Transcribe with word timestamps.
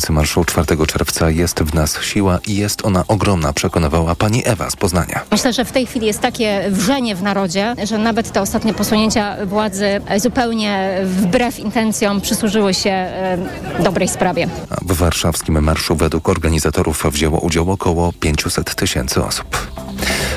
rocznicy 0.00 0.12
marszu 0.12 0.44
4 0.44 0.86
czerwca 0.86 1.30
jest 1.30 1.62
w 1.62 1.74
nas 1.74 2.02
siła 2.02 2.38
i 2.46 2.56
jest 2.56 2.84
ona 2.84 3.04
ogromna, 3.08 3.52
przekonywała 3.52 4.14
pani 4.14 4.42
Ewa 4.46 4.70
z 4.70 4.76
Poznania. 4.76 5.20
Myślę, 5.30 5.52
że 5.52 5.64
w 5.64 5.72
tej 5.72 5.86
chwili 5.86 6.06
jest 6.06 6.20
takie 6.20 6.64
wrzenie 6.70 7.16
w 7.16 7.22
narodzie, 7.22 7.74
że 7.84 7.98
nawet 7.98 8.32
te 8.32 8.40
ostatnie 8.40 8.74
posunięcia 8.74 9.46
władzy 9.46 10.00
zupełnie 10.16 11.00
wbrew 11.04 11.58
intencjom 11.58 12.20
przysłużyły 12.20 12.74
się 12.74 13.12
dobrej 13.84 14.08
sprawie. 14.08 14.48
W 14.82 14.92
warszawskim 14.92 15.62
marszu 15.62 15.96
według 15.96 16.28
organizatorów 16.28 17.04
wzięło 17.10 17.40
udział 17.40 17.70
około 17.70 18.12
500 18.12 18.74
tysięcy 18.74 19.24
osób. 19.24 19.70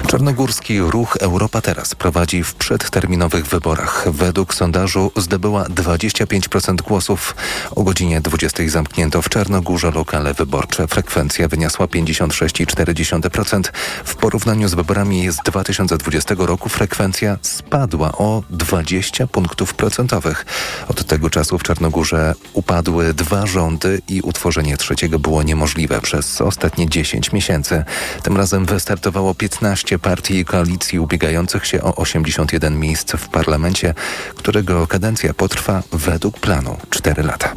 Czarnogórski 0.07 0.79
ruch 0.79 1.17
Europa 1.19 1.61
Teraz 1.61 1.95
prowadzi 1.95 2.43
w 2.43 2.55
przedterminowych 2.55 3.47
wyborach. 3.47 4.05
Według 4.11 4.53
sondażu 4.53 5.11
zdobyła 5.15 5.63
25% 5.63 6.81
głosów. 6.81 7.35
O 7.75 7.83
godzinie 7.83 8.21
20 8.21 8.63
zamknięto 8.67 9.21
w 9.21 9.29
Czarnogórze 9.53 9.91
lokale 9.91 10.33
wyborcze. 10.33 10.87
Frekwencja 10.87 11.47
wyniosła 11.47 11.85
56,4%. 11.85 13.61
W 14.03 14.15
porównaniu 14.15 14.67
z 14.67 14.73
wyborami 14.73 15.31
z 15.31 15.37
2020 15.45 16.35
roku 16.37 16.69
frekwencja 16.69 17.37
spadła 17.41 18.11
o 18.11 18.43
20 18.49 19.27
punktów 19.27 19.73
procentowych. 19.73 20.45
Od 20.87 21.07
tego 21.07 21.29
czasu 21.29 21.57
w 21.57 21.63
Czarnogórze 21.63 22.35
upadły 22.53 23.13
dwa 23.13 23.45
rządy 23.45 24.01
i 24.07 24.21
utworzenie 24.21 24.77
trzeciego 24.77 25.19
było 25.19 25.43
niemożliwe 25.43 26.01
przez 26.01 26.41
ostatnie 26.41 26.89
10 26.89 27.31
miesięcy. 27.31 27.83
Tym 28.23 28.37
razem 28.37 28.65
wystartowało 28.65 29.35
15 29.35 29.99
partii 29.99 30.37
i 30.37 30.45
koalicji 30.45 30.99
ubiegających 30.99 31.65
się 31.65 31.83
o 31.83 31.95
81 31.95 32.79
miejsc 32.79 33.11
w 33.11 33.27
parlamencie, 33.27 33.93
którego 34.35 34.87
kadencja 34.87 35.33
potrwa 35.33 35.83
według 35.91 36.39
planu 36.39 36.77
4 36.89 37.23
lata. 37.23 37.55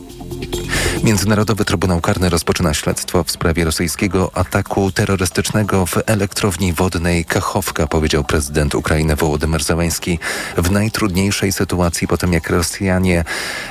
Międzynarodowy 1.06 1.64
Trybunał 1.64 2.00
Karny 2.00 2.28
rozpoczyna 2.28 2.74
śledztwo 2.74 3.24
w 3.24 3.30
sprawie 3.30 3.64
rosyjskiego 3.64 4.30
ataku 4.34 4.92
terrorystycznego 4.92 5.86
w 5.86 5.98
elektrowni 6.06 6.72
wodnej 6.72 7.24
Kachowka, 7.24 7.86
powiedział 7.86 8.24
prezydent 8.24 8.74
Ukrainy 8.74 9.16
Wołodymyr 9.16 9.64
Załański. 9.64 10.18
W 10.56 10.70
najtrudniejszej 10.70 11.52
sytuacji 11.52 12.08
po 12.08 12.16
tym, 12.16 12.32
jak 12.32 12.50
Rosjanie, 12.50 13.24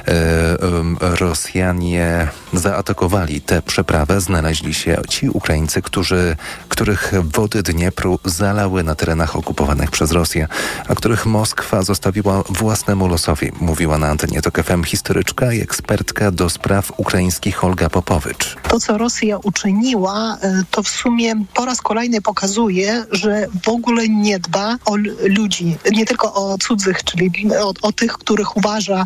e, 0.07 0.57
Rosjanie 0.99 2.27
zaatakowali 2.53 3.41
tę 3.41 3.61
przeprawę, 3.61 4.21
znaleźli 4.21 4.73
się 4.73 4.97
ci 5.09 5.29
Ukraińcy, 5.29 5.81
którzy, 5.81 6.35
których 6.69 7.13
wody 7.23 7.63
Dniepru 7.63 8.19
zalały 8.25 8.83
na 8.83 8.95
terenach 8.95 9.35
okupowanych 9.35 9.91
przez 9.91 10.11
Rosję, 10.11 10.47
a 10.87 10.95
których 10.95 11.25
Moskwa 11.25 11.83
zostawiła 11.83 12.43
własnemu 12.49 13.07
losowi, 13.07 13.51
mówiła 13.59 13.97
na 13.97 14.07
antenie 14.07 14.41
TOK 14.41 14.63
FM 14.63 14.83
historyczka 14.83 15.53
i 15.53 15.61
ekspertka 15.61 16.31
do 16.31 16.49
spraw 16.55 16.91
ukraińskich 16.97 17.63
Olga 17.63 17.89
Popowicz. 17.89 18.55
To, 18.69 18.79
co 18.79 18.97
Rosja 18.97 19.37
uczyniła, 19.37 20.37
e, 20.41 20.63
to 20.71 20.83
w 20.83 20.87
sumie 20.89 21.33
po 21.53 21.65
raz 21.65 21.81
kolejny 21.81 22.21
pokazuje, 22.21 23.05
że 23.11 23.47
w 23.65 23.69
ogóle 23.69 24.07
nie 24.09 24.39
dba 24.39 24.77
o 24.85 24.95
ludzi, 25.37 25.77
nie 25.91 26.05
tylko 26.05 26.33
o 26.33 26.57
cudzych, 26.57 27.03
czyli 27.03 27.31
o, 27.59 27.73
o 27.81 27.91
tych, 27.91 28.13
których 28.13 28.57
uważa 28.57 29.03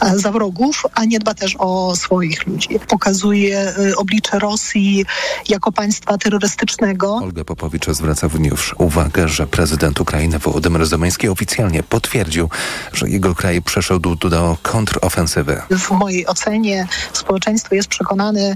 e, 0.00 0.18
za 0.18 0.32
wrogów, 0.32 0.82
a 0.94 1.04
nie 1.04 1.18
dba 1.18 1.34
też 1.34 1.56
o 1.58 1.96
swoich 1.96 2.46
ludzi. 2.46 2.68
Pokazuje 2.88 3.58
e, 3.60 3.96
oblicze 3.96 4.38
Rosji 4.38 5.04
jako 5.48 5.72
państwa 5.72 6.18
terrorystycznego. 6.18 7.16
Olga 7.16 7.44
Popowicz 7.44 7.86
zwraca 7.90 8.28
już 8.42 8.74
uwagę, 8.78 9.28
że 9.28 9.46
prezydent 9.46 10.00
Ukrainy 10.00 10.38
Wołodymyr 10.38 10.86
Zemeński 10.86 11.28
oficjalnie 11.28 11.82
potwierdził, 11.82 12.50
że 12.92 13.08
jego 13.08 13.34
kraj 13.34 13.62
przeszedł 13.62 14.14
do 14.16 14.56
kontrofensywy. 14.62 15.62
W 15.70 15.90
mojej 15.90 16.26
ocenie 16.26 16.77
społeczeństwo 17.12 17.74
jest 17.74 17.88
przekonane 17.88 18.54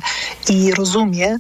i 0.49 0.75
rozumie, 0.75 1.39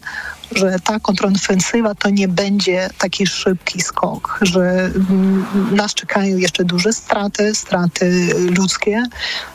że 0.54 0.76
ta 0.84 1.00
kontrofensywa 1.00 1.94
to 1.94 2.10
nie 2.10 2.28
będzie 2.28 2.90
taki 2.98 3.26
szybki 3.26 3.80
skok, 3.80 4.38
że 4.42 4.60
mm, 4.60 5.46
nas 5.72 5.94
czekają 5.94 6.36
jeszcze 6.36 6.64
duże 6.64 6.92
straty, 6.92 7.54
straty 7.54 8.34
ludzkie 8.58 9.02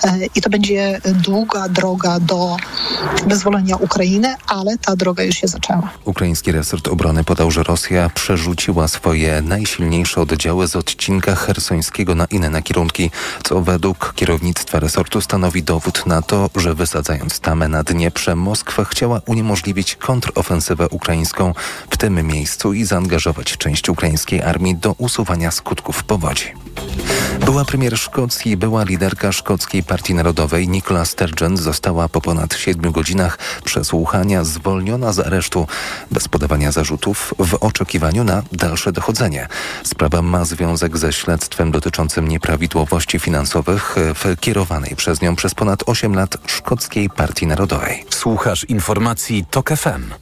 e, 0.04 0.18
i 0.36 0.42
to 0.42 0.50
będzie 0.50 1.02
długa 1.06 1.70
droga 1.70 2.20
do 2.20 2.58
wyzwolenia 3.28 3.76
Ukrainy, 3.76 4.36
ale 4.48 4.78
ta 4.78 4.96
droga 4.96 5.24
już 5.24 5.36
się 5.36 5.48
zaczęła. 5.48 5.90
Ukraiński 6.06 6.52
resort 6.52 6.88
obrony 6.88 7.24
podał, 7.24 7.52
że 7.52 7.64
Rosja 7.64 8.10
przerzuciła 8.10 8.88
swoje 8.88 9.42
najsilniejsze 9.42 10.22
oddziały 10.22 10.68
z 10.68 10.76
odcinka 10.76 11.36
hersońskiego 11.36 12.16
na 12.16 12.26
inne 12.26 12.62
kierunki, 12.62 13.12
co 13.44 13.62
według 13.62 14.14
kierownictwa 14.16 14.80
resortu 14.80 15.22
stanowi 15.22 15.64
dowód 15.64 16.06
na 16.06 16.22
to, 16.22 16.50
że 16.56 16.74
wysadzając 16.74 17.40
tamę 17.40 17.68
na 17.68 17.84
Dnieprze, 17.84 18.36
Moskwa 18.36 18.86
chciała 18.86 19.22
uniemożliwić 19.26 19.96
kontrofensywę 19.96 20.87
ukraińską 20.88 21.54
w 21.90 21.98
tym 21.98 22.28
miejscu 22.28 22.74
i 22.74 22.86
zaangażować 22.86 23.58
część 23.58 23.90
ukraińskiej 23.90 24.42
armii 24.42 24.76
do 24.76 24.96
usuwania 24.98 25.52
skutków 25.52 26.04
powodzi. 26.04 26.54
Była 27.46 27.66
premier 27.66 27.98
Szkocji, 27.98 28.58
była 28.58 28.84
liderka 28.84 29.32
szkockiej 29.32 29.84
Partii 29.84 30.14
Narodowej 30.14 30.68
Nicola 30.68 31.06
Sturgeon 31.06 31.58
została 31.58 32.10
po 32.10 32.22
ponad 32.22 32.56
siedmiu 32.56 32.92
godzinach 32.92 33.38
przesłuchania 33.64 34.44
zwolniona 34.44 35.14
z 35.14 35.20
aresztu 35.20 35.68
bez 36.12 36.28
podawania 36.28 36.72
zarzutów 36.72 37.34
w 37.40 37.54
oczekiwaniu 37.54 38.24
na 38.24 38.44
dalsze 38.52 38.92
dochodzenie. 38.92 39.48
Sprawa 39.84 40.22
ma 40.22 40.46
związek 40.46 40.98
ze 40.98 41.14
śledztwem 41.14 41.72
dotyczącym 41.72 42.28
nieprawidłowości 42.28 43.20
finansowych 43.20 43.96
w 43.98 44.40
kierowanej 44.40 44.96
przez 44.96 45.22
nią 45.22 45.36
przez 45.36 45.56
ponad 45.56 45.84
8 45.86 46.16
lat 46.16 46.38
szkockiej 46.46 47.10
Partii 47.10 47.48
Narodowej. 47.48 48.06
Słuchasz 48.10 48.64
informacji 48.64 49.46
TOK 49.52 49.70
FM. 49.70 50.14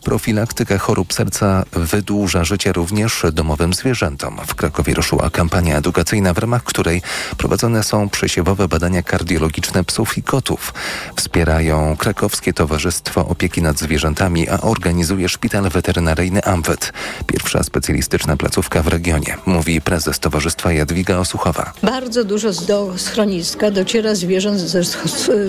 Profilaktyka 0.45 0.77
chorób 0.77 1.13
serca 1.13 1.63
wydłuża 1.71 2.43
życie 2.43 2.73
również 2.73 3.25
domowym 3.33 3.73
zwierzętom. 3.73 4.37
W 4.47 4.55
Krakowie 4.55 4.93
ruszyła 4.93 5.29
kampania 5.29 5.77
edukacyjna, 5.77 6.33
w 6.33 6.37
ramach 6.37 6.63
której 6.63 7.01
prowadzone 7.37 7.83
są 7.83 8.09
przesiewowe 8.09 8.67
badania 8.67 9.03
kardiologiczne 9.03 9.83
psów 9.83 10.17
i 10.17 10.23
kotów. 10.23 10.73
Wspierają 11.15 11.97
Krakowskie 11.97 12.53
Towarzystwo 12.53 13.27
Opieki 13.27 13.61
nad 13.61 13.79
Zwierzętami, 13.79 14.49
a 14.49 14.61
organizuje 14.61 15.29
szpital 15.29 15.69
weterynaryjny 15.69 16.43
AMWET. 16.43 16.93
Pierwsza 17.27 17.63
specjalistyczna 17.63 18.37
placówka 18.37 18.83
w 18.83 18.87
regionie, 18.87 19.37
mówi 19.45 19.81
prezes 19.81 20.19
Towarzystwa 20.19 20.73
Jadwiga 20.73 21.17
Osuchowa. 21.17 21.73
Bardzo 21.83 22.23
dużo 22.23 22.51
do 22.67 22.93
schroniska 22.97 23.71
dociera 23.71 24.15
zwierząt 24.15 24.59
ze 24.59 24.83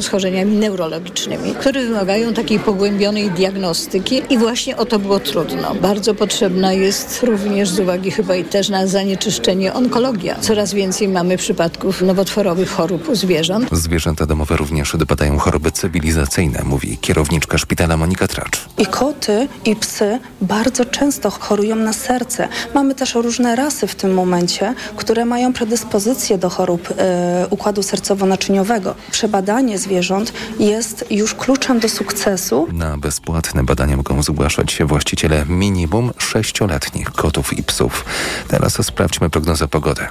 schorzeniami 0.03 0.57
neurologicznymi, 0.57 1.55
które 1.55 1.85
wymagają 1.85 2.35
takiej 2.35 2.59
pogłębionej 2.59 3.31
diagnostyki 3.31 4.23
i 4.31 4.39
właśnie 4.39 4.77
o 4.77 4.86
to 4.87 4.99
było 4.99 5.21
trudno. 5.21 5.75
Bardzo 5.75 6.15
potrzebna 6.15 6.73
jest 6.73 7.23
również 7.23 7.69
z 7.69 7.81
uwagi 7.81 8.11
chyba 8.11 8.37
i 8.37 8.45
też 8.45 8.69
na 8.69 8.87
zanieczyszczenie 8.87 9.75
onkologia. 9.75 10.37
Coraz 10.41 10.75
więcej 10.75 11.09
mamy 11.09 11.37
przypadków 11.37 12.03
nowotworowych 12.03 12.71
chorób 12.71 13.09
u 13.09 13.15
zwierząt. 13.15 13.69
Zwierzęta 13.73 14.27
domowe 14.27 14.57
również 14.57 14.97
dopadają 14.97 15.39
choroby 15.39 15.73
cywilizacyjne, 15.73 16.63
mówi 16.65 16.99
kierowniczka 16.99 17.59
szpitala 17.59 17.97
Monika 17.97 18.29
Tracz. 18.29 18.67
I 18.79 18.87
koty, 18.87 19.49
i 19.65 19.77
psy 19.77 20.19
bardzo 20.41 20.85
często 20.85 21.31
chorują 21.31 21.77
na 21.77 21.93
serce. 21.93 22.49
Mamy 22.75 22.95
też 22.95 23.15
różne 23.15 23.57
rasy 23.57 23.87
w 23.87 23.95
tym 23.95 24.15
momencie, 24.15 24.75
które 24.97 25.25
mają 25.25 25.53
predyspozycje 25.53 26.39
do 26.39 26.51
chorób 26.51 26.89
e, 26.99 27.47
układu 27.51 27.81
sercowo-naczyniowego. 27.83 28.95
Przebadanie 29.11 29.79
zwierząt 29.79 30.33
jest 30.59 31.05
już 31.11 31.35
kluczem 31.35 31.81
do 31.81 31.89
sukcesu. 31.89 32.67
Na 32.73 32.99
bezpłatne 32.99 33.65
badania 33.65 33.97
mogą 33.97 34.23
zgłaszać 34.23 34.76
się 34.77 34.85
właściciele 34.85 35.45
minimum 35.47 36.13
sześcioletnich 36.19 37.11
kotów 37.11 37.59
i 37.59 37.63
psów. 37.63 38.05
Teraz 38.49 38.87
sprawdźmy 38.87 39.31
prognozę 39.31 39.69
pogody. 39.69 40.07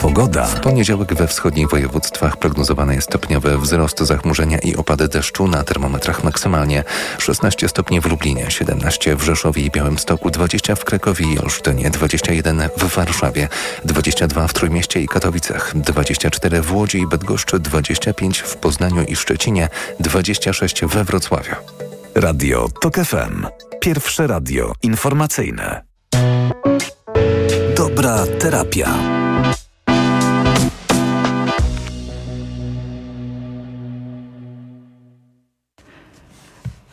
Pogoda. 0.00 0.46
W 0.46 0.60
poniedziałek 0.60 1.14
we 1.14 1.26
wschodnich 1.26 1.68
województwach 1.68 2.36
prognozowany 2.36 2.94
jest 2.94 3.08
stopniowy 3.08 3.58
wzrost 3.58 4.00
zachmurzenia 4.00 4.58
i 4.58 4.76
opady 4.76 5.08
deszczu 5.08 5.48
na 5.48 5.64
termometrach 5.64 6.24
maksymalnie 6.24 6.84
16 7.18 7.68
stopni 7.68 8.00
w 8.00 8.06
Lublinie, 8.06 8.50
17 8.50 9.16
w 9.16 9.22
Rzeszowie 9.22 9.62
i 9.62 9.70
Białymstoku, 9.70 10.30
20 10.30 10.74
w 10.74 10.84
Krakowie 10.84 11.26
i 11.32 11.38
Olsztynie, 11.38 11.90
21 11.90 12.62
w 12.76 12.94
Warszawie, 12.94 13.48
22 13.84 14.48
w 14.48 14.52
Trójmieście 14.52 15.00
i 15.00 15.08
Katowicach, 15.08 15.72
24 15.74 16.62
w 16.62 16.72
Łodzi 16.72 16.98
i 16.98 17.06
Bydgoszczy, 17.06 17.58
25 17.58 18.38
w 18.38 18.56
Poznaniu 18.56 19.02
i 19.02 19.16
Szczecinie, 19.16 19.68
26 20.00 20.84
we 20.84 21.04
Wrocławiu. 21.04 21.54
Radio 22.14 22.68
TOK 22.80 22.94
FM. 22.94 23.46
Pierwsze 23.80 24.26
radio 24.26 24.72
informacyjne. 24.82 25.82
Dobra 27.76 28.26
terapia. 28.38 28.94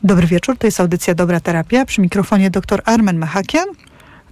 Dobry 0.03 0.27
wieczór, 0.27 0.57
to 0.57 0.67
jest 0.67 0.79
audycja 0.79 1.15
Dobra 1.15 1.39
Terapia. 1.39 1.85
Przy 1.85 2.01
mikrofonie 2.01 2.49
dr 2.49 2.81
Armen 2.85 3.17
Machakian. 3.17 3.65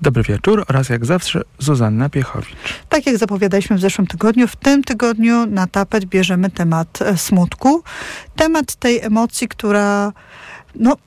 Dobry 0.02 0.24
wieczór 0.24 0.66
oraz 0.68 0.90
jak 0.90 1.06
zawsze 1.06 1.42
Zuzanna 1.60 2.10
Piechowicz. 2.10 2.56
Tak 2.90 3.06
jak 3.06 3.18
zapowiadaliśmy 3.18 3.78
w 3.78 3.80
zeszłym 3.80 4.08
tygodniu, 4.08 4.48
w 4.48 4.56
tym 4.56 4.84
tygodniu 4.84 5.46
na 5.46 5.68
tapet 5.68 6.06
bierzemy 6.06 6.50
temat 6.50 7.02
e, 7.02 7.18
smutku. 7.18 7.84
Temat 8.36 8.76
tej 8.76 9.02
emocji, 9.02 9.48
która 9.48 10.14
no, 10.77 11.00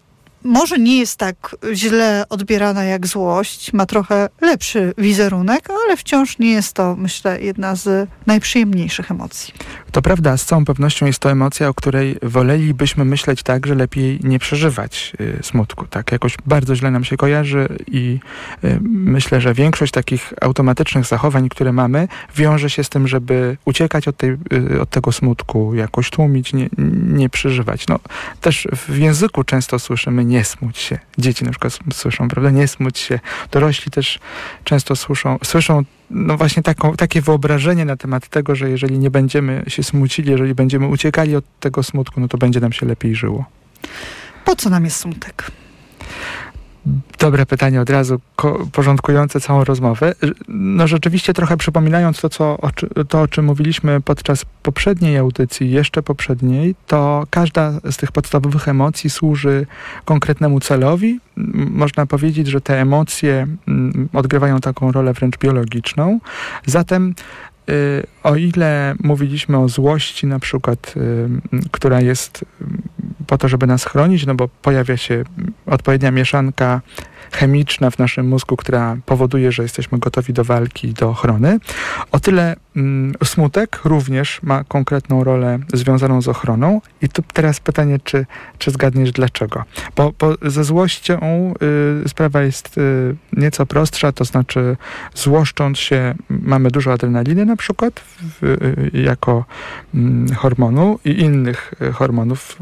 może 0.45 0.79
nie 0.79 0.99
jest 0.99 1.17
tak 1.17 1.57
źle 1.73 2.25
odbierana 2.29 2.85
jak 2.85 3.07
złość, 3.07 3.73
ma 3.73 3.87
trochę 3.87 4.29
lepszy 4.41 4.95
wizerunek, 4.99 5.69
ale 5.71 5.97
wciąż 5.97 6.39
nie 6.39 6.51
jest 6.51 6.73
to, 6.73 6.97
myślę, 6.97 7.41
jedna 7.41 7.75
z 7.75 8.09
najprzyjemniejszych 8.27 9.11
emocji. 9.11 9.55
To 9.93 10.03
prawda, 10.03 10.37
z 10.37 10.45
całą 10.45 10.65
pewnością 10.65 11.07
jest 11.07 11.19
to 11.19 11.31
emocja, 11.31 11.69
o 11.69 11.75
której 11.75 12.17
wolelibyśmy 12.23 13.05
myśleć 13.05 13.43
tak, 13.43 13.67
że 13.67 13.75
lepiej 13.75 14.21
nie 14.23 14.39
przeżywać 14.39 15.13
y, 15.21 15.39
smutku. 15.43 15.87
Tak, 15.87 16.13
jakoś 16.13 16.37
bardzo 16.47 16.77
źle 16.77 16.91
nam 16.91 17.05
się 17.05 17.17
kojarzy 17.17 17.69
i 17.87 18.19
y, 18.65 18.79
myślę, 18.83 19.41
że 19.41 19.55
większość 19.55 19.93
takich 19.93 20.33
automatycznych 20.41 21.07
zachowań, 21.07 21.49
które 21.49 21.73
mamy, 21.73 22.09
wiąże 22.37 22.71
się 22.71 22.85
z 22.85 22.89
tym, 22.89 23.09
żeby 23.09 23.57
uciekać 23.65 24.09
od, 24.09 24.17
tej, 24.17 24.37
y, 24.53 24.81
od 24.81 24.91
tego 24.91 25.13
smutku, 25.13 25.75
jakoś 25.75 26.11
tłumić, 26.11 26.53
nie, 26.53 26.69
nie 27.09 27.29
przeżywać. 27.29 27.87
No, 27.87 27.99
też 28.41 28.69
w 28.89 28.99
języku 28.99 29.45
często 29.45 29.79
słyszymy 29.79 30.25
nie 30.29 30.45
smuć 30.45 30.79
się. 30.79 30.99
Dzieci 31.19 31.45
na 31.45 31.51
przykład 31.51 31.79
słyszą, 31.93 32.29
prawda, 32.29 32.51
nie 32.51 32.69
smuć 32.69 32.99
się. 32.99 33.21
Dorośli 33.51 33.91
też 33.91 34.19
często 34.65 34.97
słyszą, 34.97 35.39
słyszą 35.45 35.85
no 36.11 36.37
właśnie 36.37 36.63
taką, 36.63 36.97
takie 36.97 37.21
wyobrażenie 37.21 37.85
na 37.85 37.97
temat 37.97 38.29
tego, 38.29 38.55
że 38.55 38.71
jeżeli 38.71 38.99
nie 38.99 39.11
będziemy 39.11 39.65
się 39.69 39.83
smucili, 39.83 40.31
jeżeli 40.31 40.55
będziemy 40.55 40.87
uciekali 40.87 41.37
od 41.37 41.45
tego 41.61 41.83
smutku, 41.83 42.21
no 42.21 42.29
to 42.29 42.39
będzie 42.39 42.61
nam 42.61 42.73
się 42.73 42.87
lepiej 42.87 43.15
żyło. 43.15 43.45
Po 44.45 44.57
co 44.57 44.71
nam 44.71 44.85
jest 44.85 44.97
smutek? 44.97 45.51
Dobre 47.19 47.47
pytanie 47.47 47.81
od 47.81 47.91
razu 47.91 48.21
porządkujące 48.73 49.41
całą 49.41 49.65
rozmowę. 49.65 50.15
No 50.49 50.87
rzeczywiście 50.87 51.35
trochę 51.35 51.57
przypominając 51.57 52.21
to, 52.21 52.29
co, 52.29 52.59
o, 52.59 52.71
to, 53.09 53.21
o 53.21 53.29
czym 53.29 53.45
mówiliśmy 53.45 54.01
podczas 54.01 54.45
poprzedniej 54.63 55.17
audycji, 55.17 55.71
jeszcze 55.71 56.03
poprzedniej, 56.03 56.75
to 56.87 57.27
każda 57.31 57.73
z 57.91 57.97
tych 57.97 58.13
podstawowych 58.13 58.69
emocji 58.69 59.11
służy 59.11 59.67
konkretnemu 60.05 60.61
celowi. 60.61 61.21
Można 61.55 62.07
powiedzieć, 62.07 62.47
że 62.47 62.61
te 62.61 62.81
emocje 62.81 63.47
odgrywają 64.13 64.61
taką 64.61 64.93
rolę 64.93 65.13
wręcz 65.13 65.39
biologiczną. 65.39 66.21
Zatem 66.67 67.15
o 68.23 68.37
ile 68.37 68.95
mówiliśmy 69.03 69.59
o 69.59 69.69
złości, 69.69 70.27
na 70.27 70.39
przykład, 70.39 70.95
y, 70.97 71.29
która 71.71 72.01
jest 72.01 72.45
po 73.27 73.39
to, 73.39 73.49
żeby 73.49 73.67
nas 73.67 73.85
chronić, 73.85 74.27
no 74.27 74.35
bo 74.35 74.49
pojawia 74.49 74.97
się 74.97 75.25
odpowiednia 75.67 76.11
mieszanka 76.11 76.81
chemiczna 77.33 77.91
w 77.91 77.99
naszym 77.99 78.29
mózgu, 78.29 78.57
która 78.57 78.97
powoduje, 79.07 79.53
że 79.53 79.63
jesteśmy 79.63 79.99
gotowi 79.99 80.33
do 80.33 80.45
walki, 80.45 80.95
do 80.95 81.09
ochrony. 81.09 81.59
O 82.13 82.21
tyle 82.21 82.57
smutek 83.25 83.81
również 83.85 84.43
ma 84.43 84.65
konkretną 84.65 85.25
rolę 85.25 85.59
związaną 85.73 86.23
z 86.23 86.29
ochroną. 86.29 86.81
I 87.03 87.09
tu 87.09 87.23
teraz 87.33 87.61
pytanie, 87.61 87.99
czy, 88.05 88.27
czy 88.59 88.71
zgadniesz 88.71 89.13
dlaczego? 89.13 89.65
Bo, 89.97 90.13
bo 90.19 90.35
ze 90.43 90.65
złością 90.65 91.21
y, 92.05 92.09
sprawa 92.09 92.43
jest 92.43 92.79
y, 92.79 93.17
nieco 93.33 93.67
prostsza, 93.67 94.13
to 94.13 94.25
znaczy 94.25 94.77
złoszcząc 95.15 95.79
się 95.79 96.15
mamy 96.31 96.71
dużo 96.71 96.93
adrenaliny 96.93 97.45
na 97.45 97.57
przykład 97.57 98.01
w, 98.01 98.45
y, 98.45 98.91
jako 99.03 99.45
y, 100.31 100.35
hormonu 100.35 100.99
i 101.05 101.21
innych 101.21 101.75
y, 101.83 101.93
hormonów 101.93 102.59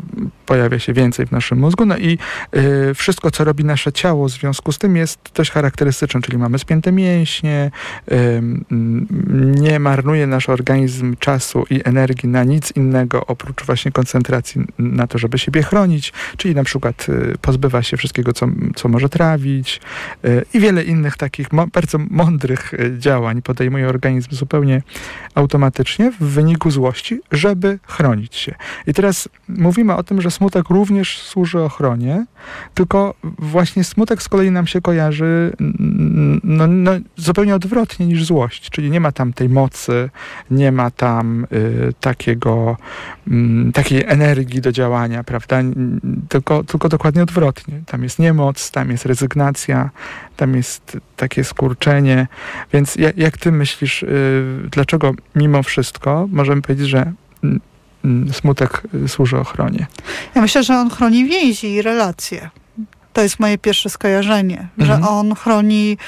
pojawia 0.46 0.78
się 0.78 0.92
więcej 0.92 1.26
w 1.26 1.32
naszym 1.32 1.58
mózgu. 1.58 1.86
No 1.86 1.96
i 1.98 2.18
y, 2.56 2.94
wszystko, 2.94 3.30
co 3.30 3.44
robi 3.44 3.64
nasze 3.64 3.92
ciało 3.92 4.28
w 4.28 4.30
związku 4.30 4.72
z 4.72 4.78
tym 4.78 4.96
jest 4.96 5.18
dość 5.34 5.50
charakterystyczne, 5.50 6.20
czyli 6.20 6.38
mamy 6.38 6.58
spięte 6.58 6.92
mięśnie, 6.92 7.70
nie 9.60 9.78
marnuje 10.06 10.26
nasz 10.26 10.48
organizm 10.48 11.16
czasu 11.16 11.64
i 11.70 11.80
energii 11.84 12.28
na 12.28 12.44
nic 12.44 12.72
innego 12.76 13.26
oprócz 13.26 13.64
właśnie 13.64 13.92
koncentracji 13.92 14.60
na 14.78 15.06
to, 15.06 15.18
żeby 15.18 15.38
siebie 15.38 15.62
chronić, 15.62 16.12
czyli 16.36 16.54
na 16.54 16.64
przykład 16.64 17.06
y, 17.08 17.34
pozbywa 17.40 17.82
się 17.82 17.96
wszystkiego, 17.96 18.32
co, 18.32 18.46
co 18.76 18.88
może 18.88 19.08
trawić 19.08 19.80
y, 20.24 20.44
i 20.54 20.60
wiele 20.60 20.84
innych 20.84 21.16
takich 21.16 21.48
bardzo 21.72 21.98
mądrych 22.10 22.74
y, 22.74 22.98
działań 22.98 23.42
podejmuje 23.42 23.88
organizm 23.88 24.28
zupełnie 24.30 24.82
automatycznie 25.34 26.12
w 26.20 26.24
wyniku 26.24 26.70
złości, 26.70 27.20
żeby 27.32 27.78
chronić 27.86 28.36
się. 28.36 28.54
I 28.86 28.94
teraz 28.94 29.28
mówimy 29.48 29.96
o 29.96 30.02
tym, 30.02 30.20
że 30.20 30.30
smutek 30.30 30.68
również 30.68 31.18
służy 31.22 31.60
ochronie, 31.60 32.26
tylko 32.74 33.14
właśnie 33.38 33.84
smutek 33.84 34.22
z 34.22 34.28
kolei 34.28 34.50
nam 34.50 34.66
się 34.66 34.80
kojarzy 34.80 35.52
no, 36.44 36.66
no, 36.66 36.90
zupełnie 37.16 37.54
odwrotnie 37.54 38.06
niż 38.06 38.24
złość, 38.24 38.70
czyli 38.70 38.90
nie 38.90 39.00
ma 39.00 39.12
tam 39.12 39.32
tej 39.32 39.48
mocy, 39.48 39.95
nie 40.50 40.72
ma 40.72 40.90
tam 40.90 41.46
y, 41.52 41.92
takiego, 42.00 42.76
y, 43.28 43.72
takiej 43.72 44.04
energii 44.06 44.60
do 44.60 44.72
działania, 44.72 45.24
prawda? 45.24 45.60
Tylko, 46.28 46.64
tylko 46.64 46.88
dokładnie 46.88 47.22
odwrotnie. 47.22 47.80
Tam 47.86 48.02
jest 48.02 48.18
niemoc, 48.18 48.70
tam 48.70 48.90
jest 48.90 49.06
rezygnacja, 49.06 49.90
tam 50.36 50.54
jest 50.54 50.96
takie 51.16 51.44
skurczenie. 51.44 52.26
Więc 52.72 52.96
jak, 52.96 53.16
jak 53.16 53.38
ty 53.38 53.52
myślisz, 53.52 54.02
y, 54.02 54.44
dlaczego 54.70 55.12
mimo 55.34 55.62
wszystko 55.62 56.28
możemy 56.30 56.62
powiedzieć, 56.62 56.88
że 56.88 57.12
smutek 58.32 58.82
służy 59.06 59.38
ochronie? 59.38 59.86
Ja 60.34 60.42
myślę, 60.42 60.62
że 60.62 60.74
on 60.78 60.90
chroni 60.90 61.24
więzi 61.24 61.72
i 61.72 61.82
relacje. 61.82 62.50
To 63.12 63.22
jest 63.22 63.40
moje 63.40 63.58
pierwsze 63.58 63.90
skojarzenie, 63.90 64.68
mhm. 64.78 65.02
że 65.02 65.08
on 65.08 65.34
chroni 65.34 65.98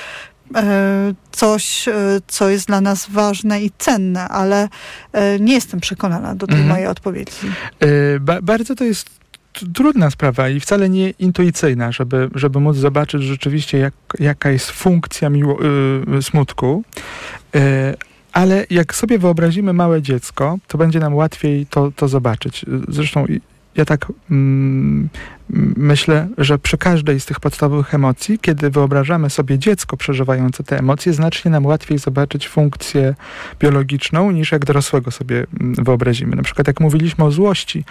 coś, 1.31 1.89
e, 1.89 1.93
co 2.27 2.49
jest 2.49 2.67
dla 2.67 2.81
nas 2.81 3.07
ważne 3.11 3.63
i 3.63 3.71
cenne, 3.79 4.29
ale 4.29 4.69
e, 5.13 5.39
nie 5.41 5.55
jestem 5.55 5.81
przekonana 5.81 6.35
do 6.35 6.47
tej 6.47 6.57
mhm. 6.57 6.73
mojej 6.73 6.87
odpowiedzi. 6.87 7.33
Ba 8.21 8.43
bardzo 8.43 8.75
to 8.75 8.85
jest 8.85 9.19
trudna 9.75 10.11
sprawa 10.11 10.49
i 10.49 10.61
wcale 10.61 10.89
nie 10.89 11.11
intuicyjna, 11.11 11.93
żeby, 11.93 12.31
żeby 12.35 12.61
móc 12.61 12.77
zobaczyć 12.77 13.23
rzeczywiście, 13.23 13.79
jak, 13.79 13.95
jaka 14.19 14.51
jest 14.51 14.71
funkcja 14.71 15.31
miło, 15.31 15.59
y, 16.19 16.23
smutku. 16.23 16.85
Y, 17.57 17.61
ale 18.33 18.67
jak 18.71 18.95
sobie 18.95 19.19
wyobrazimy 19.19 19.73
małe 19.73 20.03
dziecko, 20.03 20.59
to 20.67 20.79
będzie 20.79 21.01
nam 21.01 21.15
łatwiej 21.15 21.67
to, 21.67 21.93
to 21.97 22.09
zobaczyć. 22.09 22.65
Zresztą 22.89 23.27
ja 23.75 23.85
tak 23.85 24.07
mm, 24.31 25.09
myślę, 25.77 26.29
że 26.39 26.59
przy 26.59 26.79
każdej 26.79 27.21
z 27.21 27.27
tych 27.27 27.41
podstawowych 27.41 27.95
emocji, 27.95 28.39
kiedy 28.39 28.71
wyobrażamy 28.71 29.31
sobie 29.31 29.59
dziecko 29.59 29.97
przeżywające 29.97 30.65
te 30.65 30.79
emocje, 30.79 31.13
znacznie 31.13 31.51
nam 31.51 31.67
łatwiej 31.67 31.99
zobaczyć 31.99 32.49
funkcję 32.49 33.15
biologiczną 33.61 34.31
niż 34.31 34.53
jak 34.53 34.65
dorosłego 34.65 35.11
sobie 35.11 35.47
mm, 35.61 35.75
wyobrazimy. 35.75 36.37
Na 36.37 36.43
przykład 36.43 36.67
jak 36.67 36.81
mówiliśmy 36.81 37.25
o 37.25 37.31
złości, 37.31 37.85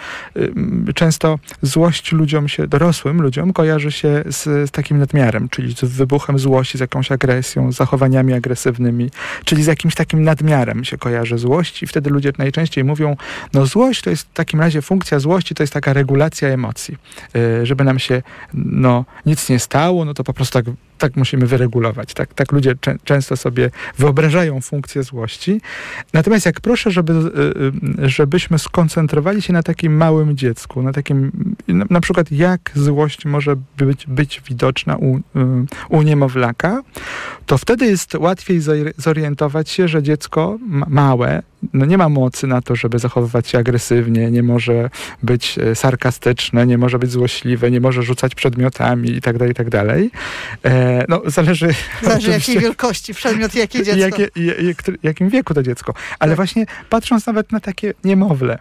często 0.94 1.38
złość 1.62 2.12
ludziom 2.12 2.48
się, 2.48 2.66
dorosłym 2.66 3.22
ludziom 3.22 3.52
kojarzy 3.52 3.92
się 3.92 4.24
z, 4.26 4.42
z 4.44 4.70
takim 4.70 4.98
nadmiarem, 4.98 5.48
czyli 5.48 5.74
z 5.74 5.84
wybuchem 5.84 6.38
złości, 6.38 6.78
z 6.78 6.80
jakąś 6.80 7.12
agresją, 7.12 7.72
z 7.72 7.76
zachowaniami 7.76 8.32
agresywnymi, 8.32 9.10
czyli 9.44 9.62
z 9.62 9.66
jakimś 9.66 9.94
takim 9.94 10.22
nadmiarem 10.22 10.84
się 10.84 10.98
kojarzy 10.98 11.38
złość 11.38 11.82
i 11.82 11.86
wtedy 11.86 12.10
ludzie 12.10 12.32
najczęściej 12.38 12.84
mówią, 12.84 13.16
no 13.54 13.66
złość 13.66 14.02
to 14.02 14.10
jest 14.10 14.28
w 14.28 14.32
takim 14.32 14.60
razie 14.60 14.82
funkcja 14.82 15.18
złości, 15.18 15.54
to 15.54 15.62
jest 15.62 15.72
taka 15.72 15.92
regulacja 15.92 16.48
emocji 16.48 16.96
y, 17.36 17.47
żeby 17.62 17.84
nam 17.84 17.98
się 17.98 18.22
no, 18.54 19.04
nic 19.26 19.48
nie 19.48 19.58
stało, 19.58 20.04
no 20.04 20.14
to 20.14 20.24
po 20.24 20.32
prostu 20.32 20.62
tak, 20.62 20.74
tak 20.98 21.16
musimy 21.16 21.46
wyregulować. 21.46 22.14
Tak, 22.14 22.34
tak 22.34 22.52
ludzie 22.52 22.74
cze 22.80 22.96
często 23.04 23.36
sobie 23.36 23.70
wyobrażają 23.98 24.60
funkcję 24.60 25.02
złości. 25.02 25.60
Natomiast 26.12 26.46
jak 26.46 26.60
proszę, 26.60 26.90
żeby, 26.90 27.12
y, 27.12 28.04
y, 28.04 28.08
żebyśmy 28.08 28.58
skoncentrowali 28.58 29.42
się 29.42 29.52
na 29.52 29.62
takim 29.62 29.96
małym 29.96 30.36
dziecku, 30.36 30.82
na 30.82 30.92
takim, 30.92 31.32
na, 31.68 31.84
na 31.90 32.00
przykład 32.00 32.32
jak 32.32 32.70
złość 32.74 33.24
może 33.24 33.56
być, 33.76 34.06
być 34.06 34.42
widoczna 34.48 34.96
u, 34.96 35.16
y, 35.16 35.20
u 35.88 36.02
niemowlaka, 36.02 36.82
to 37.46 37.58
wtedy 37.58 37.86
jest 37.86 38.14
łatwiej 38.14 38.60
zorientować 38.96 39.70
się, 39.70 39.88
że 39.88 40.02
dziecko 40.02 40.58
małe 40.88 41.42
no 41.72 41.86
nie 41.86 41.98
ma 41.98 42.08
mocy 42.08 42.46
na 42.46 42.62
to, 42.62 42.76
żeby 42.76 42.98
zachowywać 42.98 43.48
się 43.48 43.58
agresywnie, 43.58 44.30
nie 44.30 44.42
może 44.42 44.90
być 45.22 45.58
sarkastyczne, 45.74 46.66
nie 46.66 46.78
może 46.78 46.98
być 46.98 47.10
złośliwe, 47.10 47.70
nie 47.70 47.80
może 47.80 48.02
rzucać 48.02 48.34
przedmiotami 48.34 49.10
i 49.10 49.20
tak 49.20 49.38
dalej, 49.38 49.52
i 49.52 49.54
tak. 49.54 49.66
E, 49.70 50.10
no, 51.08 51.22
zależy... 51.26 51.74
Zależy 52.02 52.30
jakiej 52.40 52.58
wielkości 52.58 53.14
przedmiot, 53.14 53.54
jakie 53.54 53.82
dziecko. 53.82 54.00
Jakie, 54.00 54.28
jakim 55.02 55.28
wieku 55.28 55.54
to 55.54 55.62
dziecko. 55.62 55.94
Ale 56.18 56.30
tak. 56.30 56.36
właśnie 56.36 56.66
patrząc 56.90 57.26
nawet 57.26 57.52
na 57.52 57.60
takie 57.60 57.94
niemowlę, 58.04 58.58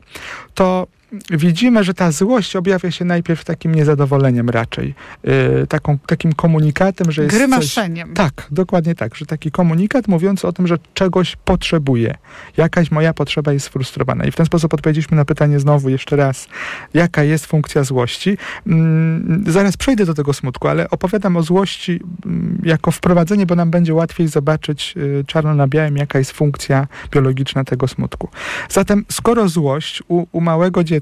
to 0.53 0.87
widzimy, 1.29 1.83
że 1.83 1.93
ta 1.93 2.11
złość 2.11 2.55
objawia 2.55 2.91
się 2.91 3.05
najpierw 3.05 3.45
takim 3.45 3.75
niezadowoleniem 3.75 4.49
raczej. 4.49 4.95
Yy, 5.23 5.67
taką, 5.69 5.97
takim 5.97 6.33
komunikatem, 6.33 7.11
że 7.11 7.23
jest 7.23 7.35
coś... 7.35 7.41
Grymaszeniem. 7.41 8.13
Tak, 8.13 8.47
dokładnie 8.51 8.95
tak, 8.95 9.15
że 9.15 9.25
taki 9.25 9.51
komunikat 9.51 10.07
mówiący 10.07 10.47
o 10.47 10.53
tym, 10.53 10.67
że 10.67 10.77
czegoś 10.93 11.35
potrzebuję. 11.35 12.15
Jakaś 12.57 12.91
moja 12.91 13.13
potrzeba 13.13 13.53
jest 13.53 13.65
sfrustrowana. 13.65 14.25
I 14.25 14.31
w 14.31 14.35
ten 14.35 14.45
sposób 14.45 14.73
odpowiedzieliśmy 14.73 15.17
na 15.17 15.25
pytanie 15.25 15.59
znowu 15.59 15.89
jeszcze 15.89 16.15
raz, 16.15 16.47
jaka 16.93 17.23
jest 17.23 17.45
funkcja 17.45 17.83
złości. 17.83 18.37
Mm, 18.67 19.43
zaraz 19.47 19.77
przejdę 19.77 20.05
do 20.05 20.13
tego 20.13 20.33
smutku, 20.33 20.67
ale 20.67 20.89
opowiadam 20.89 21.37
o 21.37 21.43
złości 21.43 21.99
mm, 22.25 22.61
jako 22.63 22.91
wprowadzenie, 22.91 23.45
bo 23.45 23.55
nam 23.55 23.71
będzie 23.71 23.93
łatwiej 23.93 24.27
zobaczyć 24.27 24.93
y, 24.97 25.23
czarno 25.27 25.55
na 25.55 25.67
białym, 25.67 25.97
jaka 25.97 26.19
jest 26.19 26.31
funkcja 26.31 26.87
biologiczna 27.11 27.63
tego 27.63 27.87
smutku. 27.87 28.29
Zatem, 28.69 29.05
skoro 29.11 29.49
złość 29.49 30.03
u, 30.07 30.25
u 30.31 30.41
małego 30.41 30.83
dziecka 30.83 30.96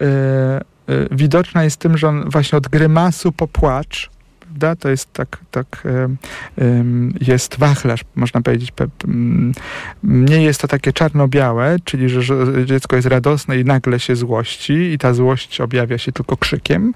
y, 0.00 0.04
y, 0.92 1.08
widoczna 1.10 1.64
jest 1.64 1.76
tym, 1.76 1.98
że 1.98 2.08
on 2.08 2.30
właśnie 2.30 2.58
od 2.58 2.68
grymasu 2.68 3.32
po 3.32 3.48
płacz, 3.48 4.10
prawda? 4.48 4.76
To 4.76 4.88
jest 4.88 5.12
tak, 5.12 5.38
tak 5.50 5.82
jest 7.20 7.58
wachlarz, 7.58 8.00
można 8.14 8.40
powiedzieć. 8.40 8.72
Nie 10.02 10.42
jest 10.42 10.60
to 10.60 10.68
takie 10.68 10.92
czarno-białe, 10.92 11.76
czyli 11.84 12.08
że, 12.08 12.22
dziecko 12.64 12.96
jest 12.96 13.08
radosne 13.08 13.58
i 13.58 13.64
nagle 13.64 14.00
się 14.00 14.16
złości 14.16 14.72
i 14.72 14.98
ta 14.98 15.14
złość 15.14 15.60
objawia 15.60 15.98
się 15.98 16.12
tylko 16.12 16.36
krzykiem. 16.36 16.94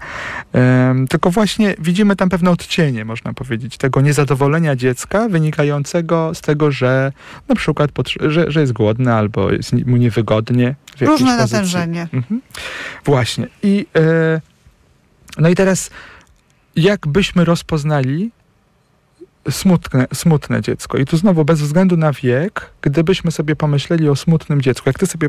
Em, 0.53 1.09
Tylko 1.09 1.31
właśnie 1.31 1.75
widzimy 1.79 2.17
tam 2.17 2.29
pewne 2.29 2.51
odcienie, 2.51 3.05
można 3.05 3.33
powiedzieć, 3.35 3.77
tego 3.77 4.01
niezadowolenia 4.01 4.77
dziecka 4.77 5.29
wynikającego 5.29 6.35
z 6.35 6.41
tego, 6.41 6.71
że 6.71 7.13
na 7.49 7.55
przykład, 7.55 7.91
że, 8.21 8.51
że 8.51 8.61
jest 8.61 8.73
głodne 8.73 9.15
albo 9.15 9.53
jest 9.53 9.73
mu 9.73 9.97
niewygodnie. 9.97 10.75
Różne 11.01 11.37
natężenie. 11.37 12.09
Mhm. 12.13 12.41
Właśnie. 13.05 13.47
I, 13.63 13.87
e, 13.97 14.41
no 15.39 15.49
i 15.49 15.55
teraz, 15.55 15.91
jak 16.77 17.07
byśmy 17.07 17.45
rozpoznali 17.45 18.31
smutne, 19.51 20.07
smutne 20.15 20.61
dziecko? 20.61 20.99
I 20.99 21.05
tu 21.05 21.17
znowu, 21.17 21.45
bez 21.45 21.61
względu 21.61 21.97
na 21.97 22.13
wiek, 22.13 22.71
gdybyśmy 22.83 23.31
sobie 23.31 23.57
pomyśleli 23.57 24.09
o 24.09 24.17
smutnym 24.17 24.63
dziecku, 24.63 24.89
jak 24.89 24.99
ty 24.99 25.07
sobie 25.07 25.29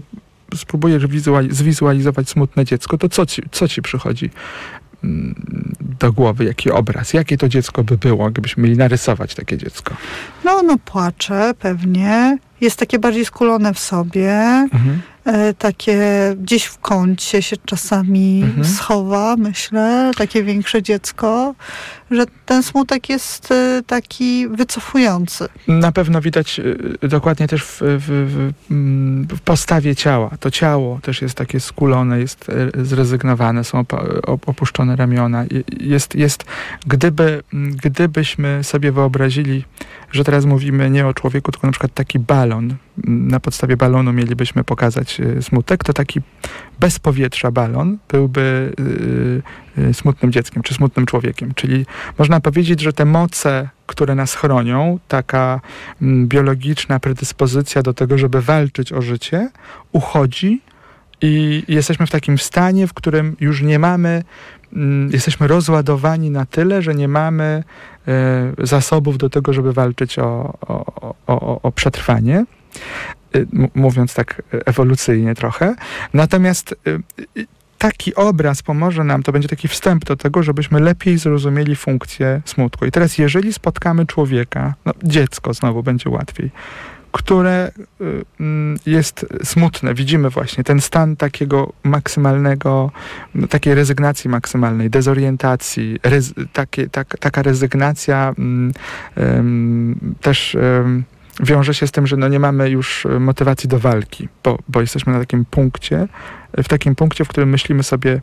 spróbujesz 0.56 1.08
wizuali- 1.08 1.52
zwizualizować 1.54 2.30
smutne 2.30 2.66
dziecko, 2.66 2.98
to 2.98 3.10
co 3.10 3.26
ci, 3.26 3.42
co 3.52 3.68
ci 3.68 3.82
przychodzi 3.82 4.30
mm, 5.04 5.36
do 6.00 6.14
głowy? 6.14 6.46
Jaki 6.46 6.72
obraz? 6.72 7.14
Jakie 7.14 7.38
to 7.38 7.50
dziecko 7.50 7.84
by 7.84 7.98
było, 7.98 8.30
gdybyśmy 8.32 8.64
mieli 8.64 8.78
narysować 8.78 9.36
takie 9.36 9.58
dziecko? 9.58 9.96
No 10.46 10.52
ono 10.52 10.78
płacze 10.78 11.54
pewnie, 11.60 12.38
jest 12.62 12.80
takie 12.80 13.00
bardziej 13.00 13.26
skulone 13.26 13.74
w 13.74 13.80
sobie, 13.80 14.32
Mhm. 14.74 15.02
e, 15.26 15.54
takie 15.54 16.00
gdzieś 16.38 16.64
w 16.64 16.78
kącie 16.78 17.42
się 17.42 17.56
czasami 17.66 18.42
Mhm. 18.44 18.66
schowa, 18.66 19.36
myślę, 19.38 20.12
takie 20.18 20.44
większe 20.44 20.84
dziecko, 20.84 21.56
że 22.12 22.26
ten 22.46 22.64
smutek 22.64 23.10
jest 23.10 23.52
e, 23.52 23.82
taki 23.88 24.48
wycofujący. 24.48 25.48
Na 25.68 25.92
pewno 25.92 26.22
widać 26.22 26.60
y, 27.04 27.08
dokładnie 27.08 27.48
też 27.48 27.64
w, 27.64 27.78
w, 27.82 28.06
w, 28.08 28.72
mm, 28.72 29.28
w 29.28 29.42
postawie 29.42 29.96
ciała. 29.96 30.30
To 30.40 30.52
ciało 30.52 31.00
też 31.02 31.22
jest 31.22 31.36
takie 31.36 31.60
skulone, 31.60 32.20
jest 32.20 32.50
e, 32.50 32.86
zrezygnowane, 32.86 33.64
są 33.64 33.86
opuszczone 34.46 34.96
ramiona. 34.96 35.46
Jest, 35.80 36.16
jest 36.16 36.46
gdyby, 36.88 37.44
mm, 37.54 37.76
gdybyśmy 37.84 38.64
sobie 38.64 38.92
wyobrazili, 38.92 39.64
że 40.14 40.24
teraz 40.24 40.46
mówimy 40.46 40.90
nie 40.90 41.08
o 41.08 41.14
człowieku, 41.14 41.52
tylko 41.52 41.68
na 41.68 41.72
przykład 41.72 41.94
taki 41.94 42.20
balon. 42.20 42.76
Na 43.08 43.40
podstawie 43.40 43.78
balonu 43.78 44.14
mielibyśmy 44.14 44.64
pokazać 44.64 45.20
y, 45.20 45.42
smutek, 45.42 45.84
to 45.84 45.94
taki 45.94 46.22
bez 46.80 47.00
powietrza 47.00 47.52
balon 47.52 47.98
byłby 48.10 48.74
y, 49.78 49.82
y, 49.82 49.94
smutnym 49.94 50.32
dzieckiem, 50.32 50.64
czy 50.64 50.74
smutnym 50.74 51.06
człowiekiem. 51.06 51.54
Czyli 51.56 51.86
można 52.18 52.40
powiedzieć, 52.40 52.82
że 52.82 52.94
te 52.94 53.06
moce, 53.06 53.70
które 53.88 54.16
nas 54.16 54.36
chronią, 54.36 55.00
taka 55.08 55.62
mm, 56.02 56.28
biologiczna 56.28 57.00
predyspozycja 57.00 57.82
do 57.82 57.94
tego, 57.94 58.18
żeby 58.18 58.42
walczyć 58.42 58.94
o 58.94 59.02
życie, 59.02 59.50
uchodzi 59.92 60.62
i 61.22 61.64
jesteśmy 61.68 62.08
w 62.08 62.12
takim 62.12 62.38
stanie, 62.38 62.88
w 62.88 62.94
którym 62.94 63.36
już 63.40 63.62
nie 63.62 63.80
mamy, 63.80 64.24
mm, 64.74 65.12
jesteśmy 65.12 65.48
rozładowani 65.48 66.30
na 66.30 66.46
tyle, 66.46 66.82
że 66.82 66.96
nie 66.96 67.08
mamy 67.08 67.64
zasobów 68.58 69.18
do 69.18 69.30
tego, 69.30 69.54
żeby 69.54 69.74
walczyć 69.74 70.20
o, 70.20 70.54
o, 70.68 71.16
o, 71.28 71.62
o, 71.62 71.72
przetrwanie. 71.72 72.46
Y, 73.36 73.48
Mówiąc 73.76 74.14
tak 74.14 74.42
ewolucyjnie 74.66 75.36
trochę. 75.36 75.76
Natomiast 76.14 76.76
y, 76.88 77.00
y, 77.38 77.48
taki 77.78 78.16
obraz 78.16 78.62
pomoże 78.62 79.04
nam, 79.04 79.24
to 79.24 79.32
będzie 79.32 79.48
taki 79.48 79.68
wstęp 79.68 80.06
do 80.06 80.16
tego, 80.16 80.44
żebyśmy 80.44 80.80
lepiej 80.80 81.18
zrozumieli 81.18 81.76
funkcję 81.76 82.42
smutku. 82.46 82.86
I 82.86 82.92
teraz, 82.92 83.18
jeżeli 83.18 83.54
spotkamy 83.54 84.06
człowieka, 84.06 84.74
no, 84.86 84.94
dziecko 85.04 85.54
znowu 85.54 85.84
będzie 85.84 86.10
łatwiej, 86.10 86.52
które 87.14 87.72
y, 88.02 88.26
mm, 88.40 88.78
jest 88.86 89.26
smutne, 89.44 89.94
widzimy 89.94 90.30
właśnie 90.30 90.64
ten 90.64 90.82
stan 90.82 91.16
takiego 91.16 91.74
maksymalnego, 91.84 92.92
takiej 93.50 93.76
rezygnacji 93.76 94.30
maksymalnej, 94.30 94.90
dezorientacji, 94.90 96.00
rez, 96.04 96.34
takie, 96.54 96.90
tak, 96.90 97.18
taka 97.20 97.42
rezygnacja 97.42 98.34
mm, 98.38 98.74
też 100.22 100.58
wiąże 101.40 101.74
się 101.74 101.88
z 101.88 101.92
tym, 101.92 102.08
że 102.08 102.18
no 102.18 102.28
nie 102.28 102.40
mamy 102.40 102.70
już 102.70 103.06
e, 103.06 103.20
motywacji 103.20 103.70
do 103.70 103.80
walki, 103.80 104.28
bo, 104.44 104.60
bo 104.68 104.82
jesteśmy 104.82 105.14
na 105.14 105.20
takim 105.20 105.46
punkcie, 105.46 106.08
w 106.58 106.68
takim 106.68 106.96
punkcie, 106.96 107.26
w 107.26 107.28
którym 107.28 107.50
myślimy 107.50 107.84
sobie, 107.84 108.22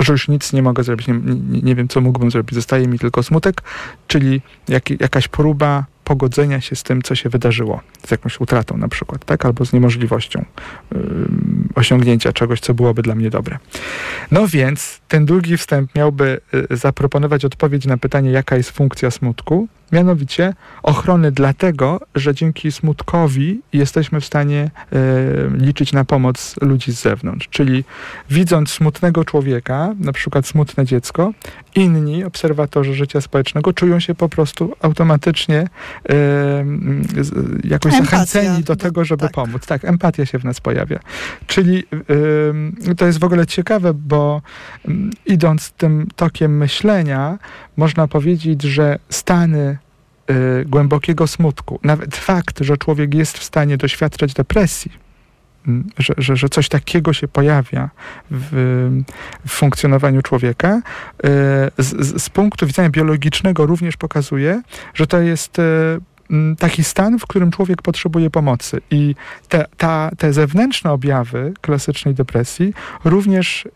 że 0.00 0.12
już 0.12 0.28
nic 0.28 0.52
nie 0.52 0.62
mogę 0.62 0.82
zrobić, 0.82 1.08
nie, 1.08 1.14
nie, 1.14 1.62
nie 1.62 1.74
wiem, 1.74 1.88
co 1.88 2.00
mógłbym 2.00 2.30
zrobić, 2.30 2.54
zostaje 2.54 2.88
mi 2.88 2.98
tylko 2.98 3.22
smutek, 3.22 3.62
czyli 4.08 4.42
jak, 4.68 5.00
jakaś 5.00 5.28
próba 5.28 5.84
pogodzenia 6.04 6.60
się 6.60 6.76
z 6.76 6.82
tym, 6.82 7.02
co 7.02 7.14
się 7.14 7.28
wydarzyło, 7.28 7.80
z 8.06 8.10
jakąś 8.10 8.40
utratą 8.40 8.76
na 8.76 8.88
przykład, 8.88 9.24
tak, 9.24 9.44
albo 9.44 9.66
z 9.66 9.72
niemożliwością 9.72 10.44
osiągnięcia 11.74 12.32
czegoś, 12.32 12.60
co 12.60 12.74
byłoby 12.74 13.02
dla 13.02 13.14
mnie 13.14 13.30
dobre. 13.30 13.58
No 14.30 14.48
więc 14.48 15.00
ten 15.08 15.26
długi 15.26 15.56
wstęp 15.56 15.94
miałby 15.94 16.40
y, 16.72 16.76
zaproponować 16.76 17.44
odpowiedź 17.44 17.86
na 17.86 17.98
pytanie, 17.98 18.30
jaka 18.30 18.56
jest 18.56 18.70
funkcja 18.70 19.10
smutku, 19.10 19.68
mianowicie 19.92 20.54
ochrony 20.82 21.32
dlatego, 21.32 22.00
że 22.14 22.34
dzięki 22.34 22.72
smutkowi 22.72 23.60
jesteśmy 23.72 24.20
w 24.20 24.24
stanie 24.24 24.70
y, 24.92 24.96
liczyć 25.58 25.92
na 25.92 26.04
pomoc 26.04 26.54
ludzi 26.60 26.92
z 26.92 27.02
zewnątrz. 27.02 27.48
Czyli 27.48 27.84
widząc 28.30 28.70
smutnego 28.70 29.24
człowieka, 29.24 29.94
na 30.00 30.12
przykład 30.12 30.46
smutne 30.46 30.84
dziecko, 30.84 31.32
inni 31.74 32.24
obserwatorzy 32.24 32.94
życia 32.94 33.20
społecznego 33.20 33.72
czują 33.72 34.00
się 34.00 34.14
po 34.14 34.28
prostu 34.28 34.72
automatycznie 34.82 35.60
y, 35.60 35.64
z- 37.24 37.64
jakoś 37.64 37.94
Empatia. 37.94 38.10
zachęceni 38.10 38.64
do 38.64 38.76
tego, 38.76 39.04
żeby 39.04 39.20
Tak. 39.22 39.32
pomóc. 39.32 39.66
Tak, 39.66 39.84
empatia 39.84 40.26
się 40.26 40.38
w 40.38 40.44
nas 40.44 40.60
pojawia. 40.60 40.98
Czyli 41.46 41.84
to 42.96 43.06
jest 43.06 43.18
w 43.18 43.24
ogóle 43.24 43.46
ciekawe, 43.46 43.94
bo 43.94 44.42
idąc 45.26 45.70
tym 45.70 46.06
tokiem 46.16 46.56
myślenia, 46.56 47.38
można 47.76 48.08
powiedzieć, 48.08 48.62
że 48.62 48.98
stany 49.10 49.78
y, 50.30 50.64
głębokiego 50.64 51.26
smutku, 51.26 51.78
nawet 51.82 52.16
fakt, 52.16 52.60
że 52.60 52.76
człowiek 52.76 53.14
jest 53.14 53.38
w 53.38 53.44
stanie 53.44 53.76
doświadczać 53.76 54.34
depresji, 54.34 54.92
mm, 55.66 55.90
że, 55.98 56.14
że, 56.18 56.36
że 56.36 56.48
coś 56.48 56.68
takiego 56.68 57.12
się 57.12 57.28
pojawia 57.28 57.90
w, 58.30 58.50
w 59.46 59.50
funkcjonowaniu 59.50 60.22
człowieka, 60.22 60.76
y, 60.76 61.22
z, 61.78 62.22
z, 62.22 62.30
punktu 62.30 62.66
widzenia 62.66 62.90
biologicznego 62.90 63.66
również 63.66 63.96
pokazuje, 63.96 64.62
że 64.94 65.06
to 65.06 65.20
jest 65.20 65.58
y, 65.58 65.62
taki 66.58 66.84
stan, 66.84 67.18
w 67.18 67.26
którym 67.26 67.50
człowiek 67.50 67.82
potrzebuje 67.82 68.30
pomocy. 68.30 68.80
I 68.90 69.14
te, 69.48 69.66
ta, 69.76 70.10
te 70.18 70.32
zewnętrzne 70.32 70.92
objawy 70.92 71.52
klasycznej 71.60 72.14
depresji 72.14 72.74
również 73.04 73.68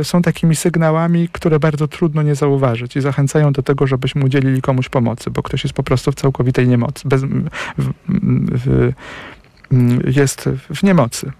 y, 0.00 0.04
są 0.04 0.22
takimi 0.22 0.56
sygnałami, 0.56 1.28
które 1.32 1.58
bardzo 1.58 1.88
trudno 1.88 2.22
nie 2.22 2.34
zauważyć 2.34 2.96
i 2.96 3.00
zachęcają 3.00 3.52
do 3.52 3.62
tego, 3.62 3.86
żebyśmy 3.86 4.24
udzielili 4.24 4.62
komuś 4.62 4.88
pomocy, 4.88 5.30
bo 5.30 5.42
ktoś 5.42 5.64
jest 5.64 5.74
po 5.74 5.82
prostu 5.82 6.12
w 6.12 6.14
całkowitej 6.14 6.68
niemocy, 6.68 7.08
bez, 7.08 7.22
w, 7.24 7.48
w, 7.78 7.92
w, 8.64 8.92
jest 10.16 10.48
w 10.74 10.82
niemocy. 10.82 11.32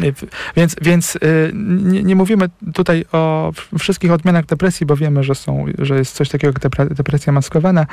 Y, 0.00 0.14
Więc, 0.56 0.76
więc 0.82 1.16
y, 1.16 1.50
nie, 1.54 2.02
nie 2.02 2.16
mówimy 2.16 2.48
tutaj 2.74 3.04
o 3.12 3.52
wszystkich 3.78 4.12
odmianach 4.12 4.46
depresji, 4.46 4.86
bo 4.86 4.96
wiemy, 4.96 5.24
że, 5.24 5.34
są, 5.34 5.64
że 5.78 5.98
jest 5.98 6.14
coś 6.14 6.28
takiego 6.28 6.52
jak 6.52 6.60
depre- 6.60 6.94
depresja 6.94 7.32
maskowana 7.32 7.86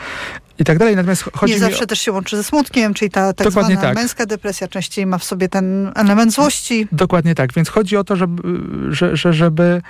i 0.62 0.64
tak 0.64 0.78
dalej. 0.78 0.96
Natomiast 0.96 1.24
chodzi 1.36 1.54
Nie 1.54 1.60
zawsze 1.60 1.84
o... 1.84 1.88
też 1.88 2.02
się 2.02 2.12
łączy 2.12 2.38
ze 2.38 2.44
smutkiem, 2.44 2.94
czyli 2.94 3.12
ta 3.12 3.34
tak 3.34 3.48
Dokładnie 3.48 3.76
zwana 3.76 3.88
tak. 3.88 3.98
męska 3.98 4.26
depresja 4.26 4.68
częściej 4.68 5.06
ma 5.06 5.18
w 5.18 5.24
sobie 5.24 5.50
ten 5.50 5.92
element 5.96 6.34
złości. 6.34 6.88
Dokładnie 6.92 7.36
tak. 7.36 7.54
Więc 7.54 7.70
chodzi 7.70 7.98
o 7.98 8.04
to, 8.04 8.16
żeby, 8.16 8.44
że, 8.90 9.16
że, 9.16 9.34
żeby, 9.34 9.82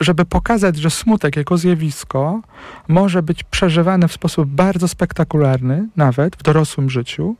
żeby 0.00 0.24
pokazać, 0.24 0.76
że 0.76 0.90
smutek 0.90 1.36
jako 1.36 1.58
zjawisko 1.58 2.40
może 2.88 3.22
być 3.22 3.44
przeżywany 3.44 4.08
w 4.08 4.12
sposób 4.12 4.48
bardzo 4.48 4.88
spektakularny, 4.88 5.88
nawet 5.96 6.36
w 6.36 6.42
dorosłym 6.42 6.90
życiu, 6.90 7.36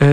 e, 0.00 0.06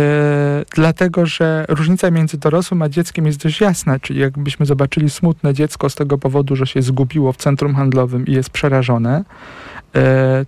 dlatego 0.75 1.25
że 1.25 1.65
różnica 1.69 2.11
między 2.11 2.37
dorosłym 2.37 2.81
a 2.81 2.89
dzieckiem 2.89 3.25
jest 3.25 3.43
dość 3.43 3.61
jasna. 3.61 3.99
Czyli 3.99 4.19
jakbyśmy 4.19 4.65
zobaczyli 4.65 5.09
smutne 5.09 5.53
dziecko 5.53 5.89
z 5.89 5.95
tego 5.95 6.17
powodu, 6.17 6.55
że 6.55 6.67
się 6.67 6.81
zgubiło 6.81 7.33
w 7.33 7.37
centrum 7.37 7.75
handlowym 7.75 8.25
i 8.25 8.31
jest 8.31 8.49
przerażone, 8.49 9.23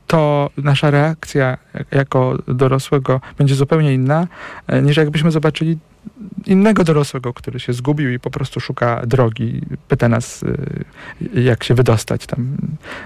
to 0.07 0.49
nasza 0.57 0.91
reakcja 0.91 1.57
jako 1.91 2.37
dorosłego 2.47 3.21
będzie 3.37 3.55
zupełnie 3.55 3.93
inna, 3.93 4.27
e, 4.67 4.81
niż 4.81 4.97
jakbyśmy 4.97 5.31
zobaczyli 5.31 5.77
innego 6.45 6.83
dorosłego, 6.83 7.33
który 7.33 7.59
się 7.59 7.73
zgubił 7.73 8.11
i 8.11 8.19
po 8.19 8.29
prostu 8.29 8.59
szuka 8.59 9.01
drogi, 9.05 9.61
pyta 9.87 10.09
nas, 10.09 10.43
y, 10.43 11.41
jak 11.41 11.63
się 11.63 11.73
wydostać 11.73 12.25
tam 12.25 12.57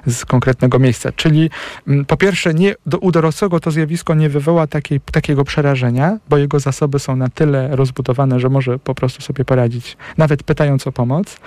z 0.05 0.25
konkretnego 0.25 0.79
miejsca. 0.79 1.11
Czyli 1.11 1.49
mm, 1.87 2.05
po 2.05 2.17
pierwsze, 2.17 2.53
nie, 2.53 2.75
do, 2.85 2.97
u 2.97 3.11
dorosłego 3.11 3.59
to 3.59 3.71
zjawisko 3.71 4.13
nie 4.13 4.29
wywoła 4.29 4.67
takiej, 4.67 5.01
takiego 5.01 5.43
przerażenia, 5.43 6.17
bo 6.29 6.37
jego 6.37 6.59
zasoby 6.59 6.99
są 6.99 7.15
na 7.15 7.29
tyle 7.29 7.75
rozbudowane, 7.75 8.39
że 8.39 8.49
może 8.49 8.79
po 8.79 8.95
prostu 8.95 9.21
sobie 9.21 9.45
poradzić, 9.45 9.97
nawet 10.17 10.43
pytając 10.43 10.87
o 10.87 10.91
pomoc 10.91 11.37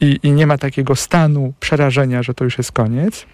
i, 0.00 0.18
i 0.22 0.32
nie 0.32 0.46
ma 0.46 0.58
takiego 0.58 0.96
stanu 0.96 1.52
przerażenia, 1.60 2.22
że 2.22 2.34
to 2.34 2.44
już 2.44 2.58
jest 2.58 2.72
koniec. 2.72 3.26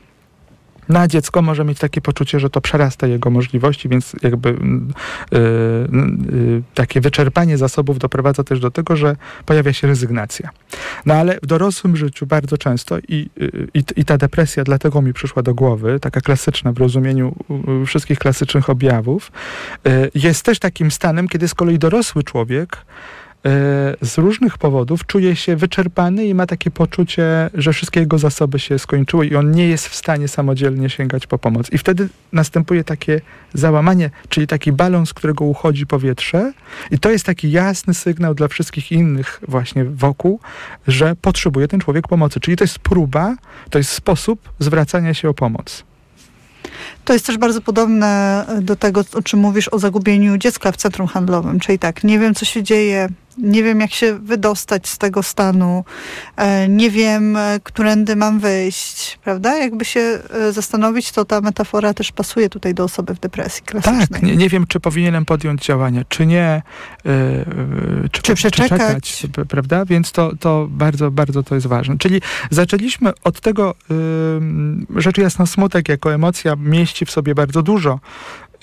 Na 0.88 1.08
dziecko 1.08 1.42
może 1.42 1.64
mieć 1.64 1.78
takie 1.78 2.00
poczucie, 2.00 2.40
że 2.40 2.50
to 2.50 2.60
przerasta 2.60 3.06
jego 3.06 3.30
możliwości, 3.30 3.88
więc 3.88 4.16
jakby 4.22 4.48
mm, 4.48 4.92
y, 5.34 5.36
y, 5.36 6.62
takie 6.74 7.00
wyczerpanie 7.00 7.58
zasobów 7.58 7.98
doprowadza 7.98 8.44
też 8.44 8.60
do 8.60 8.70
tego, 8.70 8.96
że 8.96 9.16
pojawia 9.46 9.72
się 9.72 9.86
rezygnacja. 9.86 10.50
No 11.06 11.14
ale 11.14 11.38
w 11.42 11.46
dorosłym 11.46 11.96
życiu 11.96 12.26
bardzo 12.26 12.58
często 12.58 12.98
i, 12.98 13.30
y, 13.42 13.68
i, 13.74 13.84
i 13.96 14.04
ta 14.04 14.18
depresja 14.18 14.64
dlatego 14.64 15.02
mi 15.02 15.12
przyszła 15.12 15.42
do 15.42 15.54
głowy, 15.54 16.00
taka 16.00 16.20
klasyczna 16.20 16.72
w 16.72 16.78
rozumieniu 16.78 17.34
y, 17.82 17.86
wszystkich 17.86 18.18
klasycznych 18.18 18.70
objawów, 18.70 19.32
y, 19.86 20.10
jest 20.14 20.44
też 20.44 20.58
takim 20.58 20.90
stanem, 20.90 21.28
kiedy 21.28 21.48
z 21.48 21.54
kolei 21.54 21.78
dorosły 21.78 22.22
człowiek 22.22 22.76
y, 22.76 23.23
z 24.00 24.18
różnych 24.18 24.58
powodów 24.58 25.06
czuje 25.06 25.36
się 25.36 25.56
wyczerpany 25.56 26.26
i 26.26 26.34
ma 26.34 26.46
takie 26.46 26.70
poczucie, 26.70 27.50
że 27.54 27.72
wszystkie 27.72 28.00
jego 28.00 28.18
zasoby 28.18 28.58
się 28.58 28.78
skończyły 28.78 29.26
i 29.26 29.36
on 29.36 29.50
nie 29.50 29.68
jest 29.68 29.88
w 29.88 29.94
stanie 29.94 30.28
samodzielnie 30.28 30.90
sięgać 30.90 31.26
po 31.26 31.38
pomoc. 31.38 31.72
I 31.72 31.78
wtedy 31.78 32.08
następuje 32.32 32.84
takie 32.84 33.20
załamanie, 33.54 34.10
czyli 34.28 34.46
taki 34.46 34.72
balon, 34.72 35.06
z 35.06 35.14
którego 35.14 35.44
uchodzi 35.44 35.86
powietrze 35.86 36.52
i 36.90 36.98
to 36.98 37.10
jest 37.10 37.26
taki 37.26 37.50
jasny 37.50 37.94
sygnał 37.94 38.34
dla 38.34 38.48
wszystkich 38.48 38.92
innych 38.92 39.40
właśnie 39.48 39.84
wokół, 39.84 40.40
że 40.88 41.16
potrzebuje 41.16 41.68
ten 41.68 41.80
człowiek 41.80 42.08
pomocy. 42.08 42.40
Czyli 42.40 42.56
to 42.56 42.64
jest 42.64 42.78
próba, 42.78 43.36
to 43.70 43.78
jest 43.78 43.90
sposób 43.90 44.52
zwracania 44.58 45.14
się 45.14 45.28
o 45.28 45.34
pomoc. 45.34 45.84
To 47.04 47.12
jest 47.12 47.26
też 47.26 47.38
bardzo 47.38 47.60
podobne 47.60 48.44
do 48.60 48.76
tego, 48.76 49.04
o 49.14 49.22
czym 49.22 49.40
mówisz 49.40 49.68
o 49.68 49.78
zagubieniu 49.78 50.38
dziecka 50.38 50.72
w 50.72 50.76
centrum 50.76 51.08
handlowym. 51.08 51.60
Czyli 51.60 51.78
tak, 51.78 52.04
nie 52.04 52.18
wiem, 52.18 52.34
co 52.34 52.44
się 52.44 52.62
dzieje, 52.62 53.08
nie 53.38 53.62
wiem, 53.62 53.80
jak 53.80 53.92
się 53.92 54.18
wydostać 54.18 54.88
z 54.88 54.98
tego 54.98 55.22
stanu, 55.22 55.84
e, 56.36 56.68
nie 56.68 56.90
wiem, 56.90 57.36
e, 57.36 57.60
którędy 57.62 58.16
mam 58.16 58.40
wyjść, 58.40 59.18
prawda? 59.24 59.56
Jakby 59.58 59.84
się 59.84 60.00
e, 60.00 60.52
zastanowić, 60.52 61.12
to 61.12 61.24
ta 61.24 61.40
metafora 61.40 61.94
też 61.94 62.12
pasuje 62.12 62.48
tutaj 62.48 62.74
do 62.74 62.84
osoby 62.84 63.14
w 63.14 63.20
depresji 63.20 63.62
klasycznej. 63.62 64.08
Tak, 64.08 64.22
nie, 64.22 64.36
nie 64.36 64.48
wiem, 64.48 64.66
czy 64.66 64.80
powinienem 64.80 65.24
podjąć 65.24 65.66
działania, 65.66 66.02
czy 66.08 66.26
nie, 66.26 66.62
yy, 67.04 67.12
czy, 68.12 68.22
Czy 68.22 68.34
przeczekać. 68.34 68.68
czekać, 68.70 69.26
p- 69.32 69.44
prawda? 69.44 69.84
Więc 69.84 70.12
to, 70.12 70.36
to 70.40 70.66
bardzo, 70.70 71.10
bardzo 71.10 71.42
to 71.42 71.54
jest 71.54 71.66
ważne. 71.66 71.98
Czyli 71.98 72.20
zaczęliśmy 72.50 73.12
od 73.24 73.40
tego, 73.40 73.74
yy, 74.90 75.00
rzecz 75.02 75.18
jasna, 75.18 75.46
smutek 75.46 75.88
jako 75.88 76.14
emocja 76.14 76.56
mieści 76.56 77.06
w 77.06 77.10
sobie 77.10 77.34
bardzo 77.34 77.62
dużo. 77.62 78.00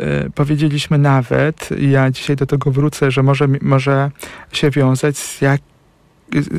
Yy, 0.01 0.31
Powiedzieliśmy 0.35 0.97
nawet, 0.97 1.69
ja 1.79 2.11
dzisiaj 2.11 2.35
do 2.35 2.45
tego 2.45 2.71
wrócę, 2.71 3.11
że 3.11 3.23
może, 3.23 3.47
może 3.61 4.11
się 4.53 4.69
wiązać 4.69 5.17
z 5.17 5.41
jak 5.41 5.61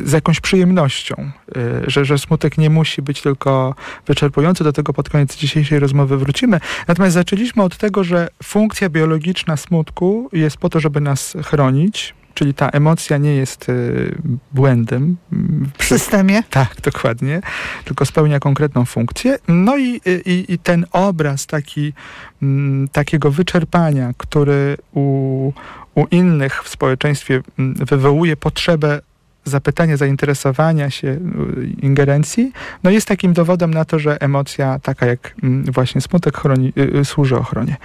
z 0.04 0.12
jakąś 0.12 0.40
przyjemnością, 0.40 1.30
yy, 1.56 1.62
że, 1.86 2.04
że 2.04 2.18
smutek 2.18 2.58
nie 2.58 2.70
musi 2.70 3.02
być 3.02 3.22
tylko 3.22 3.74
wyczerpujący. 4.06 4.64
Do 4.64 4.72
tego 4.72 4.92
pod 4.92 5.10
koniec 5.10 5.36
dzisiejszej 5.36 5.78
rozmowy 5.78 6.16
wrócimy. 6.16 6.60
Natomiast 6.88 7.14
zaczęliśmy 7.14 7.62
od 7.62 7.76
tego, 7.76 8.04
że 8.04 8.28
funkcja 8.42 8.88
biologiczna 8.88 9.56
smutku 9.56 10.28
jest 10.32 10.56
po 10.56 10.68
to, 10.68 10.80
żeby 10.80 11.00
nas 11.00 11.36
chronić, 11.42 12.14
czyli 12.34 12.54
ta 12.54 12.68
emocja 12.68 13.16
nie 13.18 13.34
jest 13.34 13.68
y, 13.68 14.14
błędem. 14.52 15.16
W 15.78 15.84
systemie. 15.84 16.42
tak, 16.50 16.80
dokładnie, 16.82 17.40
tylko 17.84 18.06
spełnia 18.06 18.40
konkretną 18.40 18.84
funkcję. 18.84 19.38
No 19.48 19.76
i, 19.76 20.00
i, 20.26 20.44
i 20.52 20.58
ten 20.58 20.86
obraz 20.92 21.46
taki, 21.46 21.92
mm, 22.42 22.88
takiego 22.88 23.30
wyczerpania, 23.30 24.12
który 24.16 24.76
u, 24.92 25.52
u 25.94 26.06
innych 26.10 26.64
w 26.64 26.68
społeczeństwie 26.68 27.42
mm, 27.58 27.74
wywołuje 27.74 28.36
potrzebę 28.36 29.00
zapytania, 29.44 29.96
zainteresowania 29.96 30.90
się, 30.90 31.08
y, 31.08 31.66
ingerencji, 31.82 32.52
no 32.84 32.90
jest 32.90 33.08
takim 33.08 33.32
dowodem 33.32 33.74
na 33.74 33.84
to, 33.84 33.98
że 33.98 34.20
emocja 34.20 34.78
taka 34.78 35.06
jak 35.06 35.34
mm, 35.42 35.64
właśnie 35.64 36.00
smutek 36.00 36.38
chroni, 36.38 36.72
y, 36.78 36.98
y, 36.98 37.04
służy 37.04 37.36
ochronie. 37.36 37.76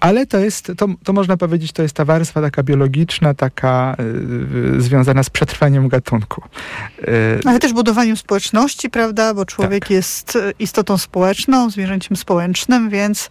Ale 0.00 0.26
to 0.26 0.38
jest, 0.38 0.72
to, 0.76 0.86
to 1.04 1.12
można 1.12 1.36
powiedzieć, 1.36 1.72
to 1.72 1.82
jest 1.82 1.94
ta 1.94 2.04
warstwa 2.04 2.42
taka 2.42 2.62
biologiczna, 2.62 3.34
taka 3.34 3.96
y, 4.76 4.80
związana 4.80 5.22
z 5.22 5.30
przetrwaniem 5.30 5.88
gatunku. 5.88 6.42
Y, 7.00 7.40
Ale 7.44 7.58
też 7.58 7.72
budowaniu 7.72 8.16
społeczności, 8.16 8.90
prawda? 8.90 9.34
Bo 9.34 9.44
człowiek 9.44 9.90
jest 9.90 10.36
e, 10.36 10.52
istotą 10.58 10.98
społeczną, 10.98 11.70
zwierzęciem 11.70 12.16
społecznym, 12.16 12.90
więc 12.90 13.30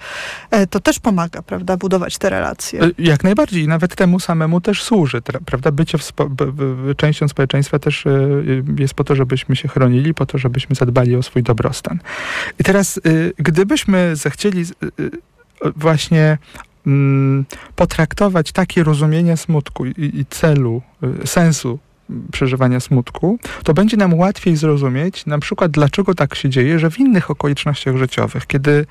e, 0.52 0.68
to 0.68 0.80
też 0.80 1.00
pomaga, 1.00 1.42
prawda? 1.42 1.78
Budować 1.78 2.18
te 2.18 2.30
relacje. 2.30 2.80
Jak 2.98 3.24
najbardziej. 3.24 3.68
Nawet 3.68 3.96
temu 3.96 4.20
samemu 4.20 4.62
też 4.62 4.84
służy. 4.84 5.22
Prawda? 5.46 5.72
Bycie 5.72 5.98
w 5.98 6.04
spo, 6.04 6.30
częścią 6.98 7.28
społeczeństwa 7.28 7.65
też 7.80 8.06
y, 8.06 8.10
y, 8.10 8.64
jest 8.78 8.94
po 8.94 9.04
to, 9.04 9.16
żebyśmy 9.16 9.56
się 9.56 9.68
chronili, 9.68 10.14
po 10.14 10.26
to, 10.26 10.38
żebyśmy 10.38 10.76
zadbali 10.76 11.16
o 11.16 11.24
swój 11.24 11.44
dobrostan. 11.44 12.00
I 12.60 12.64
teraz, 12.64 12.98
y, 12.98 13.34
gdybyśmy 13.38 14.16
zechcieli 14.16 14.62
y, 14.62 14.66
właśnie 15.76 16.38
mm, 16.88 17.46
potraktować 17.76 18.52
takie 18.52 18.84
rozumienie 18.84 19.38
smutku 19.38 19.86
i, 19.86 19.94
i 19.98 20.26
celu, 20.26 20.82
sensu 21.26 21.80
przeżywania 22.32 22.80
smutku, 22.80 23.40
to 23.64 23.74
będzie 23.74 23.98
nam 23.98 24.14
łatwiej 24.14 24.56
zrozumieć 24.56 25.26
na 25.26 25.40
przykład, 25.40 25.72
dlaczego 25.72 26.16
tak 26.16 26.36
się 26.36 26.50
dzieje, 26.50 26.80
że 26.80 26.92
w 26.92 27.00
innych 27.00 27.32
okolicznościach 27.32 27.98
życiowych, 27.98 28.48
kiedy, 28.48 28.86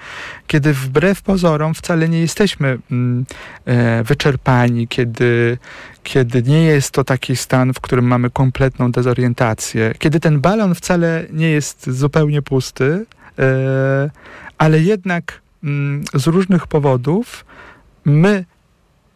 kiedy 0.47 0.73
wbrew 0.73 1.23
pozorom 1.23 1.75
wcale 1.75 2.09
nie 2.09 2.21
jesteśmy 2.21 2.79
mm, 2.91 3.25
e, 3.65 4.05
wyczerpani, 4.05 4.89
kiedy, 4.89 5.59
kiedy 6.03 6.43
nie 6.43 6.63
jest 6.63 6.91
to 6.91 7.05
taki 7.05 7.37
stan, 7.37 7.73
w 7.73 7.81
którym 7.81 8.05
mamy 8.05 8.31
kompletną 8.31 8.93
dezorientację, 8.93 9.95
kiedy 9.99 10.21
ten 10.21 10.41
balon 10.41 10.75
wcale 10.75 11.27
nie 11.33 11.51
jest 11.51 11.91
zupełnie 11.91 12.43
pusty, 12.43 13.07
e, 13.39 14.11
ale 14.59 14.81
jednak 14.81 15.41
mm, 15.65 16.05
z 16.15 16.27
różnych 16.27 16.67
powodów 16.67 17.45
my 18.05 18.45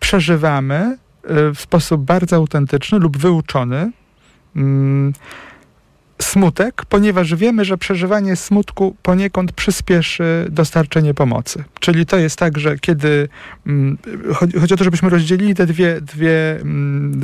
przeżywamy 0.00 0.98
w 1.28 1.60
sposób 1.60 2.00
bardzo 2.02 2.36
autentyczny 2.36 2.98
lub 2.98 3.16
wyuczony. 3.16 3.92
Mm, 4.56 5.12
smutek, 6.22 6.84
ponieważ 6.88 7.34
wiemy, 7.34 7.64
że 7.64 7.78
przeżywanie 7.78 8.36
smutku 8.36 8.96
poniekąd 9.02 9.52
przyspieszy 9.52 10.46
dostarczenie 10.50 11.14
pomocy. 11.14 11.64
Czyli 11.80 12.06
to 12.06 12.18
jest 12.18 12.38
tak, 12.38 12.58
że 12.58 12.78
kiedy 12.78 13.28
mm, 13.66 13.98
chodzi, 14.34 14.74
o 14.74 14.76
to, 14.76 14.84
żebyśmy 14.84 15.10
rozdzielili 15.10 15.54
te 15.54 15.66
dwie, 15.66 16.00
dwie 16.00 16.60
mm, 16.60 17.22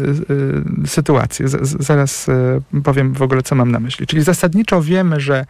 y, 0.80 0.84
y, 0.84 0.88
sytuacje. 0.88 1.46
Zaraz 1.62 2.28
y, 2.28 2.82
powiem 2.84 3.12
w 3.12 3.22
ogóle, 3.22 3.42
co 3.42 3.54
mam 3.54 3.70
na 3.70 3.80
myśli. 3.80 4.06
Czyli 4.06 4.22
zasadniczo 4.22 4.82
wiemy, 4.82 5.20
że 5.20 5.46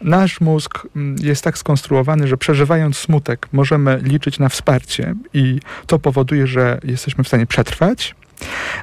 nasz 0.00 0.40
mózg 0.40 0.86
mm, 0.96 1.16
jest 1.20 1.44
tak 1.44 1.58
skonstruowany, 1.58 2.28
że 2.28 2.36
przeżywając 2.36 2.96
smutek 2.96 3.48
możemy 3.52 4.00
liczyć 4.02 4.38
na 4.38 4.48
wsparcie 4.48 5.14
i 5.34 5.60
to 5.86 5.98
powoduje, 5.98 6.46
że 6.46 6.80
jesteśmy 6.84 7.24
w 7.24 7.28
stanie 7.28 7.46
przetrwać. 7.46 8.14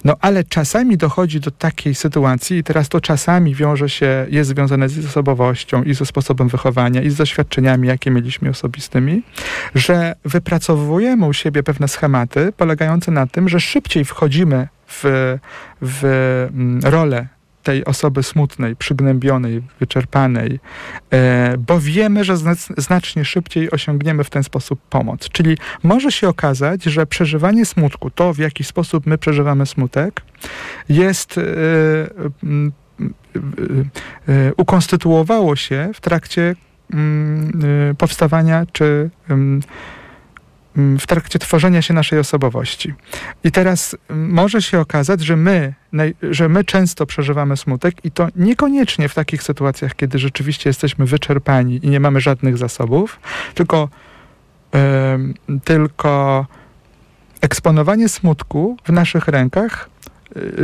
No 0.03 0.15
ale 0.21 0.43
czasami 0.43 0.97
dochodzi 0.97 1.39
do 1.39 1.51
takiej 1.51 1.95
sytuacji 1.95 2.57
i 2.57 2.63
teraz 2.63 2.89
to 2.89 3.01
czasami 3.01 3.55
wiąże 3.55 3.89
się, 3.89 4.25
jest 4.29 4.49
związane 4.49 4.89
z 4.89 5.05
osobowością 5.05 5.83
i 5.83 5.93
ze 5.93 6.05
sposobem 6.05 6.47
wychowania 6.47 7.01
i 7.01 7.09
z 7.09 7.15
doświadczeniami, 7.15 7.87
jakie 7.87 8.11
mieliśmy 8.11 8.49
osobistymi, 8.49 9.23
że 9.75 10.15
wypracowujemy 10.25 11.25
u 11.25 11.33
siebie 11.33 11.63
pewne 11.63 11.87
schematy 11.87 12.53
polegające 12.57 13.11
na 13.11 13.27
tym, 13.27 13.49
że 13.49 13.59
szybciej 13.59 14.05
wchodzimy 14.05 14.67
w, 14.87 15.37
w 15.81 16.03
mm, 16.53 16.79
rolę 16.83 17.27
tej 17.63 17.85
osoby 17.85 18.23
smutnej, 18.23 18.75
przygnębionej, 18.75 19.61
wyczerpanej, 19.79 20.59
e, 21.11 21.57
bo 21.57 21.79
wiemy, 21.79 22.23
że 22.23 22.33
znac- 22.33 22.81
znacznie 22.81 23.25
szybciej 23.25 23.71
osiągniemy 23.71 24.23
w 24.23 24.29
ten 24.29 24.43
sposób 24.43 24.79
pomoc. 24.89 25.29
Czyli 25.29 25.57
może 25.83 26.11
się 26.11 26.29
okazać, 26.29 26.83
że 26.83 27.05
przeżywanie 27.05 27.65
smutku, 27.65 28.09
to 28.09 28.33
w 28.33 28.37
jaki 28.37 28.63
sposób 28.63 29.05
my 29.05 29.17
przeżywamy 29.17 29.65
smutek, 29.65 30.21
jest. 30.89 31.37
E, 31.37 31.41
e, 34.27 34.53
ukonstytuowało 34.57 35.55
się 35.55 35.89
w 35.93 36.01
trakcie 36.01 36.55
mm, 36.93 37.95
powstawania 37.97 38.65
czy 38.71 39.09
mm, 39.29 39.61
w 40.75 41.07
trakcie 41.07 41.39
tworzenia 41.39 41.81
się 41.81 41.93
naszej 41.93 42.19
osobowości. 42.19 42.93
I 43.43 43.51
teraz 43.51 43.95
mm, 44.09 44.31
może 44.31 44.61
się 44.61 44.79
okazać, 44.79 45.21
że 45.21 45.35
my, 45.35 45.73
że 46.21 46.49
my 46.49 46.63
często 46.63 47.05
przeżywamy 47.05 47.57
smutek 47.57 48.05
i 48.05 48.11
to 48.11 48.27
niekoniecznie 48.35 49.09
w 49.09 49.13
takich 49.13 49.43
sytuacjach, 49.43 49.95
kiedy 49.95 50.19
rzeczywiście 50.19 50.69
jesteśmy 50.69 51.05
wyczerpani 51.05 51.79
i 51.83 51.89
nie 51.89 51.99
mamy 51.99 52.21
żadnych 52.21 52.57
zasobów, 52.57 53.19
tylko, 53.53 53.89
em, 54.71 55.33
tylko 55.63 56.45
eksponowanie 57.41 58.09
smutku 58.09 58.77
w 58.85 58.91
naszych 58.91 59.27
rękach 59.27 59.89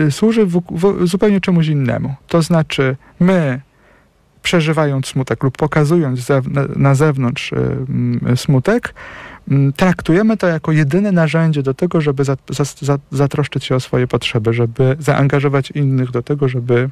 y, 0.08 0.12
służy 0.12 0.46
w, 0.46 0.62
w, 0.72 1.08
zupełnie 1.08 1.42
czemuś 1.42 1.68
innemu. 1.68 2.16
To 2.28 2.42
znaczy, 2.42 2.96
my 3.20 3.62
przeżywając 4.42 5.08
smutek 5.08 5.44
lub 5.44 5.58
pokazując 5.58 6.28
na, 6.76 6.96
zewnątrz 6.96 7.52
y, 7.52 7.56
mm, 7.56 8.38
smutek, 8.38 8.94
mm, 8.94 9.29
traktujemy 9.76 10.38
to 10.38 10.48
jako 10.48 10.72
jedyne 10.72 11.12
narzędzie 11.12 11.64
do 11.64 11.74
tego, 11.74 12.02
żeby 12.02 12.24
za, 12.24 12.38
za, 12.50 12.64
za, 12.82 12.98
zatroszczyć 13.12 13.64
się 13.64 13.76
o 13.76 13.80
swoje 13.80 14.08
potrzeby, 14.08 14.54
żeby 14.54 14.96
zaangażować 15.00 15.72
innych 15.72 16.12
do 16.12 16.24
tego, 16.24 16.48
żeby 16.48 16.90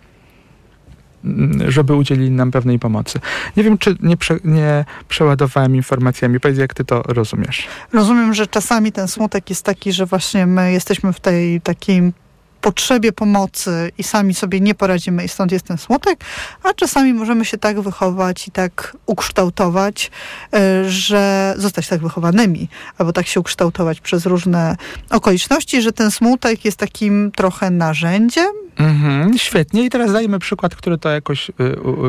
mm, 1.24 1.72
żeby 1.72 1.96
udzielili 1.96 2.32
nam 2.32 2.52
pewnej 2.52 2.80
pomocy. 2.80 3.20
Nie 3.58 3.64
wiem, 3.64 3.78
czy 3.78 3.96
nie, 4.00 4.18
prze, 4.18 4.40
nie 4.44 4.86
przeładowałem 5.08 5.76
informacjami. 5.76 6.40
Powiedz, 6.40 6.58
jak 6.58 6.74
ty 6.74 6.86
to 6.86 7.02
rozumiesz? 7.02 7.68
Rozumiem, 7.94 8.34
że 8.34 8.48
czasami 8.48 8.92
ten 8.92 9.08
smutek 9.08 9.50
jest 9.50 9.66
taki, 9.66 9.94
że 9.94 10.06
właśnie 10.06 10.46
my 10.46 10.72
jesteśmy 10.72 11.14
w 11.14 11.20
tej 11.20 11.62
takiej 11.62 12.12
potrzebie 12.62 13.12
pomocy 13.12 13.92
i 13.98 14.04
sami 14.04 14.34
sobie 14.34 14.60
nie 14.60 14.76
poradzimy 14.76 15.24
i 15.24 15.28
stąd 15.28 15.52
jest 15.52 15.66
ten 15.66 15.78
smutek, 15.78 16.24
a 16.64 16.74
czasami 16.74 17.14
możemy 17.14 17.46
się 17.46 17.58
tak 17.58 17.82
wychować 17.82 18.48
i 18.48 18.52
tak 18.52 18.98
ukształtować, 19.06 20.12
e, 20.54 20.90
że 20.90 21.54
zostać 21.58 21.88
tak 21.88 22.02
wychowanymi, 22.02 22.70
albo 22.98 23.14
tak 23.14 23.28
się 23.28 23.40
ukształtować 23.40 24.02
przez 24.02 24.26
różne 24.26 24.76
okoliczności, 25.10 25.82
że 25.82 25.92
ten 25.92 26.12
smutek 26.12 26.66
jest 26.66 26.78
takim 26.78 27.32
trochę 27.36 27.70
narzędziem, 27.70 28.68
Mhm, 28.78 29.38
świetnie. 29.38 29.86
I 29.86 29.90
teraz 29.90 30.14
dajmy 30.14 30.40
przykład, 30.40 30.76
który 30.76 30.98
to 30.98 31.10
jakoś 31.10 31.50
y, 31.50 31.54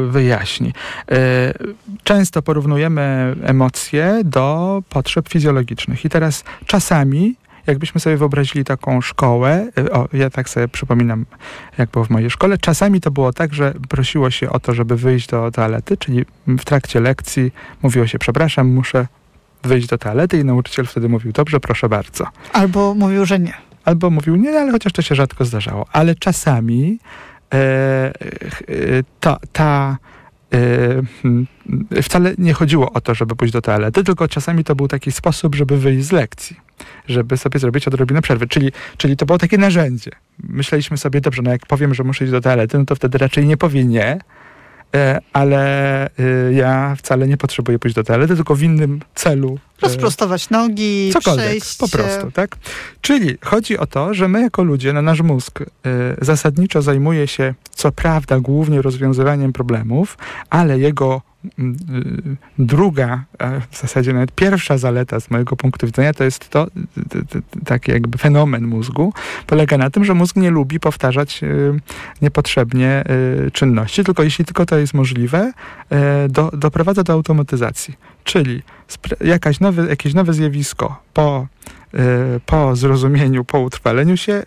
wyjaśni. 0.06 0.68
Y, 0.68 1.14
często 2.04 2.42
porównujemy 2.42 3.36
emocje 3.42 4.20
do 4.24 4.82
potrzeb 4.88 5.28
fizjologicznych. 5.28 6.04
I 6.04 6.08
teraz 6.08 6.44
czasami 6.66 7.34
jakbyśmy 7.68 8.00
sobie 8.00 8.16
wyobrazili 8.16 8.64
taką 8.64 9.00
szkołę, 9.00 9.68
y, 9.78 9.92
o, 9.92 10.08
ja 10.12 10.30
tak 10.30 10.48
sobie 10.48 10.68
przypominam, 10.68 11.26
jak 11.78 11.90
było 11.90 12.04
w 12.04 12.10
mojej 12.10 12.30
szkole, 12.30 12.58
czasami 12.58 13.00
to 13.00 13.10
było 13.10 13.32
tak, 13.32 13.54
że 13.54 13.74
prosiło 13.88 14.30
się 14.30 14.50
o 14.50 14.60
to, 14.60 14.74
żeby 14.74 14.96
wyjść 14.96 15.26
do 15.28 15.50
toalety, 15.50 15.96
czyli 15.96 16.24
w 16.46 16.64
trakcie 16.64 17.00
lekcji 17.00 17.52
mówiło 17.82 18.06
się, 18.06 18.18
przepraszam, 18.18 18.68
muszę 18.68 19.06
wyjść 19.62 19.88
do 19.88 19.98
toalety 19.98 20.38
i 20.38 20.44
nauczyciel 20.44 20.86
wtedy 20.86 21.08
mówił, 21.08 21.32
dobrze, 21.32 21.60
proszę 21.60 21.88
bardzo. 21.88 22.26
albo 22.52 22.94
mówił, 22.94 23.26
że 23.26 23.38
nie. 23.38 23.54
Albo 23.84 24.10
mówił 24.10 24.36
nie, 24.36 24.60
ale 24.60 24.72
chociaż 24.72 24.92
to 24.92 25.02
się 25.02 25.14
rzadko 25.14 25.44
zdarzało. 25.44 25.86
Ale 25.92 26.14
czasami 26.14 26.98
e, 27.52 27.56
e, 27.56 28.12
ta, 29.20 29.36
ta 29.52 29.96
hmm, 30.50 31.46
wcale 32.02 32.34
nie 32.38 32.52
chodziło 32.52 32.92
o 32.92 33.00
to, 33.00 33.14
żeby 33.14 33.36
pójść 33.36 33.52
do 33.52 33.62
toalety, 33.62 34.04
tylko 34.04 34.28
czasami 34.28 34.64
to 34.64 34.74
był 34.74 34.88
taki 34.88 35.12
sposób, 35.12 35.54
żeby 35.54 35.78
wyjść 35.78 36.06
z 36.06 36.12
lekcji, 36.12 36.56
żeby 37.06 37.36
sobie 37.36 37.60
zrobić 37.60 37.88
odrobinę 37.88 38.22
przerwy. 38.22 38.46
Czyli, 38.46 38.72
czyli 38.96 39.16
to 39.16 39.26
było 39.26 39.38
takie 39.38 39.58
narzędzie. 39.58 40.10
Myśleliśmy 40.42 40.96
sobie, 40.96 41.20
dobrze, 41.20 41.42
no 41.42 41.50
jak 41.50 41.66
powiem, 41.66 41.94
że 41.94 42.04
muszę 42.04 42.24
iść 42.24 42.32
do 42.32 42.40
toalety, 42.40 42.78
no 42.78 42.84
to 42.84 42.94
wtedy 42.94 43.18
raczej 43.18 43.46
nie 43.46 43.56
powie 43.56 43.84
nie, 43.84 44.18
ale 45.32 46.04
e, 46.06 46.52
ja 46.52 46.94
wcale 46.98 47.28
nie 47.28 47.36
potrzebuję 47.36 47.78
pójść 47.78 47.96
do 47.96 48.04
toalety, 48.04 48.36
tylko 48.36 48.54
w 48.54 48.62
innym 48.62 49.00
celu 49.14 49.58
e, 49.82 49.82
Rozprostować 49.82 50.50
nogi, 50.50 51.10
Cokolwiek, 51.12 51.46
przejść. 51.46 51.76
po 51.78 51.88
prostu, 51.88 52.30
tak? 52.30 52.56
Czyli 53.00 53.38
chodzi 53.44 53.78
o 53.78 53.86
to, 53.86 54.14
że 54.14 54.28
my 54.28 54.40
jako 54.40 54.62
ludzie, 54.62 54.92
no 54.92 55.02
nasz 55.02 55.20
mózg 55.20 55.60
y, 55.60 55.64
zasadniczo 56.20 56.82
zajmuje 56.82 57.26
się, 57.28 57.54
co 57.70 57.92
prawda, 57.92 58.40
głównie 58.40 58.82
rozwiązywaniem 58.82 59.52
problemów, 59.52 60.18
ale 60.50 60.78
jego 60.78 61.16
y, 61.16 61.27
druga, 62.58 63.24
a 63.38 63.50
w 63.70 63.80
zasadzie 63.80 64.12
nawet 64.12 64.32
pierwsza 64.32 64.78
zaleta 64.78 65.20
z 65.20 65.30
mojego 65.30 65.56
punktu 65.56 65.86
widzenia 65.86 66.12
to 66.14 66.24
jest 66.24 66.48
to, 66.48 66.66
taki 67.64 67.92
jakby 67.92 68.18
fenomen 68.18 68.66
mózgu, 68.66 69.12
polega 69.46 69.78
na 69.78 69.90
tym, 69.90 70.04
że 70.04 70.14
mózg 70.14 70.36
nie 70.36 70.50
lubi 70.50 70.80
powtarzać 70.80 71.42
y, 71.42 71.80
niepotrzebnie 72.22 73.04
y, 73.46 73.50
czynności, 73.50 74.04
tylko 74.04 74.22
jeśli 74.22 74.44
tylko 74.44 74.66
to 74.66 74.78
jest 74.78 74.94
możliwe, 74.94 75.52
y, 76.26 76.28
do, 76.28 76.50
doprowadza 76.50 77.02
do 77.02 77.12
automatyzacji. 77.12 77.94
Czyli 78.24 78.62
jakaś 79.20 79.60
nowe, 79.60 79.86
jakieś 79.86 80.14
nowe 80.14 80.32
zjawisko 80.32 81.02
po, 81.14 81.46
y, 81.94 81.98
po 82.46 82.76
zrozumieniu, 82.76 83.44
po 83.44 83.60
utrwaleniu 83.60 84.16
się 84.16 84.42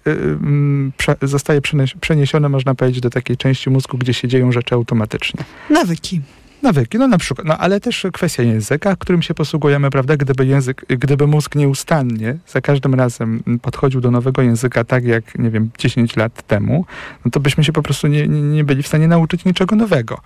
y, 1.21 1.27
zostaje 1.27 1.61
przeniesione, 2.01 2.49
można 2.49 2.75
powiedzieć, 2.75 3.01
do 3.01 3.09
takiej 3.09 3.37
części 3.37 3.69
mózgu, 3.69 3.97
gdzie 3.97 4.13
się 4.13 4.27
dzieją 4.27 4.51
rzeczy 4.51 4.75
automatycznie. 4.75 5.43
Nawyki. 5.69 6.21
Nawyki, 6.61 6.97
no 6.97 7.07
na 7.07 7.17
przykład, 7.17 7.47
no 7.47 7.57
ale 7.57 7.79
też 7.79 8.05
kwestia 8.13 8.43
języka, 8.43 8.95
którym 8.95 9.21
się 9.21 9.33
posługujemy, 9.33 9.89
prawda? 9.89 10.17
Gdyby 10.17 10.45
język, 10.45 10.85
gdyby 10.89 11.27
mózg 11.27 11.55
nieustannie 11.55 12.37
za 12.47 12.61
każdym 12.61 12.95
razem 12.95 13.43
podchodził 13.61 14.01
do 14.01 14.11
nowego 14.11 14.41
języka 14.41 14.83
tak 14.83 15.05
jak, 15.05 15.39
nie 15.39 15.49
wiem, 15.49 15.69
10 15.77 16.15
lat 16.15 16.47
temu, 16.47 16.85
no 17.25 17.31
to 17.31 17.39
byśmy 17.39 17.63
się 17.63 17.71
po 17.73 17.81
prostu 17.81 18.07
nie, 18.07 18.27
nie, 18.27 18.41
nie 18.41 18.63
byli 18.63 18.83
w 18.83 18.87
stanie 18.87 19.07
nauczyć 19.07 19.45
niczego 19.45 19.75
nowego. 19.75 20.21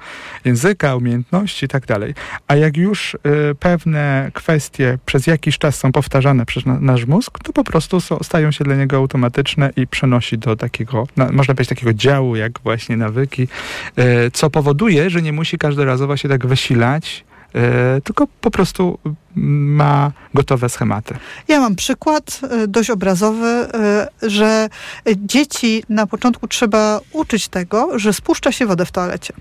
Języka, 0.45 0.95
umiejętności 0.95 1.65
i 1.65 1.67
tak 1.67 1.85
dalej. 1.85 2.13
A 2.47 2.55
jak 2.55 2.77
już 2.77 3.13
y, 3.13 3.17
pewne 3.59 4.31
kwestie 4.33 4.97
przez 5.05 5.27
jakiś 5.27 5.57
czas 5.57 5.75
są 5.77 5.91
powtarzane 5.91 6.45
przez 6.45 6.65
na, 6.65 6.79
nasz 6.79 7.05
mózg, 7.05 7.39
to 7.43 7.53
po 7.53 7.63
prostu 7.63 8.01
są, 8.01 8.19
stają 8.23 8.51
się 8.51 8.63
dla 8.63 8.75
niego 8.75 8.97
automatyczne 8.97 9.71
i 9.75 9.87
przenosi 9.87 10.37
do 10.37 10.55
takiego, 10.55 11.07
na, 11.17 11.31
można 11.31 11.53
powiedzieć, 11.53 11.69
takiego 11.69 11.93
działu, 11.93 12.35
jak 12.35 12.59
właśnie 12.59 12.97
nawyki, 12.97 13.47
y, 13.99 14.31
co 14.31 14.49
powoduje, 14.49 15.09
że 15.09 15.21
nie 15.21 15.33
musi 15.33 15.57
każdorazowo 15.57 16.17
się 16.17 16.24
tak 16.29 16.47
wysilać, 16.47 17.25
y, 17.97 18.01
tylko 18.01 18.27
po 18.41 18.51
prostu 18.51 18.99
ma 19.35 20.11
gotowe 20.33 20.69
schematy. 20.69 21.15
Ja 21.47 21.59
mam 21.59 21.75
przykład 21.75 22.41
e, 22.43 22.67
dość 22.67 22.89
obrazowy, 22.89 23.47
e, 23.47 24.07
że 24.21 24.69
dzieci 25.17 25.83
na 25.89 26.07
początku 26.07 26.47
trzeba 26.47 26.99
uczyć 27.11 27.47
tego, 27.47 27.99
że 27.99 28.13
spuszcza 28.13 28.51
się 28.51 28.65
wodę 28.65 28.85
w 28.85 28.91
toalecie. 28.91 29.33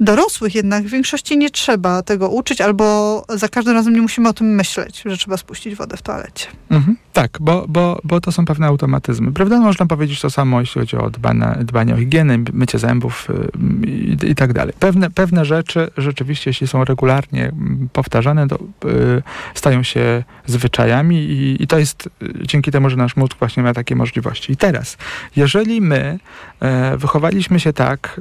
Dorosłych 0.00 0.54
jednak 0.54 0.84
w 0.84 0.90
większości 0.90 1.38
nie 1.38 1.50
trzeba 1.50 2.02
tego 2.02 2.28
uczyć, 2.28 2.60
albo 2.60 3.24
za 3.28 3.48
każdym 3.48 3.74
razem 3.74 3.94
nie 3.94 4.02
musimy 4.02 4.28
o 4.28 4.32
tym 4.32 4.54
myśleć, 4.54 5.02
że 5.06 5.16
trzeba 5.16 5.36
spuścić 5.36 5.74
wodę 5.74 5.96
w 5.96 6.02
toalecie. 6.02 6.46
Mhm, 6.70 6.96
tak, 7.12 7.38
bo, 7.40 7.64
bo, 7.68 8.00
bo 8.04 8.20
to 8.20 8.32
są 8.32 8.44
pewne 8.44 8.66
automatyzmy. 8.66 9.32
Prawda? 9.32 9.60
Można 9.60 9.86
powiedzieć 9.86 10.20
to 10.20 10.30
samo, 10.30 10.60
jeśli 10.60 10.80
chodzi 10.80 10.96
o 10.96 11.10
dbanie, 11.10 11.56
dbanie 11.60 11.94
o 11.94 11.96
higienę, 11.96 12.38
mycie 12.52 12.78
zębów 12.78 13.28
y, 13.30 13.86
i, 13.86 14.30
i 14.30 14.34
tak 14.34 14.52
dalej. 14.52 14.74
Pewne, 14.78 15.10
pewne 15.10 15.44
rzeczy 15.44 15.90
rzeczywiście, 15.96 16.50
jeśli 16.50 16.66
są 16.66 16.84
regularnie 16.84 17.52
powtarzane, 17.92 18.48
to 18.48 18.56
y, 18.56 19.22
stają 19.54 19.82
się 19.82 20.24
zwyczajami 20.46 21.16
i, 21.16 21.62
i 21.62 21.66
to 21.66 21.78
jest 21.78 22.06
y, 22.06 22.46
dzięki 22.46 22.70
temu, 22.70 22.90
że 22.90 22.96
nasz 22.96 23.16
mózg 23.16 23.36
właśnie 23.38 23.62
ma 23.62 23.74
takie 23.74 23.96
możliwości. 23.96 24.52
I 24.52 24.56
teraz, 24.56 24.96
jeżeli 25.36 25.80
my 25.80 26.18
e, 26.60 26.96
wychowaliśmy 26.96 27.60
się 27.60 27.72
tak, 27.72 28.20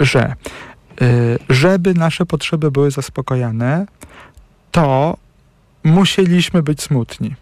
y, 0.00 0.04
że 0.04 0.28
y, 0.28 0.34
żeby 1.48 1.94
nasze 1.94 2.26
potrzeby 2.26 2.70
były 2.70 2.90
zaspokojone, 2.90 3.86
to 4.70 5.16
musieliśmy 5.84 6.62
być 6.62 6.82
smutni. 6.82 7.34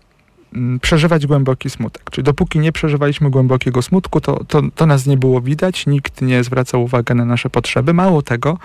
Mm, 0.54 0.80
Przeżywać 0.80 1.26
głęboki 1.26 1.70
smutek. 1.70 2.10
Czyli 2.10 2.24
dopóki 2.24 2.58
nie 2.58 2.72
przeżywaliśmy 2.72 3.30
głębokiego 3.30 3.82
smutku, 3.82 4.20
to, 4.20 4.44
to, 4.44 4.62
to 4.74 4.86
nas 4.86 5.06
nie 5.06 5.16
było 5.16 5.40
widać, 5.40 5.86
nikt 5.86 6.22
nie 6.22 6.44
zwracał 6.44 6.82
uwagi 6.82 7.14
na 7.14 7.24
nasze 7.24 7.50
potrzeby. 7.50 7.94
Mało 7.94 8.22
tego, 8.22 8.58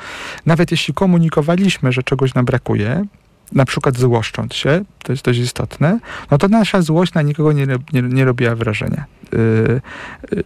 nawet 0.45 0.71
jeśli 0.71 0.93
komunikowaliśmy, 0.93 1.91
że 1.91 2.04
czegoś 2.04 2.34
nam 2.34 2.45
brakuje, 2.45 3.06
na 3.52 3.65
przykład 3.65 3.97
złoszcząc 3.97 4.54
się, 4.54 4.82
to 5.04 5.13
jest 5.13 5.25
dość 5.25 5.39
istotne, 5.39 5.99
no 6.32 6.38
to 6.38 6.47
nasza 6.47 6.82
złość 6.82 7.13
na 7.13 7.21
nikogo 7.21 7.52
nie, 7.52 7.67
nie, 7.93 8.02
nie 8.02 8.25
robiła 8.25 8.56
wrażenia. 8.56 9.06
Yy, 9.34 9.82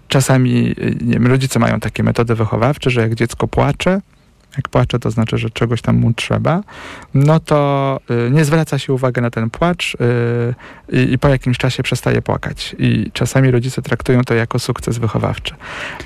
czasami 0.08 0.63
yy, 0.63 0.97
nie 1.01 1.13
wiem, 1.13 1.27
rodzice 1.27 1.60
mają 1.60 1.79
takie 1.79 2.03
metody 2.03 2.36
wychowawcze, 2.36 2.89
że 2.89 3.01
jak 3.01 3.15
dziecko 3.15 3.47
płacze, 3.47 4.01
jak 4.58 4.70
płacze, 4.70 5.00
to 5.00 5.12
znaczy, 5.12 5.38
że 5.38 5.50
czegoś 5.50 5.82
tam 5.82 5.96
mu 5.98 6.13
trzeba, 6.13 6.62
no 7.13 7.39
to 7.39 8.00
y, 8.28 8.32
nie 8.32 8.46
zwraca 8.46 8.80
się 8.80 8.94
uwagi 8.94 9.22
na 9.22 9.30
ten 9.30 9.50
płacz 9.50 9.96
y, 10.89 11.02
i, 11.12 11.18
po 11.18 11.28
jakimś 11.28 11.58
czasie 11.58 11.84
przestaje 11.84 12.22
płakać. 12.22 12.76
I 12.80 13.12
czasami 13.13 13.52
rodzice 13.52 13.82
traktują 13.82 14.22
to 14.24 14.34
jako 14.34 14.60
sukces 14.60 14.98
wychowawczy. 14.98 15.54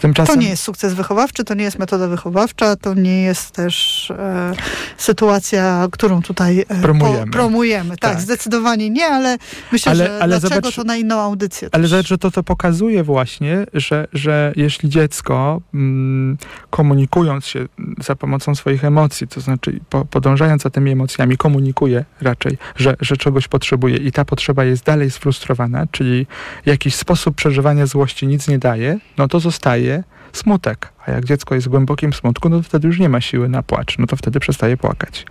Tymczasem, 0.02 0.36
To 0.36 0.42
nie 0.42 0.50
jest 0.50 0.64
sukces 0.64 0.94
wychowawczy, 0.94 1.44
to 1.44 1.54
nie 1.54 1.64
jest 1.64 1.80
metoda 1.80 2.08
wychowawcza, 2.08 2.76
to 2.76 2.94
nie 2.94 3.22
jest 3.22 3.52
też 3.52 4.12
e, 4.12 4.54
sytuacja, 4.98 5.88
którą 5.92 6.22
tutaj 6.22 6.66
e, 6.70 6.82
Promujemy. 6.82 7.26
Po, 7.26 7.32
promujemy. 7.32 7.90
Tak, 7.90 8.12
Tak. 8.12 8.22
zdecydowanie 8.22 8.90
nie, 8.90 9.06
ale 9.08 9.38
myślę, 9.72 9.92
Ale- 9.92 10.06
że 10.06 10.20
ale 10.22 10.40
dlaczego 10.40 10.62
zobacz- 10.70 10.76
to 10.76 10.84
na 10.84 10.96
inną 10.96 11.20
audycję. 11.20 11.70
Ale 11.72 11.88
zobacz, 11.88 12.08
że 12.08 12.18
to 12.18 12.32
to 12.32 12.44
pokazuje 12.44 13.04
właśnie, 13.04 13.66
że, 13.74 14.08
że 14.14 14.54
jeśli 14.56 14.90
dziecko 14.90 15.62
mm, 15.74 16.38
komunikując 16.70 17.46
się 17.46 17.66
za 18.04 18.16
pomocą 18.16 18.37
swoich 18.40 18.86
emocji, 18.86 19.28
to 19.28 19.42
znaczy 19.42 19.80
po, 19.90 20.06
podążając 20.06 20.62
za 20.62 20.70
tymi 20.70 20.92
emocjami, 20.92 21.38
komunikuje 21.38 22.06
raczej, 22.22 22.58
że, 22.76 22.96
że 23.00 23.18
czegoś 23.18 23.48
potrzebuje 23.48 23.98
i 23.98 24.12
ta 24.12 24.26
potrzeba 24.26 24.64
jest 24.64 24.86
dalej 24.86 25.12
sfrustrowana, 25.12 25.88
czyli 25.92 26.28
jakiś 26.66 26.96
sposób 26.96 27.36
przeżywania 27.36 27.86
złości 27.86 28.28
nic 28.28 28.48
nie 28.48 28.60
daje, 28.60 29.00
no 29.18 29.28
to 29.28 29.40
zostaje 29.40 30.04
smutek. 30.34 30.90
A 31.06 31.12
jak 31.12 31.26
dziecko 31.26 31.56
jest 31.56 31.68
w 31.68 31.70
głębokim 31.70 32.14
smutku, 32.14 32.50
no 32.50 32.58
to 32.58 32.64
wtedy 32.64 32.88
już 32.88 33.00
nie 33.00 33.10
ma 33.10 33.22
siły 33.22 33.50
na 33.50 33.64
płacz, 33.64 33.98
no 33.98 34.08
to 34.08 34.16
wtedy 34.16 34.40
przestaje 34.40 34.78
płakać. 34.78 35.26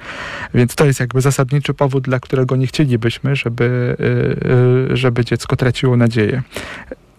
Więc 0.55 0.75
to 0.75 0.85
jest 0.85 1.01
jakby 1.01 1.21
zasadniczy 1.21 1.75
powód, 1.75 2.05
dla 2.05 2.21
którego 2.21 2.57
nie 2.57 2.67
chcielibyśmy, 2.67 3.37
żeby, 3.37 3.97
y, 4.01 4.93
y, 4.93 4.97
żeby 4.97 5.25
dziecko 5.25 5.57
traciło 5.57 5.97
nadzieję. 5.97 6.43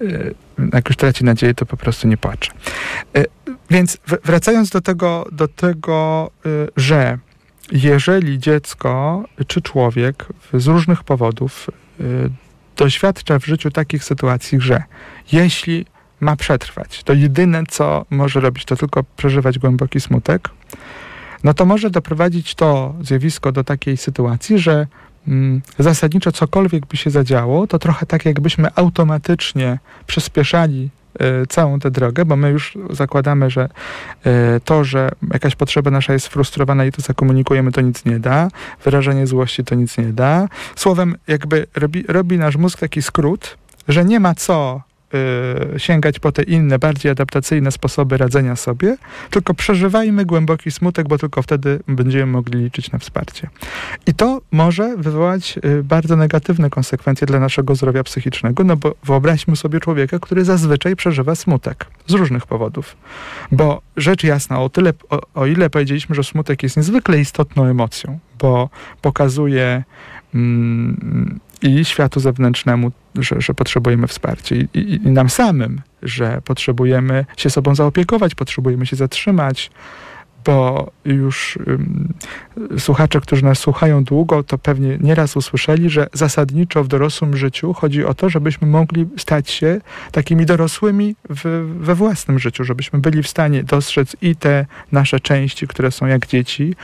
Y, 0.01 0.35
Jak 0.73 0.89
już 0.89 0.97
traci 0.97 1.23
nadzieję, 1.23 1.53
to 1.53 1.65
po 1.65 1.77
prostu 1.77 2.07
nie 2.07 2.17
płacze. 2.17 2.51
Więc 3.69 3.97
wracając 4.25 4.69
do 4.69 4.81
tego, 4.81 5.25
do 5.31 5.47
tego, 5.47 6.31
y, 6.45 6.67
że 6.77 7.17
jeżeli 7.71 8.39
dziecko 8.39 9.23
czy 9.47 9.61
człowiek 9.61 10.25
z 10.53 10.67
różnych 10.67 11.03
powodów 11.03 11.69
y, 11.99 12.29
doświadcza 12.77 13.39
w 13.39 13.45
życiu 13.45 13.71
takich 13.71 14.03
sytuacji, 14.03 14.61
że 14.61 14.83
jeśli 15.31 15.85
ma 16.19 16.35
przetrwać, 16.35 17.03
to 17.03 17.13
jedyne 17.13 17.63
co 17.69 18.05
może 18.09 18.39
robić, 18.39 18.65
to 18.65 18.75
tylko 18.75 19.03
przeżywać 19.17 19.59
głęboki 19.59 19.99
smutek, 19.99 20.49
no 21.43 21.53
to 21.53 21.65
może 21.65 21.89
doprowadzić 21.89 22.55
to 22.55 22.95
zjawisko 23.01 23.51
do 23.51 23.63
takiej 23.63 23.97
sytuacji, 23.97 24.59
że 24.59 24.87
mm, 25.27 25.61
zasadniczo 25.79 26.31
cokolwiek 26.31 26.85
by 26.85 26.97
się 26.97 27.09
zadziało, 27.09 27.67
to 27.67 27.79
trochę 27.79 28.05
tak 28.05 28.25
jakbyśmy 28.25 28.69
automatycznie 28.75 29.79
przyspieszali 30.07 30.89
całą 31.49 31.79
tę 31.79 31.91
drogę, 31.91 32.25
bo 32.25 32.35
my 32.35 32.49
już 32.49 32.77
zakładamy, 32.89 33.49
że 33.49 33.69
e, 34.25 34.59
to, 34.59 34.83
że 34.83 35.09
jakaś 35.33 35.55
potrzeba 35.55 35.91
nasza 35.91 36.13
jest 36.13 36.25
sfrustrowana 36.25 36.85
i 36.85 36.91
to 36.91 37.01
zakomunikujemy, 37.01 37.71
to 37.71 37.81
nic 37.81 38.05
nie 38.05 38.19
da. 38.19 38.47
Wyrażenie 38.83 39.27
złości 39.27 39.63
to 39.63 39.75
nic 39.75 39.97
nie 39.97 40.13
da. 40.13 40.47
Słowem, 40.75 41.15
jakby 41.27 41.67
robi, 41.75 42.03
robi 42.07 42.37
nasz 42.37 42.55
mózg 42.55 42.79
taki 42.79 43.01
skrót, 43.01 43.57
że 43.87 44.05
nie 44.05 44.19
ma 44.19 44.35
co 44.35 44.81
y, 44.81 44.86
sięgać 45.77 46.19
po 46.19 46.31
te 46.31 46.43
inne, 46.43 46.79
bardziej 46.79 47.11
adaptacyjne 47.11 47.71
sposoby 47.71 48.17
radzenia 48.17 48.55
sobie, 48.55 48.97
tylko 49.29 49.53
przeżywajmy 49.53 50.25
głęboki 50.25 50.71
smutek, 50.71 51.07
bo 51.07 51.17
tylko 51.17 51.41
wtedy 51.41 51.79
będziemy 51.87 52.25
mogli 52.25 52.59
liczyć 52.63 52.91
na 52.91 52.99
wsparcie. 52.99 53.49
I 54.07 54.13
to 54.13 54.41
może 54.51 54.97
wywołać 54.97 55.59
y, 55.65 55.83
bardzo 55.83 56.15
negatywne 56.15 56.69
konsekwencje 56.69 57.27
dla 57.27 57.39
naszego 57.39 57.75
zdrowia 57.75 58.03
psychicznego, 58.03 58.63
no 58.63 58.77
bo 58.77 58.95
wyobraźmy 59.03 59.55
sobie 59.55 59.79
człowieka, 59.79 60.19
który 60.19 60.45
zazwyczaj 60.45 60.95
przeżywa 60.95 61.35
smutek 61.35 61.85
z 62.07 62.13
różnych 62.13 62.45
powodów. 62.45 62.97
Bo 63.51 63.81
rzecz 63.97 64.23
jasna, 64.23 64.59
o, 64.59 64.69
tyle, 64.69 64.93
o, 65.09 65.21
o 65.33 65.45
ile 65.45 65.69
powiedzieliśmy, 65.69 66.15
że 66.15 66.23
smutek 66.23 66.63
jest 66.63 66.77
niezwykle 66.77 67.19
istotną 67.19 67.65
emocją, 67.65 68.19
bo 68.39 68.69
pokazuje 69.01 69.83
mm, 70.35 71.39
i 71.61 71.85
światu 71.85 72.19
zewnętrznemu, 72.19 72.91
że, 73.15 73.41
że 73.41 73.53
potrzebujemy 73.53 74.07
wsparcia, 74.07 74.55
i, 74.55 74.67
i, 74.73 75.07
i 75.07 75.11
nam 75.11 75.29
samym, 75.29 75.81
że 76.03 76.41
potrzebujemy 76.45 77.25
się 77.37 77.49
sobą 77.49 77.75
zaopiekować, 77.75 78.35
potrzebujemy 78.35 78.85
się 78.85 78.95
zatrzymać, 78.95 79.71
bo 80.47 80.91
już 81.05 81.59
ym, 81.67 82.13
słuchacze, 82.77 83.21
którzy 83.21 83.43
nas 83.43 83.59
słuchają 83.59 84.03
długo, 84.03 84.43
to 84.43 84.57
pewnie 84.57 84.97
nieraz 85.01 85.35
usłyszeli, 85.35 85.89
że 85.89 86.07
zasadniczo 86.13 86.83
w 86.83 86.87
dorosłym 86.87 87.37
życiu 87.37 87.73
chodzi 87.73 88.05
o 88.05 88.13
to, 88.13 88.29
żebyśmy 88.29 88.67
mogli 88.67 89.07
stać 89.17 89.49
się 89.49 89.81
takimi 90.11 90.45
dorosłymi 90.45 91.15
w, 91.29 91.73
we 91.79 91.95
własnym 91.95 92.39
życiu, 92.39 92.63
żebyśmy 92.63 92.99
byli 92.99 93.23
w 93.23 93.27
stanie 93.27 93.63
dostrzec 93.63 94.15
i 94.21 94.35
te 94.35 94.65
nasze 94.91 95.19
części, 95.19 95.67
które 95.67 95.91
są 95.91 96.05
jak 96.05 96.27
dzieci, 96.27 96.75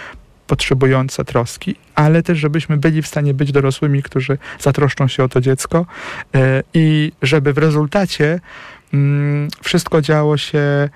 potrzebujące 0.54 1.26
troski, 1.26 1.76
ale 1.96 2.24
też 2.24 2.38
żebyśmy 2.38 2.78
byli 2.78 3.02
w 3.02 3.08
stanie 3.08 3.34
być 3.34 3.52
dorosłymi, 3.52 4.04
którzy 4.04 4.38
zatroszczą 4.60 5.08
się 5.08 5.24
o 5.24 5.30
to 5.30 5.42
dziecko 5.42 5.86
e, 6.36 6.64
i 6.74 7.12
żeby 7.22 7.54
w 7.54 7.58
rezultacie 7.58 8.40
mm, 8.94 9.48
wszystko 9.64 10.02
działo 10.02 10.38
się 10.38 10.60
e, 10.60 10.90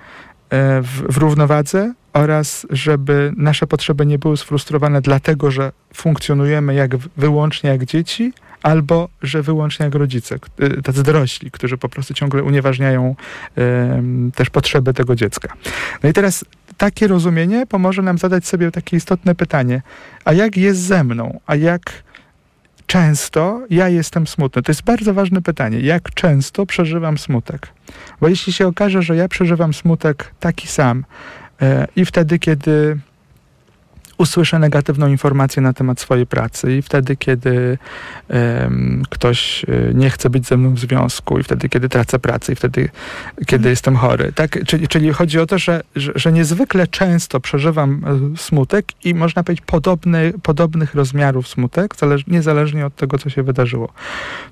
w, 0.82 1.02
w 1.08 1.16
równowadze 1.16 1.94
oraz 2.12 2.66
żeby 2.70 3.32
nasze 3.36 3.66
potrzeby 3.66 4.06
nie 4.06 4.18
były 4.18 4.36
sfrustrowane 4.36 5.00
dlatego, 5.00 5.50
że 5.50 5.72
funkcjonujemy 5.94 6.74
jak 6.74 6.96
wyłącznie 6.96 7.70
jak 7.70 7.84
dzieci, 7.84 8.32
albo 8.62 9.08
że 9.22 9.42
wyłącznie 9.42 9.84
jak 9.84 9.94
rodzice, 9.94 10.38
y, 10.62 10.82
tacy 10.82 11.02
dorośli, 11.02 11.50
którzy 11.50 11.78
po 11.78 11.88
prostu 11.88 12.14
ciągle 12.14 12.42
unieważniają 12.42 13.16
em, 13.56 14.32
też 14.34 14.50
potrzeby 14.50 14.94
tego 14.94 15.14
dziecka. 15.14 15.52
No 16.02 16.08
i 16.08 16.12
teraz 16.12 16.44
takie 16.76 17.08
rozumienie 17.08 17.66
pomoże 17.66 18.02
nam 18.02 18.18
zadać 18.18 18.46
sobie 18.46 18.70
takie 18.70 18.96
istotne 18.96 19.34
pytanie, 19.34 19.82
a 20.24 20.32
jak 20.32 20.56
jest 20.56 20.80
ze 20.80 21.04
mną, 21.04 21.40
a 21.46 21.54
jak 21.54 22.02
często 22.86 23.62
ja 23.70 23.88
jestem 23.88 24.26
smutny? 24.26 24.62
To 24.62 24.72
jest 24.72 24.82
bardzo 24.82 25.14
ważne 25.14 25.42
pytanie. 25.42 25.80
Jak 25.80 26.10
często 26.14 26.66
przeżywam 26.66 27.18
smutek? 27.18 27.68
Bo 28.20 28.28
jeśli 28.28 28.52
się 28.52 28.66
okaże, 28.66 29.02
że 29.02 29.16
ja 29.16 29.28
przeżywam 29.28 29.74
smutek 29.74 30.34
taki 30.40 30.68
sam 30.68 31.04
e, 31.62 31.88
i 31.96 32.04
wtedy, 32.04 32.38
kiedy 32.38 32.98
usłyszę 34.18 34.58
negatywną 34.58 35.06
informację 35.06 35.62
na 35.62 35.72
temat 35.72 36.00
swojej 36.00 36.26
pracy 36.26 36.76
i 36.76 36.82
wtedy, 36.82 37.16
kiedy 37.16 37.78
em, 38.28 39.02
ktoś 39.10 39.64
e, 39.64 39.94
nie 39.94 40.10
chce 40.10 40.30
być 40.30 40.46
ze 40.46 40.56
mną 40.56 40.74
w 40.74 40.78
związku 40.78 41.38
i 41.38 41.42
wtedy, 41.42 41.68
kiedy 41.68 41.88
tracę 41.88 42.18
pracę 42.18 42.52
i 42.52 42.56
wtedy, 42.56 42.88
kiedy 43.46 43.68
jestem 43.68 43.96
chory. 43.96 44.32
Tak? 44.32 44.64
Czyli, 44.66 44.88
czyli 44.88 45.12
chodzi 45.12 45.38
o 45.38 45.46
to, 45.46 45.58
że, 45.58 45.82
że, 45.96 46.12
że 46.14 46.32
niezwykle 46.32 46.86
często 46.86 47.40
przeżywam 47.40 48.04
e, 48.34 48.36
smutek 48.36 48.86
i 49.04 49.14
można 49.14 49.42
powiedzieć 49.42 49.64
podobny, 49.66 50.32
podobnych 50.42 50.94
rozmiarów 50.94 51.48
smutek, 51.48 51.96
zależ, 51.96 52.26
niezależnie 52.26 52.86
od 52.86 52.96
tego, 52.96 53.18
co 53.18 53.30
się 53.30 53.42
wydarzyło. 53.42 53.92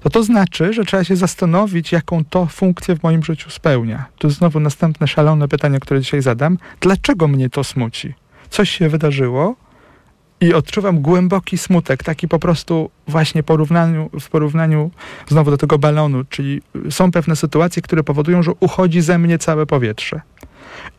To 0.03 0.11
to 0.11 0.23
znaczy, 0.23 0.73
że 0.73 0.85
trzeba 0.85 1.05
się 1.05 1.17
zastanowić, 1.17 1.93
jaką 1.93 2.25
to 2.25 2.47
funkcję 2.47 2.97
w 2.97 3.03
moim 3.03 3.25
życiu 3.25 3.51
spełnia. 3.51 4.05
Tu 4.19 4.31
znowu 4.31 4.61
następne 4.61 5.07
szalone 5.09 5.49
pytanie, 5.49 5.81
które 5.81 6.01
dzisiaj 6.01 6.23
zadam. 6.23 6.59
Dlaczego 6.81 7.29
mnie 7.29 7.51
to 7.51 7.65
smuci? 7.65 8.15
Coś 8.51 8.71
się 8.71 8.89
wydarzyło 8.89 9.57
i 10.41 10.55
odczuwam 10.55 11.01
głęboki 11.01 11.59
smutek, 11.59 12.03
taki 12.03 12.29
po 12.29 12.39
prostu 12.39 12.91
właśnie 13.09 13.43
porównaniu, 13.43 14.11
w 14.21 14.29
porównaniu 14.29 14.91
znowu 15.29 15.51
do 15.51 15.57
tego 15.57 15.79
balonu, 15.79 16.25
czyli 16.25 16.63
są 16.91 17.11
pewne 17.11 17.37
sytuacje, 17.37 17.83
które 17.83 18.05
powodują, 18.05 18.43
że 18.43 18.53
uchodzi 18.61 19.01
ze 19.01 19.19
mnie 19.19 19.39
całe 19.39 19.67
powietrze. 19.67 20.21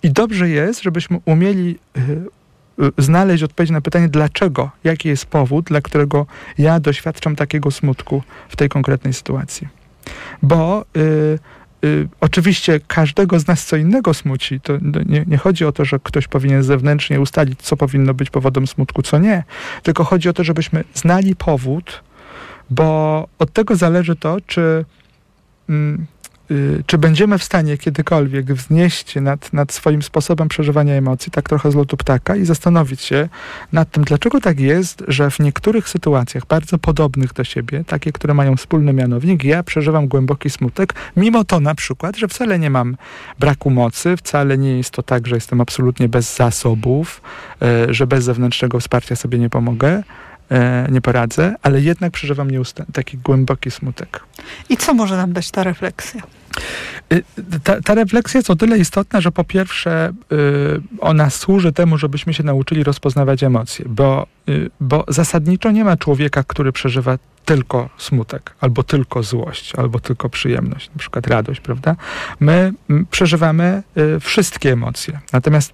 I 0.04 0.12
dobrze 0.12 0.50
jest, 0.50 0.82
żebyśmy 0.84 1.20
umieli 1.26 1.80
y, 1.98 2.92
znaleźć 2.98 3.44
odpowiedź 3.44 3.72
na 3.72 3.82
pytanie, 3.82 4.10
dlaczego, 4.10 4.72
jaki 4.84 5.10
jest 5.10 5.26
powód, 5.26 5.66
dla 5.66 5.82
którego 5.82 6.26
ja 6.58 6.80
doświadczam 6.80 7.36
takiego 7.36 7.72
smutku 7.72 8.24
w 8.50 8.56
tej 8.56 8.70
konkretnej 8.70 9.14
sytuacji. 9.14 9.68
Bo 10.42 10.86
y, 10.98 11.40
y, 11.86 12.08
oczywiście 12.22 12.80
każdego 12.88 13.40
z 13.40 13.48
nas 13.48 13.66
co 13.66 13.76
innego 13.76 14.14
smuci. 14.14 14.60
To 14.60 14.74
nie, 15.06 15.24
nie 15.28 15.38
chodzi 15.38 15.66
o 15.66 15.72
to, 15.72 15.86
że 15.86 16.00
ktoś 16.04 16.28
powinien 16.28 16.64
zewnętrznie 16.64 17.22
ustalić, 17.22 17.62
co 17.62 17.78
powinno 17.78 18.14
być 18.14 18.30
powodem 18.30 18.68
smutku, 18.68 19.02
co 19.02 19.20
nie. 19.20 19.44
Tylko 19.84 20.04
chodzi 20.04 20.30
o 20.30 20.34
to, 20.34 20.44
żebyśmy 20.44 20.84
znali 20.94 21.36
powód, 21.36 22.04
bo 22.70 23.28
od 23.40 23.54
tego 23.54 23.76
zależy 23.76 24.16
to, 24.16 24.38
czy, 24.48 24.86
mm, 25.70 26.06
czy 26.86 26.98
będziemy 26.98 27.38
w 27.38 27.44
stanie 27.44 27.78
kiedykolwiek 27.78 28.54
wznieść 28.54 29.12
się 29.12 29.22
nad, 29.22 29.54
nad 29.54 29.74
swoim 29.74 30.02
sposobem 30.02 30.48
przeżywania 30.48 30.94
emocji, 30.94 31.32
tak 31.32 31.50
trochę 31.50 31.72
z 31.72 31.76
lotu 31.76 31.98
ptaka 31.98 32.36
i 32.36 32.46
zastanowić 32.46 33.02
się 33.02 33.30
nad 33.72 33.92
tym, 33.92 34.04
dlaczego 34.04 34.42
tak 34.42 34.60
jest, 34.60 35.04
że 35.08 35.32
w 35.32 35.40
niektórych 35.40 35.90
sytuacjach 35.90 36.46
bardzo 36.46 36.78
podobnych 36.78 37.34
do 37.34 37.44
siebie, 37.44 37.84
takie, 37.88 38.12
które 38.12 38.34
mają 38.34 38.56
wspólny 38.56 38.94
mianownik, 38.94 39.44
ja 39.44 39.64
przeżywam 39.64 40.08
głęboki 40.08 40.50
smutek, 40.50 40.94
mimo 41.18 41.44
to 41.44 41.60
na 41.60 41.76
przykład, 41.76 42.18
że 42.18 42.28
wcale 42.28 42.60
nie 42.60 42.70
mam 42.70 42.98
braku 43.40 43.70
mocy, 43.70 44.18
wcale 44.18 44.58
nie 44.58 44.78
jest 44.78 44.92
to 44.92 45.04
tak, 45.04 45.28
że 45.28 45.36
jestem 45.36 45.62
absolutnie 45.62 46.10
bez 46.10 46.36
zasobów, 46.36 47.22
e, 47.62 47.94
że 47.94 48.08
bez 48.08 48.24
zewnętrznego 48.24 48.80
wsparcia 48.80 49.16
sobie 49.16 49.40
nie 49.40 49.50
pomogę, 49.50 50.04
e, 50.52 50.88
nie 50.92 51.02
poradzę, 51.02 51.56
ale 51.62 51.82
jednak 51.82 52.14
przeżywam 52.14 52.48
taki 52.94 53.18
głęboki 53.18 53.72
smutek. 53.72 54.20
I 54.70 54.78
co 54.78 54.94
może 54.94 55.18
nam 55.18 55.34
dać 55.34 55.52
ta 55.52 55.64
refleksja? 55.64 56.37
Y, 57.14 57.24
Ta, 57.64 57.82
ta 57.82 57.96
refleksja 57.96 58.38
jest 58.38 58.50
o 58.50 58.56
tyle 58.56 58.78
istotna, 58.78 59.22
że 59.22 59.32
po 59.32 59.44
pierwsze 59.44 60.14
y, 60.32 60.36
ona 61.00 61.30
służy 61.30 61.72
temu, 61.72 61.98
żebyśmy 61.98 62.34
się 62.34 62.44
nauczyli 62.44 62.84
rozpoznawać 62.84 63.44
emocje, 63.44 63.86
bo, 63.90 64.28
y, 64.50 64.70
bo 64.80 65.06
zasadniczo 65.08 65.72
nie 65.72 65.84
ma 65.84 65.98
człowieka, 65.98 66.44
który 66.44 66.72
przeżywa 66.72 67.18
tylko 67.46 67.90
smutek, 67.98 68.54
albo 68.60 68.84
tylko 68.84 69.24
złość, 69.24 69.76
albo 69.76 70.00
tylko 70.00 70.30
przyjemność, 70.30 70.90
na 70.90 71.00
przykład 71.00 71.28
radość, 71.28 71.62
prawda? 71.62 71.96
My 72.40 72.74
przeżywamy 73.12 73.84
y, 73.98 74.20
wszystkie 74.20 74.72
emocje. 74.72 75.20
Natomiast 75.34 75.74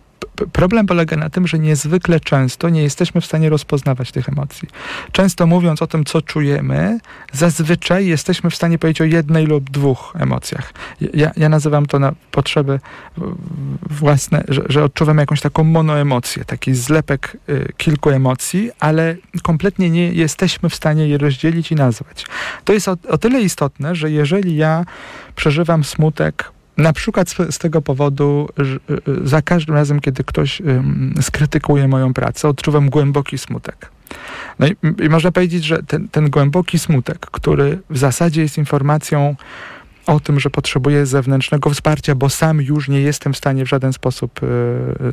problem 0.52 0.86
polega 0.86 1.18
na 1.18 1.30
tym, 1.30 1.48
że 1.48 1.60
niezwykle 1.60 2.20
często 2.20 2.70
nie 2.70 2.84
jesteśmy 2.84 3.22
w 3.22 3.26
stanie 3.26 3.50
rozpoznawać 3.50 4.12
tych 4.12 4.30
emocji. 4.30 4.68
Często 5.12 5.48
mówiąc 5.48 5.82
o 5.82 5.88
tym, 5.88 6.06
co 6.06 6.22
czujemy, 6.22 7.00
zazwyczaj 7.32 8.08
jesteśmy 8.08 8.50
w 8.50 8.56
stanie 8.56 8.78
powiedzieć 8.78 9.02
o 9.02 9.04
jednej 9.04 9.46
lub 9.46 9.70
dwóch 9.70 10.14
emocjach. 10.20 10.74
Ja, 11.14 11.32
ja 11.38 11.50
nazywam 11.50 11.86
to 11.86 12.00
na 12.00 12.14
potrzeby 12.32 12.80
własne, 13.90 14.44
że, 14.48 14.62
że 14.70 14.84
odczuwam 14.84 15.18
jakąś 15.18 15.42
taką 15.42 15.64
monoemocję, 15.64 16.46
taki 16.46 16.74
zlepek 16.74 17.38
y, 17.50 17.74
kilku 17.78 18.10
emocji, 18.10 18.72
ale 18.80 19.16
kompletnie 19.44 19.90
nie 19.90 20.12
jesteśmy 20.12 20.70
w 20.70 20.76
stanie 20.76 21.08
je 21.08 21.18
rozdzielić 21.18 21.72
i 21.72 21.76
nazwać. 21.76 22.26
To 22.64 22.74
jest 22.74 22.88
o, 22.88 22.98
o 23.10 23.18
tyle 23.18 23.42
istotne, 23.42 23.96
że 23.96 24.12
jeżeli 24.12 24.56
ja 24.56 24.86
przeżywam 25.36 25.84
smutek 25.84 26.53
na 26.78 26.94
przykład 26.94 27.30
z, 27.30 27.58
tego 27.58 27.82
powodu, 27.82 28.50
że 28.58 28.76
y, 28.76 28.78
y, 29.24 29.28
za 29.28 29.42
każdym 29.42 29.76
razem, 29.76 30.00
kiedy 30.00 30.24
ktoś 30.24 30.62
skrytykuje 31.22 31.88
moją 31.88 32.14
pracę, 32.14 32.48
odczuwam 32.48 32.90
głęboki 32.90 33.38
smutek. 33.38 33.92
No 34.60 34.68
i, 34.68 34.76
i 35.06 35.10
można 35.10 35.32
powiedzieć, 35.32 35.64
że 35.64 35.84
ten, 35.84 36.08
ten 36.08 36.30
głęboki 36.30 36.80
smutek, 36.80 37.20
który 37.20 37.80
w 37.90 37.98
zasadzie 37.98 38.42
jest 38.42 38.58
informacją 38.58 39.36
o 40.08 40.20
tym, 40.20 40.40
że 40.40 40.50
potrzebuję 40.50 41.06
zewnętrznego 41.06 41.70
wsparcia, 41.70 42.16
bo 42.16 42.30
sam 42.30 42.62
już 42.62 42.90
nie 42.90 43.02
jestem 43.02 43.34
w 43.34 43.38
stanie 43.38 43.66
w 43.66 43.70
żaden 43.70 43.94
sposób 43.94 44.44
y, 44.44 44.46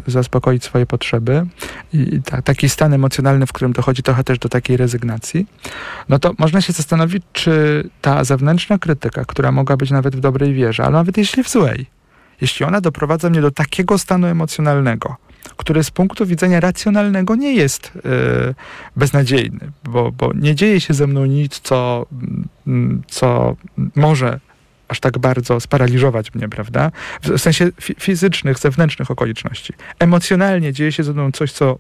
y, 0.09 0.11
zaspokoić 0.11 0.64
swoje 0.64 0.87
potrzeby. 0.87 1.46
I 1.92 2.22
ta, 2.24 2.42
taki 2.42 2.68
stan 2.68 2.94
emocjonalny, 2.94 3.46
w 3.46 3.53
którym 3.53 3.72
dochodzi 3.72 4.03
trochę 4.03 4.24
też 4.24 4.38
do 4.38 4.48
takiej 4.48 4.76
rezygnacji, 4.76 5.46
no 6.09 6.18
to 6.18 6.35
można 6.38 6.61
się 6.61 6.72
zastanowić, 6.72 7.22
czy 7.33 7.85
ta 8.00 8.24
zewnętrzna 8.24 8.79
krytyka, 8.79 9.24
która 9.24 9.53
mogła 9.53 9.76
być 9.76 9.90
nawet 9.90 10.16
w 10.16 10.20
dobrej 10.20 10.55
wierze, 10.55 10.85
ale 10.85 10.92
nawet 10.92 11.18
jeśli 11.18 11.44
w 11.44 11.48
złej, 11.48 11.87
jeśli 12.40 12.66
ona 12.66 12.81
doprowadza 12.81 13.31
mnie 13.31 13.40
do 13.40 13.50
takiego 13.50 13.98
stanu 13.98 14.26
emocjonalnego, 14.26 15.16
który 15.57 15.85
z 15.85 15.90
punktu 15.90 16.26
widzenia 16.26 16.61
racjonalnego 16.61 17.35
nie 17.35 17.55
jest 17.55 17.92
y, 17.96 18.00
beznadziejny, 18.96 19.72
bo, 19.85 20.12
bo 20.12 20.33
nie 20.35 20.55
dzieje 20.55 20.81
się 20.81 20.94
ze 20.94 21.07
mną 21.07 21.24
nic, 21.24 21.61
co, 21.61 22.07
mm, 22.66 23.03
co 23.09 23.57
może 23.96 24.40
aż 24.90 25.00
tak 25.00 25.18
bardzo 25.18 25.61
sparaliżować 25.61 26.35
mnie, 26.35 26.48
prawda? 26.48 26.90
W 27.22 27.38
sensie 27.38 27.64
fi- 27.81 27.94
fizycznych, 28.00 28.59
zewnętrznych 28.59 29.11
okoliczności. 29.11 29.72
Emocjonalnie 29.98 30.72
dzieje 30.72 30.92
się 30.92 31.03
ze 31.03 31.12
mną 31.12 31.33
coś, 31.33 31.53
co 31.53 31.79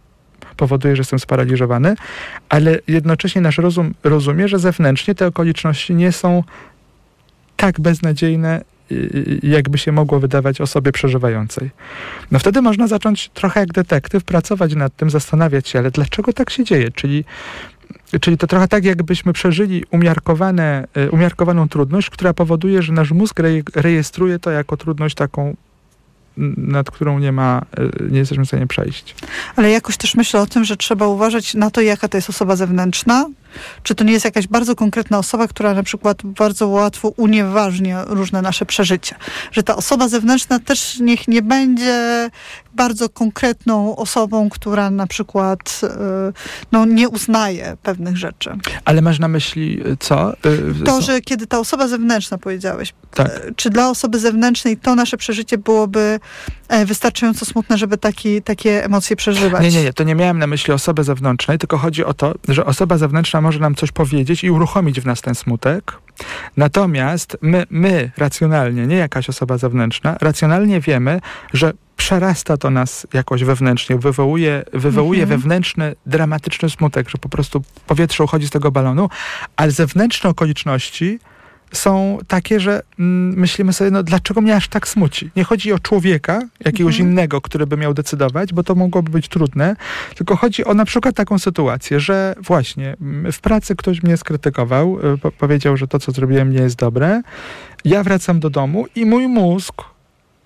powoduje, 0.56 0.96
że 0.96 1.00
jestem 1.00 1.18
sparaliżowany, 1.18 1.94
ale 2.48 2.78
jednocześnie 2.88 3.40
nasz 3.40 3.58
rozum 3.58 3.94
rozumie, 4.04 4.48
że 4.48 4.58
zewnętrznie 4.58 5.14
te 5.14 5.26
okoliczności 5.26 5.94
nie 5.94 6.12
są 6.12 6.44
tak 7.56 7.80
beznadziejne, 7.80 8.64
jakby 9.42 9.78
się 9.78 9.92
mogło 9.92 10.20
wydawać 10.20 10.60
osobie 10.60 10.92
przeżywającej. 10.92 11.70
No 12.30 12.38
wtedy 12.38 12.62
można 12.62 12.86
zacząć 12.86 13.28
trochę 13.28 13.60
jak 13.60 13.72
detektyw 13.72 14.24
pracować 14.24 14.74
nad 14.74 14.96
tym, 14.96 15.10
zastanawiać 15.10 15.68
się, 15.68 15.78
ale 15.78 15.90
dlaczego 15.90 16.32
tak 16.32 16.50
się 16.50 16.64
dzieje? 16.64 16.90
Czyli 16.90 17.24
Czyli 18.20 18.38
to 18.38 18.46
trochę 18.46 18.68
tak, 18.68 18.84
jakbyśmy 18.84 19.32
przeżyli 19.32 19.84
umiarkowane, 19.90 20.86
y, 20.96 21.10
umiarkowaną 21.10 21.68
trudność, 21.68 22.10
która 22.10 22.34
powoduje, 22.34 22.82
że 22.82 22.92
nasz 22.92 23.12
mózg 23.12 23.40
reje- 23.40 23.62
rejestruje 23.74 24.38
to 24.38 24.50
jako 24.50 24.76
trudność 24.76 25.14
taką, 25.14 25.56
nad 26.56 26.90
którą 26.90 27.18
nie 27.18 27.32
ma, 27.32 27.62
y, 27.78 28.10
nie 28.10 28.18
jesteśmy 28.18 28.44
w 28.44 28.48
stanie 28.48 28.66
przejść. 28.66 29.14
Ale 29.56 29.70
jakoś 29.70 29.96
też 29.96 30.14
myślę 30.14 30.40
o 30.40 30.46
tym, 30.46 30.64
że 30.64 30.76
trzeba 30.76 31.06
uważać 31.06 31.54
na 31.54 31.70
to, 31.70 31.80
jaka 31.80 32.08
to 32.08 32.16
jest 32.18 32.30
osoba 32.30 32.56
zewnętrzna. 32.56 33.26
Czy 33.82 33.94
to 33.94 34.04
nie 34.04 34.12
jest 34.12 34.24
jakaś 34.24 34.46
bardzo 34.46 34.74
konkretna 34.76 35.18
osoba, 35.18 35.48
która 35.48 35.74
na 35.74 35.82
przykład 35.82 36.22
bardzo 36.22 36.68
łatwo 36.68 37.08
unieważnia 37.08 38.04
różne 38.04 38.42
nasze 38.42 38.66
przeżycia. 38.66 39.16
Że 39.52 39.62
ta 39.62 39.76
osoba 39.76 40.08
zewnętrzna 40.08 40.58
też 40.60 40.98
niech 41.00 41.28
nie 41.28 41.42
będzie 41.42 42.30
bardzo 42.74 43.08
konkretną 43.08 43.96
osobą, 43.96 44.50
która 44.50 44.90
na 44.90 45.06
przykład 45.06 45.80
y, 45.84 45.88
no, 46.72 46.84
nie 46.84 47.08
uznaje 47.08 47.76
pewnych 47.82 48.16
rzeczy. 48.16 48.50
Ale 48.84 49.02
masz 49.02 49.18
na 49.18 49.28
myśli 49.28 49.80
y, 49.86 49.96
co? 50.00 50.32
Y, 50.32 50.84
To, 50.84 51.00
że 51.02 51.20
kiedy 51.20 51.46
ta 51.46 51.58
osoba 51.58 51.88
zewnętrzna, 51.88 52.38
powiedziałeś, 52.38 52.94
Tak. 53.14 53.26
e, 53.28 53.54
czy 53.56 53.70
dla 53.70 53.90
osoby 53.90 54.18
zewnętrznej 54.18 54.76
to 54.76 54.94
nasze 54.94 55.16
przeżycie 55.16 55.58
byłoby 55.58 56.00
e, 56.00 56.59
wystarczająco 56.86 57.46
smutne, 57.46 57.78
żeby 57.78 57.98
taki, 57.98 58.42
takie 58.42 58.84
emocje 58.84 59.16
przeżywać? 59.16 59.62
Nie, 59.62 59.70
nie, 59.70 59.82
nie, 59.82 59.92
to 59.92 60.04
nie 60.04 60.14
miałem 60.14 60.38
na 60.38 60.46
myśli 60.46 60.74
osoby 60.74 61.04
zewnętrznej, 61.04 61.58
tylko 61.58 61.78
chodzi 61.78 62.04
o 62.04 62.14
to, 62.14 62.34
że 62.48 62.64
osoba 62.66 62.98
zewnętrzna 62.98 63.40
może 63.40 63.58
nam 63.58 63.74
coś 63.74 63.92
powiedzieć 63.92 64.44
i 64.44 64.50
uruchomić 64.50 65.00
w 65.00 65.06
nas 65.06 65.20
ten 65.20 65.34
smutek. 65.34 65.92
Natomiast 66.56 67.36
my, 67.42 67.66
my 67.70 68.10
racjonalnie, 68.16 68.86
nie 68.86 68.96
jakaś 68.96 69.28
osoba 69.28 69.58
zewnętrzna, 69.58 70.16
racjonalnie 70.20 70.80
wiemy, 70.80 71.20
że 71.52 71.72
przerasta 71.96 72.56
to 72.56 72.70
nas 72.70 73.06
jakoś 73.12 73.44
wewnętrznie, 73.44 73.96
wywołuje, 73.96 74.64
wywołuje 74.72 75.22
Mhm. 75.22 75.40
wewnętrzny, 75.40 75.94
dramatyczny 76.06 76.70
smutek, 76.70 77.10
że 77.10 77.18
po 77.18 77.28
prostu 77.28 77.62
powietrze 77.86 78.24
uchodzi 78.24 78.46
z 78.46 78.50
tego 78.50 78.70
balonu, 78.70 79.08
ale 79.56 79.70
zewnętrzne 79.70 80.30
okoliczności 80.30 81.18
są 81.72 82.18
takie, 82.28 82.60
że 82.60 82.82
mm, 82.98 83.38
myślimy 83.38 83.72
sobie, 83.72 83.90
no 83.90 84.02
dlaczego 84.02 84.40
mnie 84.40 84.56
aż 84.56 84.68
tak 84.68 84.88
smuci? 84.88 85.30
Nie 85.36 85.44
chodzi 85.44 85.72
o 85.72 85.78
człowieka, 85.78 86.40
jakiegoś 86.64 86.94
Mhm. 86.94 87.10
innego, 87.10 87.40
który 87.40 87.66
by 87.66 87.76
miał 87.76 87.94
decydować, 87.94 88.52
bo 88.52 88.62
to 88.62 88.74
mogłoby 88.74 89.10
być 89.10 89.28
trudne, 89.28 89.76
tylko 90.14 90.36
chodzi 90.36 90.64
o 90.64 90.74
na 90.74 90.84
przykład 90.84 91.14
taką 91.16 91.38
sytuację, 91.38 92.00
że 92.00 92.34
właśnie 92.40 92.96
mm, 93.00 93.32
w 93.32 93.40
pracy 93.40 93.76
ktoś 93.76 94.02
mnie 94.02 94.16
skrytykował, 94.16 94.98
y, 95.14 95.18
po 95.18 95.32
powiedział, 95.32 95.76
że 95.76 95.88
to, 95.88 95.98
co 95.98 96.12
zrobiłem, 96.12 96.50
nie 96.52 96.60
jest 96.60 96.76
dobre. 96.76 97.22
Ja 97.84 98.02
wracam 98.02 98.40
do 98.40 98.50
domu 98.50 98.86
i 98.94 99.06
mój 99.06 99.28
mózg 99.28 99.74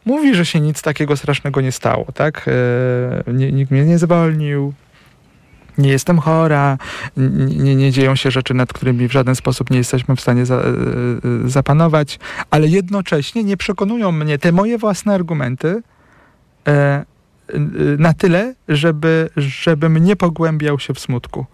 mówi, 0.05 0.35
że 0.35 0.47
się 0.47 0.61
nic 0.61 0.83
takiego 0.83 1.17
strasznego 1.17 1.61
nie 1.61 1.73
stało, 1.73 2.07
tak? 2.15 2.51
Nie, 3.27 3.53
nikt 3.53 3.71
mnie 3.71 3.85
nie 3.85 3.99
zwolnił, 3.99 4.73
nie 5.79 5.91
jestem 5.91 6.19
chora, 6.19 6.79
nie, 7.47 7.77
nie 7.77 7.93
dzieją 7.93 8.17
się 8.17 8.31
rzeczy, 8.31 8.55
nad 8.55 8.73
którymi 8.73 9.09
w 9.09 9.13
żaden 9.13 9.35
sposób 9.35 9.71
nie 9.71 9.79
jesteśmy 9.79 10.17
w 10.17 10.21
stanie 10.21 10.47
za, 10.47 10.55
e, 10.55 10.59
e, 10.59 10.69
zapanować, 11.45 12.19
ale 12.51 12.69
jednocześnie 12.69 13.45
nie 13.45 13.57
przekonują 13.57 14.13
mnie 14.13 14.39
te 14.39 14.53
moje 14.53 14.79
własne 14.79 15.15
argumenty 15.15 15.83
e, 16.67 16.71
e, 16.71 17.05
na 17.99 18.15
tyle, 18.15 18.55
żeby, 18.69 19.31
żebym 19.37 19.99
nie 19.99 20.17
pogłębiał 20.17 20.79
się 20.79 20.95
w 20.95 21.01
smutku. 21.01 21.47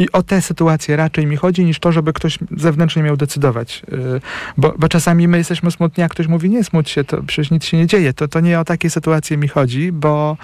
I 0.00 0.12
o 0.12 0.22
te 0.22 0.42
sytuacje 0.42 0.96
raczej 0.96 1.26
mi 1.26 1.36
chodzi, 1.36 1.64
niż 1.64 1.78
to, 1.78 1.92
żeby 1.92 2.12
ktoś 2.12 2.38
zewnętrznie 2.56 3.02
miał 3.02 3.16
decydować. 3.16 3.82
Yy, 3.90 4.20
Bo, 4.56 4.74
bo 4.78 4.88
czasami 4.88 5.28
my 5.28 5.38
jesteśmy 5.38 5.70
smutni, 5.70 6.04
a 6.04 6.08
ktoś 6.08 6.26
mówi, 6.26 6.50
nie 6.50 6.64
smuć 6.64 6.90
się, 6.90 7.04
to 7.04 7.22
przecież 7.22 7.50
nic 7.50 7.64
się 7.64 7.76
nie 7.76 7.86
dzieje. 7.86 8.12
To, 8.12 8.28
to 8.28 8.40
nie 8.40 8.60
o 8.60 8.64
takie 8.64 8.90
sytuacje 8.90 9.36
mi 9.36 9.48
chodzi, 9.48 9.92
bo, 9.92 10.36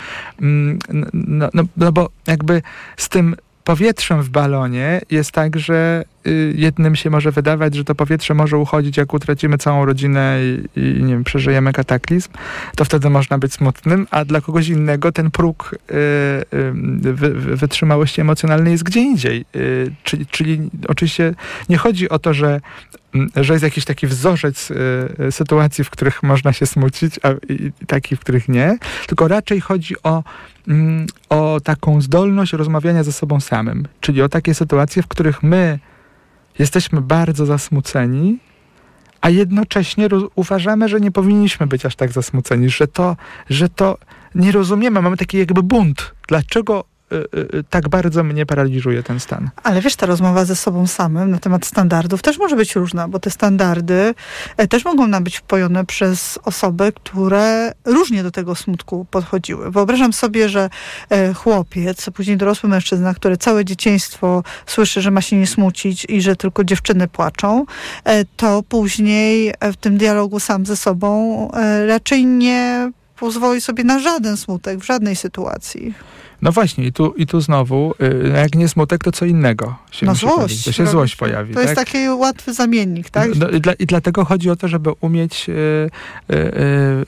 no, 1.12 1.48
no, 1.54 1.62
no 1.76 1.92
bo 1.92 2.08
jakby 2.26 2.62
z 2.96 3.08
tym 3.08 3.36
powietrzem 3.66 4.22
w 4.22 4.28
balonie 4.28 5.00
jest 5.10 5.32
tak, 5.32 5.58
że 5.58 6.04
y, 6.26 6.54
jednym 6.56 6.96
się 6.96 7.10
może 7.10 7.32
wydawać, 7.32 7.74
że 7.74 7.84
to 7.84 7.94
powietrze 7.94 8.34
może 8.34 8.58
uchodzić, 8.58 8.96
jak 8.96 9.14
utracimy 9.14 9.58
całą 9.58 9.84
rodzinę 9.84 10.38
i, 10.42 10.80
i 10.80 11.02
nie 11.02 11.12
wiem, 11.12 11.24
przeżyjemy 11.24 11.72
kataklizm, 11.72 12.28
to 12.76 12.84
wtedy 12.84 13.10
można 13.10 13.38
być 13.38 13.54
smutnym, 13.54 14.06
a 14.10 14.24
dla 14.24 14.40
kogoś 14.40 14.68
innego 14.68 15.12
ten 15.12 15.30
próg 15.30 15.74
y, 15.74 15.94
y, 15.94 16.72
wy, 17.12 17.12
wy- 17.12 17.56
wytrzymałości 17.56 18.20
emocjonalnej 18.20 18.72
jest 18.72 18.84
gdzie 18.84 19.00
indziej. 19.00 19.44
Y, 19.56 19.92
czyli, 20.04 20.26
czyli 20.26 20.70
oczywiście 20.88 21.34
nie 21.68 21.76
chodzi 21.76 22.08
o 22.08 22.18
to, 22.18 22.34
że 22.34 22.60
mm, 23.14 23.30
że 23.36 23.52
jest 23.52 23.64
jakiś 23.64 23.84
taki 23.84 24.06
wzorzec 24.06 24.70
y, 24.70 24.74
y, 25.20 25.32
sytuacji, 25.32 25.84
w 25.84 25.90
których 25.90 26.22
można 26.22 26.52
się 26.52 26.66
smucić, 26.66 27.20
a 27.22 27.28
i, 27.52 27.72
takich, 27.86 28.18
w 28.18 28.20
których 28.20 28.48
nie, 28.48 28.78
tylko 29.06 29.28
raczej 29.28 29.60
chodzi 29.60 29.94
o, 30.02 30.22
o 31.28 31.60
taką 31.64 32.00
zdolność 32.00 32.52
rozmawiania 32.52 33.04
ze 33.04 33.12
sobą 33.12 33.40
samym, 33.40 33.88
czyli 34.00 34.22
o 34.22 34.28
takie 34.28 34.54
sytuacje, 34.54 35.02
w 35.02 35.06
których 35.06 35.42
my 35.42 35.78
jesteśmy 36.58 37.00
bardzo 37.00 37.46
zasmuceni, 37.46 38.38
a 39.20 39.30
jednocześnie 39.30 40.08
uważamy, 40.34 40.88
że 40.88 41.00
nie 41.00 41.10
powinniśmy 41.10 41.66
być 41.66 41.86
aż 41.86 41.96
tak 41.96 42.12
zasmuceni, 42.12 42.70
że 42.70 42.88
to, 42.88 43.16
że 43.50 43.68
to 43.68 43.98
nie 44.34 44.52
rozumiemy, 44.52 45.02
mamy 45.02 45.16
taki 45.16 45.38
jakby 45.38 45.62
bunt. 45.62 46.14
Dlaczego 46.28 46.84
tak 47.70 47.88
bardzo 47.88 48.24
mnie 48.24 48.46
paraliżuje 48.46 49.02
ten 49.02 49.20
stan. 49.20 49.50
Ale 49.62 49.80
wiesz, 49.80 49.96
ta 49.96 50.06
rozmowa 50.06 50.44
ze 50.44 50.56
sobą 50.56 50.86
samym 50.86 51.30
na 51.30 51.38
temat 51.38 51.66
standardów 51.66 52.22
też 52.22 52.38
może 52.38 52.56
być 52.56 52.74
różna, 52.74 53.08
bo 53.08 53.18
te 53.18 53.30
standardy 53.30 54.14
e, 54.56 54.68
też 54.68 54.84
mogą 54.84 55.06
nam 55.06 55.24
być 55.24 55.36
wpojone 55.36 55.84
przez 55.84 56.38
osoby, 56.44 56.92
które 56.92 57.72
różnie 57.84 58.22
do 58.22 58.30
tego 58.30 58.54
smutku 58.54 59.06
podchodziły. 59.10 59.70
Wyobrażam 59.70 60.12
sobie, 60.12 60.48
że 60.48 60.70
e, 61.10 61.34
chłopiec, 61.34 62.10
później 62.10 62.36
dorosły 62.36 62.68
mężczyzna, 62.68 63.14
który 63.14 63.36
całe 63.36 63.64
dzieciństwo 63.64 64.42
słyszy, 64.66 65.02
że 65.02 65.10
ma 65.10 65.20
się 65.20 65.36
nie 65.36 65.46
smucić 65.46 66.06
i 66.08 66.22
że 66.22 66.36
tylko 66.36 66.64
dziewczyny 66.64 67.08
płaczą, 67.08 67.66
e, 68.04 68.24
to 68.24 68.62
później 68.62 69.54
w 69.62 69.76
tym 69.76 69.98
dialogu 69.98 70.40
sam 70.40 70.66
ze 70.66 70.76
sobą 70.76 71.16
raczej 71.86 72.26
nie 72.26 72.92
pozwoli 73.16 73.60
sobie 73.60 73.84
na 73.84 73.98
żaden 73.98 74.36
smutek 74.36 74.78
w 74.78 74.84
żadnej 74.84 75.16
sytuacji. 75.16 75.94
No 76.42 76.52
właśnie, 76.52 76.84
i 76.84 76.92
tu, 76.92 77.14
i 77.16 77.26
tu 77.26 77.40
znowu, 77.40 77.94
y, 78.02 78.32
jak 78.36 78.54
nie 78.54 78.68
smutek, 78.68 79.04
to 79.04 79.12
co 79.12 79.24
innego 79.24 79.76
się 79.90 80.06
No 80.06 80.14
złość. 80.14 80.64
To 80.64 80.72
się 80.72 80.86
złość 80.86 81.16
pojawi. 81.16 81.54
To 81.54 81.60
jest 81.60 81.74
tak? 81.74 81.86
taki 81.86 82.08
łatwy 82.08 82.54
zamiennik, 82.54 83.10
tak? 83.10 83.34
No, 83.36 83.48
i, 83.48 83.60
dla, 83.60 83.72
I 83.72 83.86
dlatego 83.86 84.24
chodzi 84.24 84.50
o 84.50 84.56
to, 84.56 84.68
żeby 84.68 84.90
umieć 85.00 85.48
y, 85.48 85.52
y, 85.52 86.36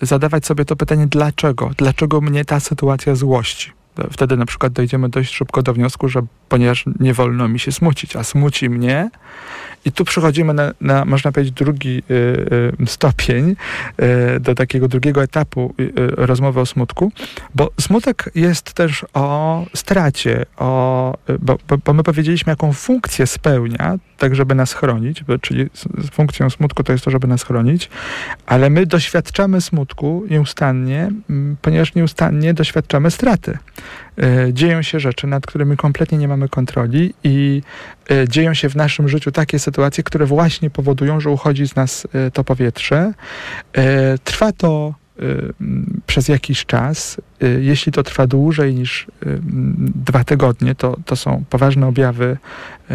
y, 0.02 0.06
zadawać 0.06 0.46
sobie 0.46 0.64
to 0.64 0.76
pytanie, 0.76 1.06
dlaczego? 1.06 1.70
Dlaczego 1.76 2.20
mnie 2.20 2.44
ta 2.44 2.60
sytuacja 2.60 3.14
złości? 3.14 3.72
Wtedy 4.10 4.36
na 4.36 4.46
przykład 4.46 4.72
dojdziemy 4.72 5.08
dość 5.08 5.34
szybko 5.34 5.62
do 5.62 5.72
wniosku, 5.74 6.08
że 6.08 6.20
ponieważ 6.48 6.84
nie 7.00 7.14
wolno 7.14 7.48
mi 7.48 7.58
się 7.58 7.72
smucić, 7.72 8.16
a 8.16 8.24
smuci 8.24 8.70
mnie, 8.70 9.10
i 9.84 9.92
tu 9.92 10.04
przechodzimy 10.04 10.54
na, 10.54 10.72
na 10.80 11.04
można 11.04 11.32
powiedzieć, 11.32 11.54
drugi 11.54 12.02
y, 12.10 12.14
y, 12.82 12.86
stopień, 12.86 13.56
y, 14.36 14.40
do 14.40 14.54
takiego 14.54 14.88
drugiego 14.88 15.22
etapu 15.22 15.74
y, 15.80 15.82
y, 15.82 15.92
rozmowy 16.16 16.60
o 16.60 16.66
smutku, 16.66 17.12
bo 17.54 17.70
smutek 17.80 18.30
jest 18.34 18.72
też 18.72 19.06
o 19.14 19.64
stracie, 19.74 20.46
o, 20.56 21.14
y, 21.30 21.38
bo, 21.38 21.58
bo, 21.84 21.92
my 21.92 22.02
powiedzieliśmy, 22.02 22.50
jaką 22.50 22.72
funkcję 22.72 23.26
spełnia, 23.26 23.98
tak 24.18 24.34
żeby 24.34 24.54
nas 24.54 24.72
chronić, 24.72 25.24
bo, 25.24 25.38
czyli 25.38 25.70
funkcją 26.12 26.50
smutku 26.50 26.84
to 26.84 26.92
jest 26.92 27.04
to, 27.04 27.10
żeby 27.10 27.26
nas 27.26 27.42
chronić, 27.42 27.90
ale 28.46 28.70
my 28.70 28.86
doświadczamy 28.86 29.60
smutku 29.60 30.24
nieustannie, 30.30 31.10
ponieważ 31.62 31.94
nieustannie 31.94 32.54
doświadczamy 32.54 33.10
straty. 33.10 33.58
Y, 34.22 34.52
Dzieją 34.52 34.82
się 34.82 35.00
rzeczy, 35.00 35.26
nad 35.26 35.46
którymi 35.46 35.76
kompletnie 35.76 36.18
nie 36.18 36.28
mamy 36.28 36.48
kontroli 36.48 37.14
i 37.24 37.62
y, 38.10 38.28
dzieją 38.28 38.54
się 38.54 38.68
w 38.68 38.76
naszym 38.76 39.08
życiu 39.08 39.32
takie 39.32 39.58
sytuacje, 39.58 40.04
które 40.04 40.26
właśnie 40.26 40.70
powodują, 40.70 41.20
że 41.20 41.30
uchodzi 41.30 41.68
z 41.68 41.76
nas 41.76 42.04
y, 42.04 42.30
to 42.30 42.44
powietrze. 42.44 43.12
Trwa 44.24 44.52
to 44.52 44.94
przez 46.06 46.28
jakiś 46.28 46.66
czas. 46.66 47.20
Y, 47.42 47.60
Jeśli 47.62 47.92
to 47.92 48.02
trwa 48.02 48.26
dłużej 48.26 48.74
niż 48.74 49.02
y, 49.02 49.40
dwa 49.94 50.24
tygodnie, 50.24 50.74
to, 50.74 50.96
to 51.04 51.16
są 51.16 51.44
poważne 51.50 51.86
objawy, 51.86 52.36
y, 52.90 52.94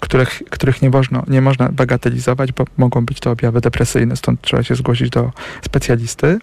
których, 0.00 0.42
których 0.50 0.82
nie, 0.82 0.90
można, 0.90 1.24
nie 1.28 1.40
można 1.40 1.68
bagatelizować, 1.68 2.52
bo 2.52 2.64
mogą 2.76 3.06
być 3.06 3.20
to 3.20 3.30
objawy 3.30 3.60
depresyjne, 3.60 4.16
stąd 4.16 4.42
trzeba 4.42 4.62
się 4.62 4.74
zgłosić 4.74 5.10
do 5.10 5.32
specjalisty. 5.62 6.26
Y, 6.26 6.38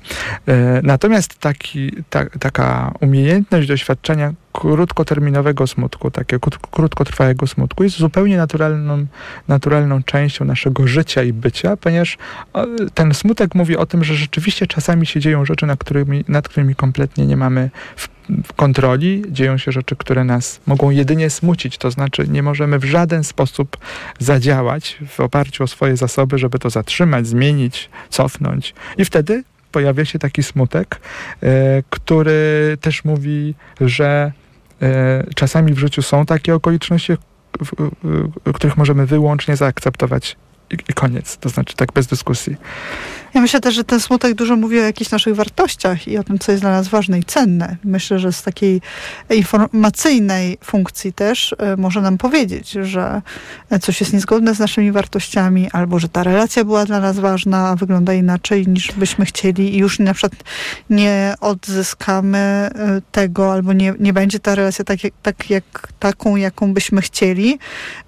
Natomiast 0.83 1.39
taki, 1.39 1.91
ta, 2.09 2.25
taka 2.25 2.93
umiejętność 3.01 3.67
doświadczenia 3.67 4.33
krótkoterminowego 4.53 5.67
smutku, 5.67 6.11
takiego 6.11 6.39
krót- 6.39 6.67
krótkotrwałego 6.71 7.47
smutku 7.47 7.83
jest 7.83 7.97
zupełnie 7.97 8.37
naturalną, 8.37 9.05
naturalną 9.47 10.03
częścią 10.03 10.45
naszego 10.45 10.87
życia 10.87 11.23
i 11.23 11.33
bycia, 11.33 11.77
ponieważ 11.77 12.17
o, 12.53 12.65
ten 12.93 13.13
smutek 13.13 13.55
mówi 13.55 13.77
o 13.77 13.85
tym, 13.85 14.03
że 14.03 14.15
rzeczywiście 14.15 14.67
czasami 14.67 15.05
się 15.05 15.19
dzieją 15.19 15.45
rzeczy, 15.45 15.65
nad 15.65 15.79
którymi, 15.79 16.25
nad 16.27 16.47
którymi 16.47 16.75
kompletnie 16.75 17.25
nie 17.25 17.37
mamy 17.37 17.69
kontroli. 18.55 19.23
Dzieją 19.29 19.57
się 19.57 19.71
rzeczy, 19.71 19.95
które 19.95 20.23
nas 20.23 20.59
mogą 20.65 20.89
jedynie 20.89 21.29
smucić, 21.29 21.77
to 21.77 21.91
znaczy 21.91 22.27
nie 22.27 22.43
możemy 22.43 22.79
w 22.79 22.85
żaden 22.85 23.23
sposób 23.23 23.77
zadziałać 24.19 24.97
w 25.07 25.19
oparciu 25.19 25.63
o 25.63 25.67
swoje 25.67 25.97
zasoby, 25.97 26.37
żeby 26.37 26.59
to 26.59 26.69
zatrzymać, 26.69 27.27
zmienić, 27.27 27.89
cofnąć. 28.09 28.73
I 28.97 29.05
wtedy 29.05 29.43
pojawia 29.71 30.05
się 30.05 30.19
taki 30.19 30.43
smutek, 30.43 30.99
e, 31.43 31.83
który 31.89 32.77
też 32.81 33.05
mówi, 33.05 33.55
że 33.81 34.31
e, 34.39 34.42
czasami 35.35 35.73
w 35.73 35.79
życiu 35.79 36.01
są 36.01 36.25
takie 36.25 36.55
okoliczności, 36.55 37.13
w, 38.45 38.53
których 38.53 38.77
możemy 38.77 39.05
wyłącznie 39.05 39.55
zaakceptować 39.55 40.37
i, 40.73 40.93
koniec. 40.93 41.37
To 41.37 41.49
znaczy 41.49 41.75
tak 41.75 41.91
bez 41.91 42.07
dyskusji. 42.07 42.55
Ja 43.33 43.41
myślę 43.41 43.59
też, 43.59 43.75
że 43.75 43.83
ten 43.83 43.99
smutek 43.99 44.33
dużo 44.33 44.55
mówi 44.55 44.79
o 44.79 44.83
jakichś 44.83 45.11
naszych 45.11 45.35
wartościach 45.35 46.07
i 46.07 46.17
o 46.17 46.23
tym, 46.23 46.39
co 46.39 46.51
jest 46.51 46.63
dla 46.63 46.71
nas 46.71 46.87
ważne 46.87 47.19
i 47.19 47.23
cenne. 47.23 47.75
Myślę, 47.83 48.19
że 48.19 48.33
z 48.33 48.43
takiej 48.43 48.81
informacyjnej 49.29 50.57
funkcji 50.63 51.13
też 51.13 51.55
e, 51.57 51.77
może 51.77 52.01
nam 52.01 52.17
powiedzieć, 52.17 52.71
że 52.71 53.21
coś 53.81 53.99
jest 53.99 54.13
niezgodne 54.13 54.55
z 54.55 54.59
naszymi 54.59 54.91
wartościami, 54.91 55.69
albo 55.71 55.99
że 55.99 56.09
ta 56.09 56.23
relacja 56.23 56.63
była 56.63 56.85
dla 56.85 56.99
nas 56.99 57.19
ważna, 57.19 57.69
a 57.69 57.75
wygląda 57.75 58.13
inaczej 58.13 58.67
niż 58.67 58.91
byśmy 58.91 59.25
chcieli 59.25 59.75
i 59.75 59.77
już 59.77 59.99
na 59.99 60.13
przykład 60.13 60.43
nie 60.89 61.33
odzyskamy 61.41 62.37
e, 62.37 63.01
tego, 63.11 63.53
albo 63.53 63.73
nie, 63.73 63.93
nie 63.99 64.13
będzie 64.13 64.39
ta 64.39 64.55
relacja 64.55 64.85
tak 64.85 65.03
jak, 65.03 65.13
tak 65.23 65.49
jak, 65.49 65.87
taką, 65.99 66.35
jaką 66.35 66.73
byśmy 66.73 67.01
chcieli, 67.01 67.59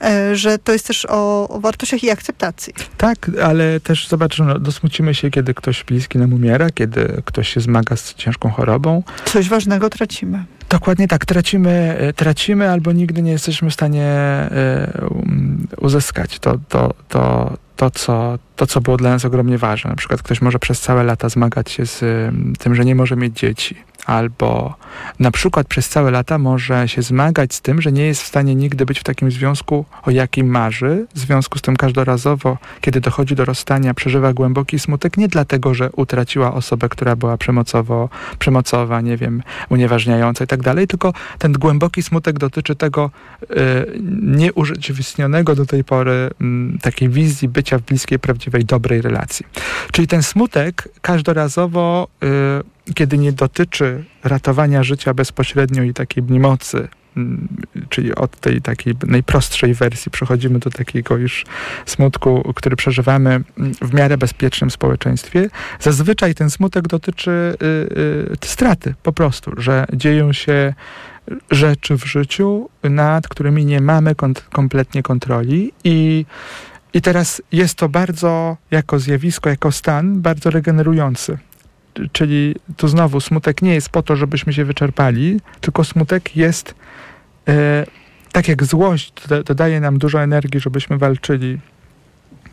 e, 0.01 0.35
że 0.35 0.57
to 0.57 0.73
jest 0.73 0.87
też 0.87 1.05
o, 1.09 1.49
o 1.49 1.59
wartościach 1.59 2.03
i 2.03 2.09
akceptacji. 2.09 2.54
Tak, 2.97 3.31
ale 3.43 3.79
też 3.79 4.07
zobacz, 4.07 4.39
no, 4.39 4.59
dosmucimy 4.59 5.13
się, 5.13 5.31
kiedy 5.31 5.53
ktoś 5.53 5.83
bliski 5.83 6.17
nam 6.17 6.33
umiera, 6.33 6.69
kiedy 6.69 7.21
ktoś 7.25 7.49
się 7.49 7.59
zmaga 7.59 7.95
z 7.95 8.13
ciężką 8.13 8.49
chorobą. 8.49 9.03
Coś 9.25 9.49
ważnego 9.49 9.89
tracimy. 9.89 10.45
Dokładnie 10.69 11.07
tak, 11.07 11.25
tracimy, 11.25 11.95
e, 11.99 12.13
tracimy 12.13 12.69
albo 12.71 12.91
nigdy 12.91 13.21
nie 13.21 13.31
jesteśmy 13.31 13.69
w 13.69 13.73
stanie 13.73 14.05
e, 14.05 15.07
um, 15.09 15.67
uzyskać 15.77 16.39
to, 16.39 16.57
to, 16.69 16.93
to, 17.09 17.57
to, 17.75 17.91
co, 17.91 18.39
to, 18.55 18.67
co 18.67 18.81
było 18.81 18.97
dla 18.97 19.09
nas 19.09 19.25
ogromnie 19.25 19.57
ważne. 19.57 19.89
Na 19.89 19.95
przykład 19.95 20.21
ktoś 20.21 20.41
może 20.41 20.59
przez 20.59 20.81
całe 20.81 21.03
lata 21.03 21.29
zmagać 21.29 21.71
się 21.71 21.85
z 21.85 21.99
tym, 22.59 22.75
że 22.75 22.85
nie 22.85 22.95
może 22.95 23.15
mieć 23.15 23.39
dzieci. 23.39 23.75
Albo 24.05 24.75
na 25.19 25.31
przykład 25.31 25.67
przez 25.67 25.89
całe 25.89 26.11
lata 26.11 26.37
może 26.37 26.87
się 26.87 27.01
zmagać 27.01 27.53
z 27.53 27.61
tym, 27.61 27.81
że 27.81 27.91
nie 27.91 28.05
jest 28.05 28.21
w 28.21 28.27
stanie 28.27 28.55
nigdy 28.55 28.85
być 28.85 28.99
w 28.99 29.03
takim 29.03 29.31
związku, 29.31 29.85
o 30.03 30.11
jakim 30.11 30.47
marzy. 30.47 31.07
W 31.15 31.19
związku 31.19 31.59
z 31.59 31.61
tym 31.61 31.75
każdorazowo, 31.75 32.57
kiedy 32.81 33.01
dochodzi 33.01 33.35
do 33.35 33.45
rozstania, 33.45 33.93
przeżywa 33.93 34.33
głęboki 34.33 34.79
smutek 34.79 35.17
nie 35.17 35.27
dlatego, 35.27 35.73
że 35.73 35.89
utraciła 35.91 36.53
osobę, 36.53 36.89
która 36.89 37.15
była 37.15 37.37
przemocowo, 37.37 38.09
przemocowa, 38.39 39.01
nie 39.01 39.17
wiem, 39.17 39.43
unieważniająca 39.69 40.43
i 40.43 40.47
tak 40.47 40.61
dalej, 40.61 40.87
tylko 40.87 41.13
ten 41.39 41.53
głęboki 41.53 42.03
smutek 42.03 42.39
dotyczy 42.39 42.75
tego 42.75 43.11
y, 43.43 43.47
nieurzeczywistnionego 44.21 45.55
do 45.55 45.65
tej 45.65 45.83
pory 45.83 46.29
mm, 46.41 46.79
takiej 46.81 47.09
wizji 47.09 47.47
bycia 47.47 47.77
w 47.77 47.81
bliskiej, 47.81 48.19
prawdziwej, 48.19 48.65
dobrej 48.65 49.01
relacji. 49.01 49.45
Czyli 49.91 50.07
ten 50.07 50.23
smutek 50.23 50.89
każdorazowo, 51.01 52.07
y, 52.23 52.74
kiedy 52.93 53.17
nie 53.17 53.31
dotyczy 53.31 54.03
ratowania 54.23 54.83
życia 54.83 55.13
bezpośrednio 55.13 55.83
i 55.83 55.93
takiej 55.93 56.23
mocy, 56.23 56.87
mm, 57.17 57.47
czyli 57.89 58.15
od 58.15 58.39
tej 58.39 58.61
takiej 58.61 58.93
najprostszej 59.07 59.73
wersji 59.73 60.11
przechodzimy 60.11 60.59
do 60.59 60.69
takiego 60.69 61.17
już 61.17 61.45
smutku, 61.85 62.53
który 62.55 62.75
przeżywamy 62.75 63.29
mm, 63.29 63.73
w 63.81 63.93
miarę 63.93 64.17
bezpiecznym 64.17 64.71
społeczeństwie. 64.71 65.49
Zazwyczaj 65.79 66.35
ten 66.35 66.49
smutek 66.49 66.87
dotyczy 66.87 67.31
y, 67.31 67.65
y, 68.45 68.47
straty 68.47 68.95
po 69.03 69.13
prostu, 69.13 69.51
że 69.57 69.85
dzieją 69.93 70.33
się 70.33 70.73
rzeczy 71.51 71.97
w 71.97 72.05
życiu, 72.05 72.69
nad 72.83 73.27
którymi 73.27 73.65
nie 73.65 73.81
mamy 73.81 74.13
kont- 74.13 74.41
kompletnie 74.51 75.03
kontroli 75.03 75.71
i 75.83 76.25
i 76.95 77.01
teraz 77.01 77.41
jest 77.51 77.75
to 77.75 77.89
bardzo, 77.89 78.57
jako 78.71 78.99
zjawisko, 78.99 79.49
jako 79.49 79.71
stan, 79.71 80.21
bardzo 80.21 80.49
regenerujący. 80.49 81.37
Czyli 82.11 82.55
tu 82.77 82.87
znowu 82.87 83.19
smutek 83.19 83.61
nie 83.61 83.73
jest 83.73 83.89
po 83.89 84.03
to, 84.03 84.15
żebyśmy 84.15 84.53
się 84.53 84.65
wyczerpali, 84.65 85.39
tylko 85.61 85.83
smutek 85.83 86.35
jest, 86.35 86.75
e, 87.47 87.85
tak 88.31 88.47
jak 88.47 88.63
złość 88.63 89.13
doda- 89.27 89.43
dodaje 89.43 89.79
nam 89.79 89.97
dużo 89.97 90.21
energii, 90.23 90.59
żebyśmy 90.59 90.97
walczyli 90.97 91.59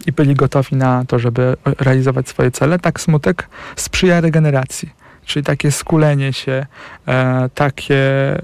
i 0.06 0.12
byli 0.12 0.34
gotowi 0.34 0.76
na 0.76 1.04
to, 1.04 1.18
żeby 1.18 1.56
realizować 1.64 2.28
swoje 2.28 2.50
cele, 2.50 2.78
tak 2.78 3.00
smutek 3.00 3.48
sprzyja 3.76 4.20
regeneracji. 4.20 5.01
Czyli 5.26 5.44
takie 5.44 5.70
skulenie 5.72 6.32
się, 6.32 6.66
e, 7.08 7.48
takie 7.54 8.00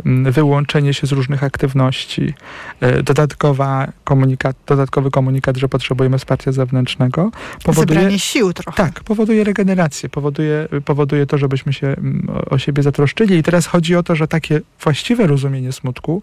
mm, 0.06 0.32
wyłączenie 0.32 0.94
się 0.94 1.06
z 1.06 1.12
różnych 1.12 1.44
aktywności, 1.44 2.34
e, 2.80 3.02
dodatkowa 3.02 3.88
komunikat, 4.04 4.56
dodatkowy 4.66 5.10
komunikat, 5.10 5.56
że 5.56 5.68
potrzebujemy 5.68 6.18
wsparcia 6.18 6.52
zewnętrznego, 6.52 7.30
powoduje, 7.64 7.98
Zebranie 7.98 8.18
sił 8.18 8.52
trochę. 8.52 8.76
tak, 8.76 9.00
powoduje 9.04 9.44
regenerację, 9.44 10.08
powoduje, 10.08 10.68
powoduje 10.84 11.26
to, 11.26 11.38
żebyśmy 11.38 11.72
się 11.72 11.86
mm, 11.86 12.28
o- 12.50 12.58
siebie 12.58 12.82
zatroszczyli. 12.82 13.36
I 13.36 13.42
teraz 13.42 13.66
chodzi 13.66 13.96
o 13.96 14.02
to, 14.02 14.16
że 14.16 14.28
takie 14.28 14.60
właściwe 14.80 15.26
rozumienie 15.26 15.72
smutku 15.72 16.22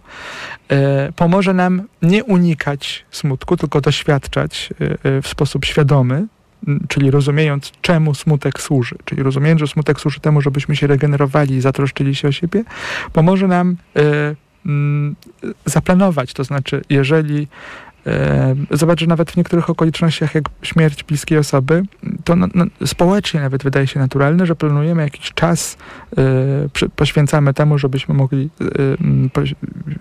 e, 0.70 1.12
pomoże 1.12 1.54
nam 1.54 1.82
nie 2.02 2.24
unikać 2.24 3.06
smutku, 3.12 3.58
tylko 3.58 3.82
doświadczać 3.82 4.70
w 5.22 5.28
sposób 5.28 5.66
świadomy, 5.66 6.28
czyli 6.88 7.12
rozumiejąc, 7.12 7.72
czemu 7.82 8.14
smutek 8.14 8.62
służy, 8.62 8.96
czyli 9.06 9.24
rozumiejąc, 9.24 9.60
że 9.60 9.68
smutek 9.68 10.00
służy 10.00 10.20
temu, 10.20 10.42
żebyśmy 10.42 10.76
się 10.76 10.88
regenerowali 10.88 11.56
i 11.56 11.62
zatroszczyli 11.62 12.16
się 12.16 12.28
o 12.28 12.32
siebie, 12.32 12.64
pomoże 13.14 13.48
nam 13.48 13.76
e, 13.96 14.36
mm, 14.66 15.16
zaplanować. 15.66 16.34
To 16.34 16.44
znaczy, 16.44 16.82
jeżeli 16.90 17.48
e, 18.08 18.56
Zobacz, 18.72 19.00
że 19.00 19.08
nawet 19.08 19.32
w 19.32 19.38
niektórych 19.38 19.70
okolicznościach, 19.70 20.36
jak 20.36 20.44
śmierć 20.62 21.04
bliskiej 21.04 21.38
osoby, 21.38 21.84
to 22.24 22.36
no, 22.36 22.48
no, 22.56 22.66
społecznie 22.86 23.40
nawet 23.40 23.64
wydaje 23.64 23.88
się 23.88 24.00
naturalne, 24.00 24.46
że 24.46 24.56
planujemy 24.56 25.04
jakiś 25.04 25.34
czas, 25.34 25.78
przy, 26.74 26.90
poświęcamy 26.90 27.54
temu, 27.54 27.78
żebyśmy 27.78 28.16
mogli 28.16 28.50
po, 29.34 29.42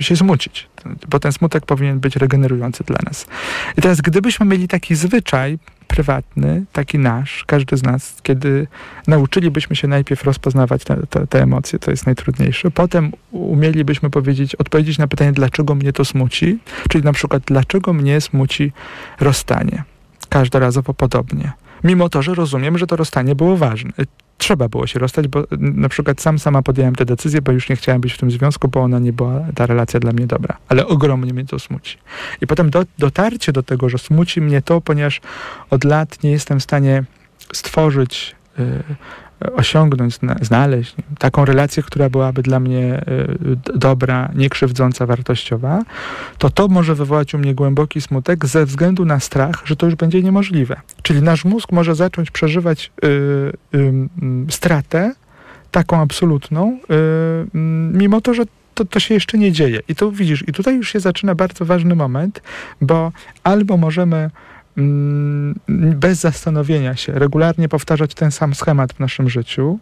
się 0.01 0.17
smucić, 0.17 0.69
bo 1.09 1.21
ten 1.21 1.33
smutek 1.33 1.67
powinien 1.67 2.01
być 2.01 2.17
regenerujący 2.17 2.85
dla 2.85 2.99
nas. 3.05 3.27
I 3.79 3.83
teraz, 3.83 4.01
gdybyśmy 4.01 4.47
mieli 4.47 4.69
taki 4.69 4.95
zwyczaj 4.95 5.59
prywatny, 5.95 6.65
taki 6.73 6.99
nasz, 6.99 7.45
każdy 7.47 7.77
z 7.77 7.83
nas, 7.83 8.17
kiedy 8.23 8.67
nauczylibyśmy 9.07 9.77
się 9.77 9.89
najpierw 9.89 10.25
rozpoznawać 10.25 10.85
te, 10.85 10.97
te, 11.11 11.27
te 11.27 11.43
emocje, 11.43 11.79
to 11.79 11.91
jest 11.91 12.07
najtrudniejsze, 12.07 12.71
potem 12.71 13.13
umielibyśmy 13.31 14.11
powiedzieć, 14.11 14.55
odpowiedzieć 14.55 14.99
na 14.99 15.07
pytanie, 15.07 15.33
dlaczego 15.33 15.75
mnie 15.75 15.93
to 15.93 16.05
smuci, 16.05 16.59
czyli 16.89 17.05
na 17.05 17.13
przykład, 17.13 17.43
dlaczego 17.47 17.93
mnie 17.93 18.21
smuci 18.21 18.73
rozstanie. 19.21 19.85
Każdorazowo 20.29 20.95
podobnie. 20.95 21.53
Mimo 21.85 22.09
to, 22.09 22.23
że 22.23 22.35
rozumiem, 22.35 22.79
że 22.79 22.87
to 22.87 22.97
rozstanie 22.97 23.35
było 23.35 23.57
ważne. 23.57 23.93
Trzeba 24.39 24.69
było 24.69 24.87
się 24.87 24.99
rozstać, 24.99 25.29
bo 25.29 25.45
na 25.59 25.89
przykład 25.89 26.21
sam 26.21 26.39
sama 26.39 26.63
podjąłem 26.63 26.95
tę 26.95 27.05
decyzję, 27.05 27.43
bo 27.43 27.53
już 27.53 27.69
nie 27.69 27.77
chciałem 27.77 28.01
być 28.01 28.13
w 28.13 28.19
tym 28.19 28.31
związku, 28.31 28.69
bo 28.69 28.83
ona 28.83 28.99
nie 28.99 29.13
była, 29.13 29.41
ta 29.55 29.67
relacja 29.67 30.01
dla 30.01 30.13
mnie 30.13 30.27
dobra. 30.27 30.57
Ale 30.69 30.87
ogromnie 30.87 31.35
mnie 31.35 31.45
to 31.45 31.59
smuci. 31.59 31.99
I 32.41 32.47
potem 32.47 32.71
do, 32.71 32.85
dotarcie 32.99 33.53
do 33.53 33.63
tego, 33.63 33.89
że 33.89 33.99
smuci 33.99 34.41
mnie 34.41 34.63
to, 34.63 34.81
ponieważ 34.81 35.21
od 35.71 35.85
lat 35.85 36.23
nie 36.23 36.31
jestem 36.31 36.61
w 36.61 36.63
stanie 36.63 37.05
stworzyć 37.53 38.35
osiągnąć, 39.53 40.19
znaleźć 40.41 40.95
taką 41.19 41.45
relację, 41.45 41.83
która 41.83 42.09
byłaby 42.11 42.43
dla 42.43 42.61
mnie 42.61 43.05
dobra, 43.75 44.31
niekrzywdząca, 44.35 45.07
wartościowa, 45.07 45.83
to 46.39 46.51
to 46.51 46.69
może 46.69 46.95
wywołać 46.95 47.35
u 47.35 47.39
mnie 47.39 47.55
głęboki 47.55 48.01
smutek 48.01 48.47
ze 48.47 48.67
względu 48.67 49.05
na 49.05 49.21
strach, 49.21 49.63
że 49.65 49.77
to 49.77 49.87
już 49.87 49.95
będzie 49.95 50.23
niemożliwe. 50.23 50.81
Czyli 51.03 51.23
nasz 51.23 51.45
mózg 51.45 51.73
może 51.73 51.95
zacząć 51.95 52.31
przeżywać 52.31 52.93
y, 53.05 53.09
y, 53.79 54.09
stratę 54.51 55.15
taką 55.71 56.01
absolutną, 56.01 56.79
y, 56.91 57.59
mimo 57.93 58.21
to, 58.21 58.35
że 58.35 58.43
to, 58.75 58.85
to 58.85 59.01
się 59.01 59.15
jeszcze 59.15 59.39
nie 59.39 59.53
dzieje. 59.53 59.81
I 59.89 59.95
to 59.95 60.11
widzisz, 60.11 60.45
i 60.49 60.53
tutaj 60.53 60.77
już 60.77 60.93
się 60.93 61.01
zaczyna 61.01 61.35
bardzo 61.35 61.65
ważny 61.65 61.95
moment, 61.95 62.43
bo 62.81 63.13
albo 63.45 63.77
możemy 63.77 64.31
bez 65.69 66.21
zastanowienia 66.21 66.97
się, 66.97 67.13
regularnie 67.13 67.69
powtarzać 67.69 68.15
ten 68.15 68.31
sam 68.31 68.55
schemat 68.55 68.93
w 68.93 69.01
naszym 69.01 69.31
życiu 69.31 69.79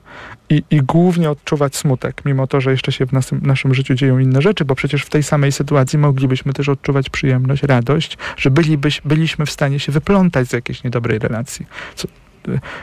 i, 0.50 0.62
i 0.70 0.82
głównie 0.82 1.30
odczuwać 1.30 1.76
smutek, 1.76 2.22
mimo 2.24 2.46
to, 2.46 2.60
że 2.60 2.70
jeszcze 2.70 2.92
się 2.92 3.06
w 3.06 3.12
naszym, 3.12 3.40
naszym 3.42 3.74
życiu 3.74 3.94
dzieją 3.94 4.18
inne 4.18 4.42
rzeczy, 4.42 4.64
bo 4.64 4.74
przecież 4.74 5.02
w 5.02 5.10
tej 5.10 5.22
samej 5.22 5.52
sytuacji 5.52 5.98
moglibyśmy 5.98 6.52
też 6.52 6.68
odczuwać 6.68 7.10
przyjemność, 7.10 7.62
radość, 7.62 8.18
że 8.36 8.50
bylibyś, 8.50 9.00
byliśmy 9.04 9.46
w 9.46 9.50
stanie 9.50 9.78
się 9.80 9.92
wyplątać 9.92 10.48
z 10.48 10.52
jakiejś 10.52 10.84
niedobrej 10.84 11.18
relacji. 11.18 11.66
Co, 11.94 12.08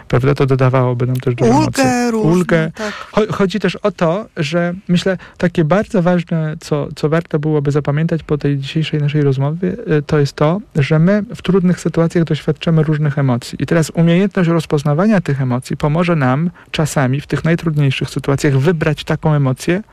prawda, 0.07 0.36
to 0.36 0.45
dodawałoby 0.45 1.07
nam 1.07 1.16
też 1.16 1.36
dużo 1.36 1.51
Ulgę, 1.51 2.12
różne, 2.12 2.32
Ulgę. 2.32 2.72
Tak. 2.76 2.93
Chodzi 3.32 3.60
też 3.60 3.76
o 3.76 3.91
to, 3.91 4.26
że 4.38 4.74
myślę, 4.88 5.18
takie 5.38 5.64
bardzo 5.64 6.01
ważne, 6.01 6.55
co, 6.60 6.88
co 6.95 7.10
warto 7.10 7.39
byłoby 7.39 7.72
zapamiętać 7.72 8.24
po 8.24 8.38
tej 8.38 8.57
dzisiejszej 8.57 9.01
naszej 9.01 9.22
rozmowie, 9.22 9.74
y, 9.97 10.01
to 10.01 10.20
jest 10.20 10.34
to, 10.34 10.62
że 10.76 10.99
my 10.99 11.24
w 11.36 11.41
trudnych 11.41 11.80
sytuacjach 11.80 12.24
doświadczamy 12.24 12.84
różnych 12.84 13.18
emocji. 13.18 13.57
I 13.62 13.66
teraz 13.66 13.89
umiejętność 13.89 14.49
rozpoznawania 14.49 15.22
tych 15.22 15.41
emocji 15.41 15.78
pomoże 15.78 16.16
nam 16.16 16.49
czasami 16.72 17.22
w 17.22 17.28
tych 17.28 17.43
najtrudniejszych 17.43 18.10
sytuacjach 18.10 18.57
wybrać 18.57 19.03
taką 19.03 19.34
emocję, 19.34 19.84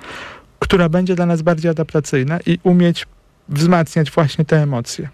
która 0.58 0.88
będzie 0.88 1.14
dla 1.14 1.26
nas 1.26 1.42
bardziej 1.42 1.70
adaptacyjna 1.70 2.38
i 2.46 2.58
umieć 2.62 3.06
wzmacniać 3.48 4.10
właśnie 4.10 4.44
te 4.44 4.62
emocje. 4.62 5.08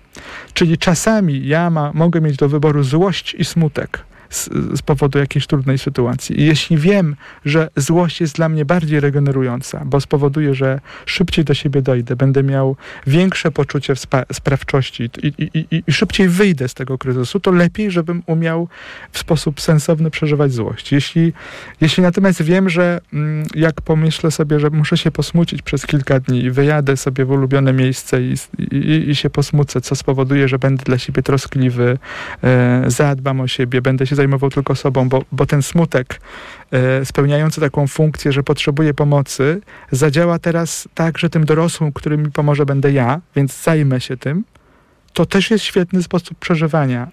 Czyli 0.54 0.78
czasami 0.78 1.46
ja 1.46 1.70
ma, 1.70 1.90
mogę 1.94 2.20
mieć 2.20 2.36
do 2.36 2.48
wyboru 2.48 2.82
złość 2.82 3.34
i 3.34 3.44
smutek 3.44 4.04
z, 4.32 4.50
z 4.78 4.82
powodu 4.82 5.18
jakiejś 5.18 5.46
trudnej 5.46 5.78
sytuacji. 5.78 6.40
I 6.40 6.46
jeśli 6.46 6.76
wiem, 6.76 7.16
że 7.44 7.68
złość 7.76 8.20
jest 8.20 8.36
dla 8.36 8.48
mnie 8.48 8.64
bardziej 8.64 9.00
regenerująca, 9.00 9.82
bo 9.84 10.00
spowoduje, 10.00 10.54
że 10.54 10.80
szybciej 11.06 11.44
do 11.44 11.54
siebie 11.54 11.82
dojdę, 11.82 12.16
będę 12.16 12.42
miał 12.42 12.76
większe 13.06 13.50
poczucie 13.50 13.94
sprawczości 14.32 15.10
i, 15.22 15.26
i, 15.26 15.58
i, 15.58 15.82
i 15.86 15.92
szybciej 15.92 16.28
wyjdę 16.28 16.68
z 16.68 16.74
tego 16.74 16.98
kryzysu, 16.98 17.40
to 17.40 17.50
lepiej, 17.50 17.90
żebym 17.90 18.22
umiał 18.26 18.68
w 19.12 19.18
sposób 19.18 19.60
sensowny 19.60 20.10
przeżywać 20.10 20.52
złość. 20.52 20.92
Jeśli, 20.92 21.32
jeśli 21.80 22.02
natomiast 22.02 22.42
wiem, 22.42 22.68
że 22.68 23.00
mm, 23.12 23.46
jak 23.54 23.80
pomyślę 23.80 24.30
sobie, 24.30 24.60
że 24.60 24.70
muszę 24.70 24.96
się 24.96 25.10
posmucić 25.10 25.62
przez 25.62 25.86
kilka 25.86 26.20
dni 26.20 26.44
i 26.44 26.50
wyjadę 26.50 26.96
sobie 26.96 27.24
w 27.24 27.30
ulubione 27.30 27.72
miejsce 27.72 28.22
i, 28.22 28.34
i, 28.58 29.10
i 29.10 29.14
się 29.14 29.30
posmucę, 29.30 29.80
co 29.80 29.94
spowoduje, 29.94 30.48
że 30.48 30.58
będę 30.58 30.84
dla 30.84 30.98
siebie 30.98 31.22
troskliwy, 31.22 31.98
e, 32.44 32.84
zadbam 32.86 33.40
o 33.40 33.48
siebie, 33.48 33.82
będę 33.82 34.06
się 34.06 34.16
zajmował 34.22 34.50
tylko 34.50 34.74
sobą, 34.74 35.08
bo, 35.08 35.24
bo 35.32 35.46
ten 35.46 35.62
smutek 35.62 36.20
e, 36.70 37.04
spełniający 37.04 37.60
taką 37.60 37.86
funkcję, 37.86 38.32
że 38.32 38.42
potrzebuje 38.42 38.94
pomocy, 38.94 39.60
zadziała 39.90 40.38
teraz 40.38 40.88
tak, 40.94 41.18
że 41.18 41.30
tym 41.30 41.44
dorosłym, 41.44 41.92
który 41.92 42.18
mi 42.18 42.30
pomoże, 42.30 42.66
będę 42.66 42.92
ja, 42.92 43.20
więc 43.36 43.62
zajmę 43.62 44.00
się 44.00 44.16
tym. 44.16 44.44
To 45.12 45.26
też 45.26 45.50
jest 45.50 45.64
świetny 45.64 46.02
sposób 46.02 46.38
przeżywania 46.38 47.08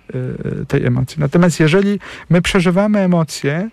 e, 0.61 0.65
tej 0.65 0.85
emocji. 0.85 1.19
Natomiast 1.19 1.59
jeżeli 1.59 1.99
my 2.29 2.41
przeżywamy 2.41 2.99
emocje, 2.99 3.69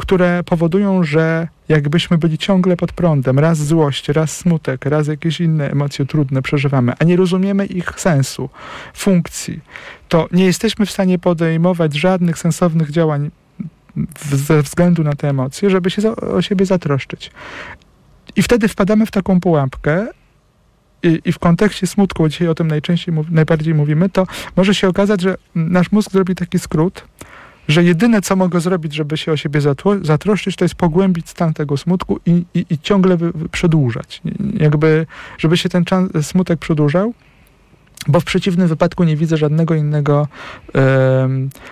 które 0.00 0.42
powodują, 0.44 1.04
że 1.04 1.48
jakbyśmy 1.68 2.18
byli 2.18 2.38
ciągle 2.38 2.76
pod 2.76 2.92
prądem, 2.92 3.38
raz 3.38 3.58
złość, 3.58 4.08
raz 4.08 4.36
smutek, 4.36 4.84
raz 4.84 5.06
jakieś 5.06 5.40
inne 5.40 5.70
emocje 5.70 6.06
trudne 6.06 6.42
przeżywamy, 6.42 6.92
a 6.98 7.04
nie 7.04 7.16
rozumiemy 7.16 7.66
ich 7.66 8.00
sensu, 8.00 8.50
funkcji, 8.94 9.60
to 10.08 10.28
nie 10.32 10.44
jesteśmy 10.44 10.86
w 10.86 10.90
stanie 10.90 11.18
podejmować 11.18 11.94
żadnych 11.94 12.38
sensownych 12.38 12.90
działań 12.90 13.30
ze 14.22 14.62
względu 14.62 15.04
na 15.04 15.12
te 15.12 15.28
emocje, 15.28 15.70
żeby 15.70 15.90
się 15.90 16.16
o 16.16 16.42
siebie 16.42 16.66
zatroszczyć. 16.66 17.30
I 18.36 18.42
wtedy 18.42 18.68
wpadamy 18.68 19.06
w 19.06 19.10
taką 19.10 19.40
pułapkę, 19.40 20.06
i, 21.02 21.20
i, 21.24 21.32
w 21.32 21.38
kontekście 21.38 21.86
smutku, 21.86 22.22
bo 22.22 22.28
dzisiaj 22.28 22.48
o 22.48 22.54
tym 22.54 22.68
najczęściej, 22.68 23.14
najbardziej 23.30 23.74
mówimy, 23.74 24.08
to 24.08 24.26
może 24.56 24.74
się 24.74 24.88
okazać, 24.88 25.20
że 25.20 25.36
nasz 25.54 25.92
mózg 25.92 26.10
zrobi 26.10 26.34
taki 26.34 26.58
skrót, 26.58 27.04
że 27.70 27.84
jedyne, 27.84 28.22
co 28.22 28.36
mogę 28.36 28.60
zrobić, 28.60 28.94
żeby 28.94 29.16
się 29.16 29.32
o 29.32 29.36
siebie 29.36 29.60
zatroszczyć, 30.02 30.56
to 30.56 30.64
jest 30.64 30.74
pogłębić 30.74 31.28
stan 31.28 31.54
tego 31.54 31.76
smutku 31.76 32.20
i, 32.26 32.44
i, 32.54 32.66
i 32.70 32.78
ciągle 32.78 33.18
przedłużać. 33.50 34.22
Jakby, 34.54 35.06
żeby 35.38 35.56
się 35.56 35.68
ten 35.68 35.84
smutek 36.22 36.58
przedłużał, 36.58 37.14
bo 38.08 38.20
w 38.20 38.24
przeciwnym 38.24 38.68
wypadku 38.68 39.04
nie 39.04 39.16
widzę 39.16 39.36
żadnego 39.36 39.74
innego 39.74 40.28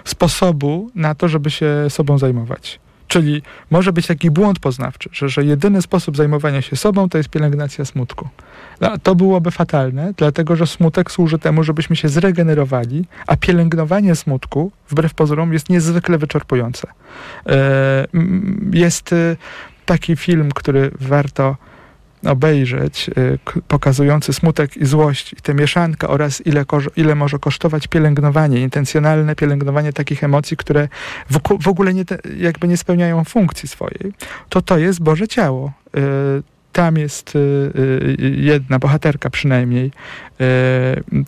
sposobu 0.04 0.90
na 0.94 1.14
to, 1.14 1.28
żeby 1.28 1.50
się 1.50 1.86
sobą 1.88 2.18
zajmować. 2.18 2.80
Czyli 3.08 3.42
może 3.70 3.92
być 3.92 4.06
taki 4.06 4.30
błąd 4.30 4.58
poznawczy, 4.58 5.10
że, 5.12 5.28
że 5.28 5.44
jedyny 5.44 5.82
sposób 5.82 6.16
zajmowania 6.16 6.62
się 6.62 6.76
sobą 6.76 7.08
to 7.08 7.18
jest 7.18 7.30
pielęgnacja 7.30 7.84
smutku. 7.84 8.28
No, 8.80 8.98
to 8.98 9.14
byłoby 9.14 9.50
fatalne, 9.50 10.12
dlatego 10.16 10.56
że 10.56 10.66
smutek 10.66 11.10
służy 11.10 11.38
temu, 11.38 11.64
żebyśmy 11.64 11.96
się 11.96 12.08
zregenerowali, 12.08 13.04
a 13.26 13.36
pielęgnowanie 13.36 14.14
smutku, 14.14 14.72
wbrew 14.88 15.14
pozorom, 15.14 15.52
jest 15.52 15.68
niezwykle 15.68 16.18
wyczerpujące. 16.18 16.88
E, 17.46 18.06
jest 18.72 19.12
e, 19.12 19.36
taki 19.86 20.16
film, 20.16 20.50
który 20.54 20.90
warto 21.00 21.56
obejrzeć, 22.26 23.10
y, 23.18 23.38
pokazujący 23.68 24.32
smutek 24.32 24.76
i 24.76 24.86
złość 24.86 25.32
i 25.32 25.36
tę 25.36 25.54
mieszankę 25.54 26.08
oraz 26.08 26.46
ile, 26.46 26.64
ile 26.96 27.14
może 27.14 27.38
kosztować 27.38 27.86
pielęgnowanie, 27.86 28.60
intencjonalne 28.60 29.36
pielęgnowanie 29.36 29.92
takich 29.92 30.24
emocji, 30.24 30.56
które 30.56 30.88
w, 31.30 31.38
w 31.62 31.68
ogóle 31.68 31.94
nie 31.94 32.04
jakby 32.36 32.68
nie 32.68 32.76
spełniają 32.76 33.24
funkcji 33.24 33.68
swojej, 33.68 34.12
to 34.48 34.62
to 34.62 34.78
jest 34.78 35.02
Boże 35.02 35.28
Ciało. 35.28 35.72
Y, 35.96 36.00
tam 36.72 36.96
jest 36.96 37.36
y, 37.36 38.16
jedna 38.36 38.78
bohaterka 38.78 39.30
przynajmniej, 39.30 39.92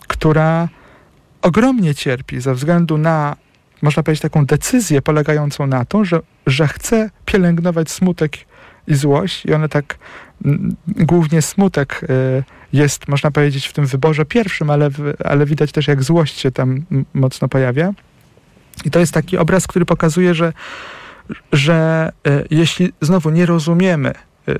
która 0.07 0.69
ogromnie 1.41 1.95
cierpi 1.95 2.41
ze 2.41 2.53
względu 2.55 2.97
na 2.97 3.35
można 3.81 4.03
powiedzieć, 4.03 4.21
taką 4.21 4.45
decyzję 4.45 5.01
polegającą 5.01 5.67
na 5.67 5.85
to, 5.85 6.05
że, 6.05 6.19
że 6.47 6.67
chce 6.67 7.09
pielęgnować 7.25 7.91
smutek 7.91 8.37
i 8.91 8.95
złość 8.95 9.45
i 9.45 9.53
one 9.53 9.69
tak 9.69 9.97
głównie 10.87 11.41
smutek 11.41 12.01
y, 12.03 12.43
jest, 12.73 13.07
można 13.07 13.31
powiedzieć, 13.31 13.67
w 13.67 13.73
tym 13.73 13.85
wyborze 13.85 14.25
pierwszym, 14.25 14.69
ale, 14.69 14.89
ale 15.25 15.45
widać 15.45 15.71
też, 15.71 15.87
jak 15.87 16.03
złość 16.03 16.39
się 16.39 16.51
tam 16.51 16.85
mocno 17.13 17.47
pojawia. 17.47 17.93
I 18.85 18.91
to 18.91 18.99
jest 18.99 19.13
taki 19.13 19.37
obraz, 19.37 19.67
który 19.67 19.85
pokazuje, 19.85 20.33
że, 20.33 20.53
że 21.51 22.11
y, 22.27 22.47
jeśli 22.49 22.93
znowu 23.01 23.29
nie 23.29 23.45
rozumiemy, 23.45 24.13
y, 24.49 24.59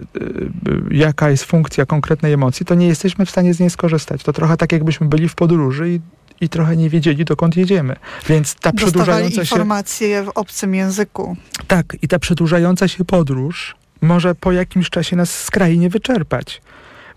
jaka 0.92 1.30
jest 1.30 1.44
funkcja 1.44 1.86
konkretnej 1.86 2.34
emocji, 2.34 2.66
to 2.66 2.76
nie 2.76 2.88
jesteśmy 2.88 3.26
w 3.26 3.30
stanie 3.30 3.54
z 3.54 3.60
niej 3.60 3.70
skorzystać. 3.70 4.24
To 4.24 4.34
trochę 4.34 4.58
tak, 4.58 4.72
jakbyśmy 4.72 5.08
byli 5.08 5.30
w 5.30 5.36
podróży 5.36 5.90
i 5.90 6.00
i 6.42 6.50
trochę 6.50 6.78
nie 6.78 6.90
wiedzieli, 6.90 7.26
dokąd 7.26 7.58
jedziemy. 7.58 7.96
Więc 8.30 8.56
ta 8.56 8.72
przedłużająca 8.72 9.36
się... 9.36 9.42
informacje 9.42 10.24
w 10.24 10.30
obcym 10.30 10.76
języku. 10.76 11.38
Tak, 11.68 11.98
i 12.02 12.08
ta 12.08 12.20
przedłużająca 12.20 12.88
się 12.88 13.06
podróż 13.06 13.76
może 14.02 14.36
po 14.36 14.52
jakimś 14.52 14.90
czasie 14.90 15.16
nas 15.16 15.44
skrajnie 15.44 15.90
wyczerpać. 15.90 16.62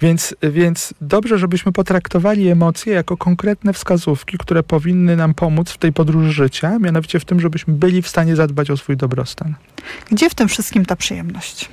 Więc, 0.01 0.35
więc 0.43 0.95
dobrze, 1.01 1.39
żebyśmy 1.39 1.73
potraktowali 1.73 2.49
emocje 2.49 2.95
jako 2.95 3.17
konkretne 3.17 3.73
wskazówki, 3.73 4.39
które 4.39 4.63
powinny 4.63 5.17
nam 5.17 5.35
pomóc 5.35 5.71
w 5.71 5.79
tej 5.79 5.93
podróży 5.93 6.33
życia, 6.33 6.79
mianowicie 6.79 7.21
w 7.21 7.25
tym, 7.25 7.41
żebyśmy 7.41 7.75
byli 7.75 8.03
w 8.03 8.09
stanie 8.09 8.37
zadbać 8.37 8.71
o 8.71 8.77
swój 8.77 8.97
dobrostan. 8.97 9.55
Gdzie 10.11 10.31
w 10.31 10.35
tym 10.35 10.49
wszystkim 10.49 10.87
ta 10.87 10.97
przyjemność? 10.97 11.69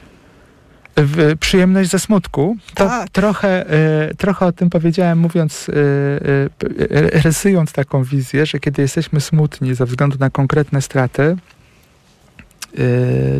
w 0.97 1.37
przyjemność 1.39 1.89
ze 1.89 1.99
smutku. 1.99 2.57
To 2.73 2.85
Tak. 2.85 3.09
trochę, 3.09 3.69
e, 3.69 4.13
trochę 4.15 4.45
o 4.45 4.51
tym 4.51 4.69
powiedziałem, 4.69 5.19
mówiąc, 5.19 5.69
e, 5.69 5.73
e, 5.75 7.21
rysując 7.21 7.71
taką 7.71 8.03
wizję, 8.03 8.45
że 8.45 8.59
kiedy 8.59 8.81
jesteśmy 8.81 9.21
smutni 9.21 9.75
ze 9.75 9.85
względu 9.85 10.17
na 10.19 10.29
konkretne 10.29 10.81
straty, 10.81 11.37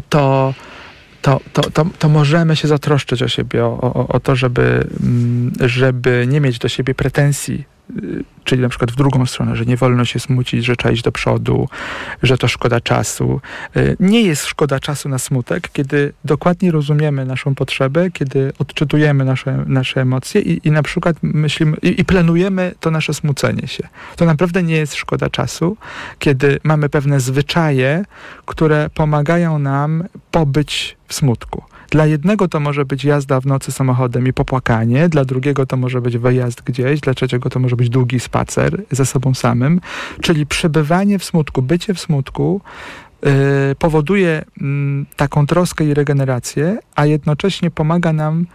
to, 0.10 0.54
to, 1.22 1.40
to, 1.54 1.62
to, 1.62 1.86
to 2.00 2.10
możemy 2.10 2.56
się 2.56 2.68
zatroszczyć 2.68 3.24
o 3.24 3.28
siebie, 3.28 3.66
o, 3.66 3.82
o, 3.82 4.08
o 4.08 4.20
to, 4.20 4.36
żeby, 4.36 4.88
mm, 5.04 5.52
żeby 5.60 6.26
nie 6.28 6.42
mieć 6.42 6.60
do 6.60 6.70
siebie 6.70 6.96
pretensji. 6.96 7.71
Y, 8.04 8.24
Czyli 8.44 8.62
na 8.62 8.70
przykład 8.70 8.92
w 8.92 8.96
drugą 8.96 9.26
stronę, 9.26 9.56
że 9.56 9.66
nie 9.66 9.78
wolno 9.78 10.06
się 10.06 10.20
smucić, 10.20 10.66
że 10.66 10.76
trzeba 10.76 10.92
iść 10.94 11.04
do 11.04 11.12
przodu, 11.12 11.68
że 12.24 12.38
to 12.38 12.48
szkoda 12.48 12.82
czasu. 12.82 13.42
Y, 13.78 13.98
Nie 14.00 14.22
jest 14.22 14.46
szkoda 14.46 14.80
czasu 14.80 15.10
na 15.10 15.20
smutek, 15.20 15.70
kiedy 15.74 16.14
dokładnie 16.26 16.72
rozumiemy 16.72 17.26
naszą 17.26 17.56
potrzebę, 17.56 18.12
kiedy 18.12 18.54
odczytujemy 18.60 19.26
nasze, 19.26 19.64
nasze 19.68 20.02
emocje 20.02 20.42
i, 20.42 20.68
i 20.68 20.72
na 20.72 20.84
przykład 20.84 21.18
myślimy 21.22 21.78
i, 21.82 22.02
i 22.02 22.06
planujemy 22.06 22.74
to 22.80 22.92
nasze 22.92 23.14
smucenie 23.14 23.68
się. 23.68 23.88
To 24.16 24.26
naprawdę 24.26 24.64
nie 24.64 24.76
jest 24.76 24.96
szkoda 24.96 25.30
czasu, 25.30 25.78
kiedy 26.20 26.60
mamy 26.64 26.90
pewne 26.90 27.20
zwyczaje, 27.20 28.06
które 28.46 28.90
pomagają 28.94 29.60
nam 29.60 30.04
pobyć 30.32 30.98
w 31.08 31.14
smutku. 31.14 31.64
Dla 31.92 32.06
jednego 32.06 32.48
to 32.48 32.60
może 32.60 32.86
być 32.86 33.04
jazda 33.04 33.40
w 33.40 33.46
nocy 33.46 33.72
samochodem 33.72 34.28
i 34.28 34.34
popłakanie, 34.34 35.10
dla 35.10 35.26
drugiego 35.26 35.66
to 35.66 35.78
może 35.78 36.02
być 36.02 36.18
wyjazd 36.18 36.62
gdzieś, 36.62 37.00
dla 37.00 37.14
trzeciego 37.14 37.50
to 37.50 37.60
może 37.60 37.76
być 37.76 37.90
długi 37.90 38.20
spacer 38.20 38.82
ze 38.92 39.06
sobą 39.06 39.34
samym, 39.34 39.82
czyli 40.22 40.46
przebywanie 40.46 41.20
w 41.20 41.24
smutku, 41.24 41.62
bycie 41.62 41.94
w 41.94 42.00
smutku 42.00 42.62
yy, 43.24 43.32
powoduje 43.80 44.46
mm, 44.62 45.06
taką 45.16 45.48
troskę 45.48 45.86
i 45.86 45.94
regenerację, 45.94 46.80
a 46.96 47.06
jednocześnie 47.06 47.72
pomaga 47.72 48.14
nam 48.14 48.46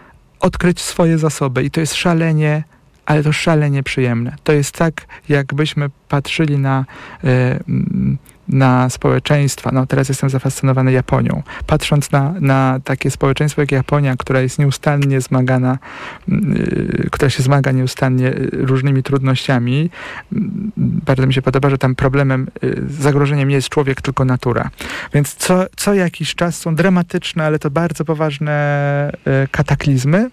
odkryć 0.41 0.81
swoje 0.81 1.19
zasoby 1.19 1.65
i 1.65 1.71
to 1.71 1.81
jest 1.81 1.95
szalenie 1.95 2.65
ale 3.07 3.23
to 3.23 3.33
szalenie 3.33 3.83
przyjemne. 3.83 4.37
To 4.45 4.53
jest 4.53 4.75
tak, 4.75 5.07
jakbyśmy 5.29 5.91
patrzyli 6.09 6.59
na, 6.59 6.85
yy, 7.23 7.31
mm, 7.69 8.19
na 8.49 8.91
społeczeństwa. 8.91 9.71
No 9.73 9.87
teraz 9.87 10.09
jestem 10.09 10.31
zafascynowany 10.31 10.93
Japonią. 10.93 11.43
Patrząc 11.67 12.13
na, 12.13 12.35
na 12.41 12.81
takie 12.85 13.11
społeczeństwo 13.11 13.63
jak 13.63 13.73
Japonia, 13.73 14.17
która 14.17 14.41
jest 14.41 14.59
nieustannie 14.59 15.21
zmagana, 15.21 15.79
yy, 16.29 17.09
która 17.13 17.31
się 17.31 17.43
zmaga 17.43 17.73
nieustannie 17.73 18.25
yy, 18.25 18.51
różnymi 18.53 19.03
trudnościami, 19.03 19.91
yy, 20.33 20.41
bardzo 20.77 21.27
mi 21.27 21.35
się 21.35 21.43
podoba, 21.43 21.71
że 21.71 21.79
tam 21.79 21.95
problemem, 21.95 22.47
yy, 22.63 22.83
zagrożeniem 22.89 23.49
nie 23.49 23.55
jest 23.55 23.69
człowiek, 23.69 24.03
tylko 24.03 24.25
natura. 24.25 24.71
Więc 25.15 25.35
co, 25.35 25.65
co 25.77 25.95
jakiś 25.95 26.35
czas 26.35 26.59
są 26.59 26.75
dramatyczne, 26.75 27.45
ale 27.45 27.59
to 27.59 27.71
bardzo 27.71 28.05
poważne 28.05 29.13
yy, 29.27 29.49
kataklizmy, 29.51 30.31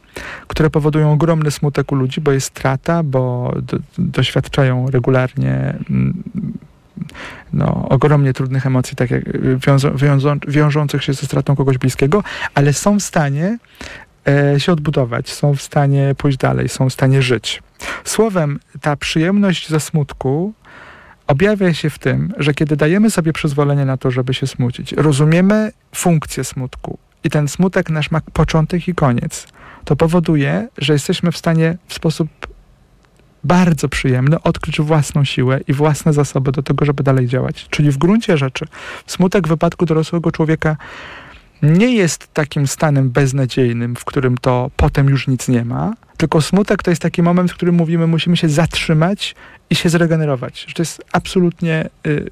które 0.48 0.70
powodują 0.70 1.12
ogromny 1.12 1.52
smutek 1.52 1.92
u 1.92 1.96
ludzi, 1.96 2.22
bo 2.22 2.32
jest 2.32 2.48
strata, 2.48 3.04
bo 3.04 3.54
do, 3.62 3.78
doświadczają 3.98 4.88
regularnie 4.92 5.76
mm, 5.90 6.24
no, 7.54 7.86
ogromnie 7.90 8.34
trudnych 8.34 8.66
emocji, 8.66 8.96
tak 8.96 9.12
jak 9.12 9.24
wiążą, 9.58 10.40
wiążących 10.48 11.04
się 11.04 11.14
ze 11.14 11.26
stratą 11.26 11.56
kogoś 11.56 11.78
bliskiego, 11.78 12.24
ale 12.54 12.74
są 12.74 13.00
w 13.00 13.04
stanie 13.04 13.58
e, 14.28 14.60
się 14.60 14.72
odbudować, 14.72 15.30
są 15.32 15.56
w 15.56 15.62
stanie 15.62 16.16
pójść 16.18 16.38
dalej, 16.38 16.70
są 16.70 16.90
w 16.90 16.94
stanie 16.94 17.22
żyć. 17.22 17.64
Słowem, 18.04 18.60
ta 18.82 18.96
przyjemność 18.96 19.70
ze 19.70 19.80
smutku 19.80 20.54
objawia 21.28 21.74
się 21.74 21.90
w 21.90 22.00
tym, 22.00 22.34
że 22.38 22.54
kiedy 22.54 22.76
dajemy 22.76 23.12
sobie 23.12 23.34
przyzwolenie 23.34 23.86
na 23.86 23.98
to, 23.98 24.12
żeby 24.12 24.34
się 24.34 24.48
smucić, 24.48 24.92
rozumiemy 24.92 25.72
funkcję 25.96 26.44
smutku 26.44 26.98
i 27.24 27.30
ten 27.30 27.48
smutek 27.48 27.90
nasz 27.90 28.12
ma 28.12 28.22
początek 28.34 28.88
i 28.88 28.96
koniec, 28.96 29.48
to 29.86 29.96
powoduje, 29.96 30.68
że 30.78 30.94
jesteśmy 30.94 31.32
w 31.32 31.38
stanie 31.38 31.78
w 31.88 31.94
sposób 31.94 32.30
bardzo 33.44 33.90
przyjemny 33.90 34.42
odkryć 34.42 34.82
własną 34.82 35.26
siłę 35.26 35.60
i 35.68 35.74
własne 35.74 36.14
zasoby 36.14 36.52
do 36.52 36.64
tego, 36.64 36.86
żeby 36.86 37.04
dalej 37.04 37.28
działać. 37.28 37.68
Czyli 37.70 37.92
w 37.92 37.98
gruncie 37.98 38.38
rzeczy 38.38 38.66
smutek 39.08 39.48
w 39.48 39.50
wypadku 39.50 39.86
dorosłego 39.86 40.32
człowieka 40.32 40.78
nie 41.62 41.96
jest 41.96 42.34
takim 42.34 42.68
stanem 42.68 43.10
beznadziejnym, 43.10 43.96
w 43.96 44.06
którym 44.06 44.38
to 44.38 44.72
potem 44.78 45.10
już 45.10 45.28
nic 45.28 45.48
nie 45.48 45.66
ma, 45.66 45.94
tylko 46.24 46.42
smutek 46.42 46.84
to 46.84 46.92
jest 46.92 47.02
taki 47.02 47.22
moment, 47.22 47.52
w 47.52 47.54
którym 47.54 47.76
mówimy, 47.76 48.08
musimy 48.08 48.38
się 48.38 48.50
zatrzymać 48.50 49.36
i 49.70 49.76
się 49.76 49.90
zregenerować. 49.90 50.66
Że 50.68 50.74
to 50.74 50.82
jest 50.82 51.04
absolutnie, 51.12 51.90
y, 52.08 52.30